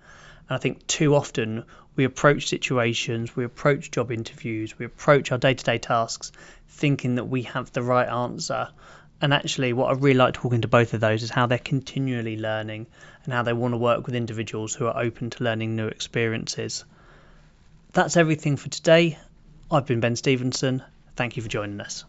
And 0.47 0.55
I 0.55 0.57
think 0.57 0.85
too 0.87 1.15
often 1.15 1.63
we 1.95 2.03
approach 2.05 2.47
situations, 2.47 3.35
we 3.35 3.43
approach 3.43 3.91
job 3.91 4.11
interviews, 4.11 4.77
we 4.77 4.85
approach 4.85 5.31
our 5.31 5.37
day 5.37 5.53
to 5.53 5.63
day 5.63 5.77
tasks 5.77 6.31
thinking 6.67 7.15
that 7.15 7.25
we 7.25 7.43
have 7.43 7.71
the 7.73 7.81
right 7.81 8.07
answer. 8.07 8.69
And 9.21 9.33
actually, 9.33 9.73
what 9.73 9.89
I 9.89 9.99
really 9.99 10.13
like 10.13 10.33
talking 10.33 10.61
to 10.61 10.67
both 10.67 10.93
of 10.93 11.01
those 11.01 11.23
is 11.23 11.29
how 11.29 11.45
they're 11.45 11.57
continually 11.57 12.37
learning 12.37 12.87
how 13.31 13.43
they 13.43 13.53
want 13.53 13.73
to 13.73 13.77
work 13.77 14.05
with 14.05 14.15
individuals 14.15 14.73
who 14.73 14.87
are 14.87 15.01
open 15.01 15.29
to 15.29 15.43
learning 15.43 15.75
new 15.75 15.87
experiences. 15.87 16.85
That's 17.93 18.17
everything 18.17 18.57
for 18.57 18.69
today. 18.69 19.17
I've 19.71 19.85
been 19.85 19.99
Ben 19.99 20.15
Stevenson. 20.15 20.83
Thank 21.15 21.37
you 21.37 21.43
for 21.43 21.49
joining 21.49 21.81
us. 21.81 22.05